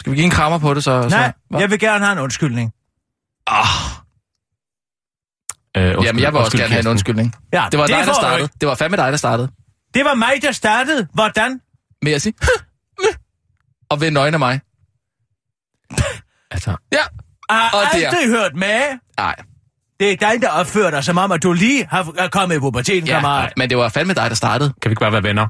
Skal 0.00 0.12
vi 0.12 0.16
give 0.16 0.24
en 0.24 0.30
krammer 0.30 0.58
på 0.58 0.74
det, 0.74 0.84
så... 0.84 1.08
Nej, 1.08 1.32
så, 1.52 1.58
jeg 1.58 1.70
vil 1.70 1.78
gerne 1.78 2.04
have 2.04 2.12
en 2.12 2.18
undskyldning. 2.18 2.72
Øh, 5.76 5.82
undskyld, 5.82 6.04
Jamen, 6.04 6.22
jeg 6.22 6.32
vil 6.32 6.40
også 6.40 6.56
gerne 6.58 6.68
have 6.72 6.80
en 6.80 6.86
undskyldning. 6.86 7.34
Ja, 7.52 7.68
Det 7.72 7.78
var 7.78 7.86
dig, 7.86 8.06
der 8.06 8.12
startede. 8.12 8.48
Det 8.60 8.68
var 8.68 8.74
fandme 8.74 8.96
dig, 8.96 9.10
der 9.12 9.16
startede. 9.18 9.48
Det 9.94 10.04
var 10.04 10.14
mig, 10.14 10.32
der 10.42 10.52
startede. 10.52 11.08
Hvordan? 11.14 11.60
Med 12.02 12.12
at 12.12 12.22
sige... 12.22 12.34
og 13.90 14.00
vende 14.00 14.20
øjne 14.20 14.34
af 14.34 14.38
mig. 14.38 14.60
Altså, 16.50 16.70
Ja. 16.92 16.98
Jeg 17.50 17.70
Og 17.72 17.78
har 17.78 17.98
der. 17.98 18.08
aldrig 18.08 18.28
hørt 18.28 18.54
med. 18.54 18.80
Nej, 19.16 19.36
Det 20.00 20.12
er 20.12 20.16
dig, 20.16 20.42
der 20.42 20.48
opfører 20.50 20.90
dig 20.90 21.04
som 21.04 21.18
om, 21.18 21.32
at 21.32 21.42
du 21.42 21.52
lige 21.52 21.86
har 21.86 22.12
har 22.18 22.28
kommet 22.28 22.56
i 22.56 22.58
puberteten, 22.58 23.06
ja, 23.06 23.14
kammerat. 23.14 23.52
men 23.56 23.70
det 23.70 23.78
var 23.78 23.88
fandme 23.88 24.14
dig, 24.14 24.28
der 24.30 24.34
startede. 24.36 24.72
kan 24.82 24.88
vi 24.88 24.92
ikke 24.92 25.00
bare 25.00 25.12
være 25.12 25.22
venner? 25.22 25.46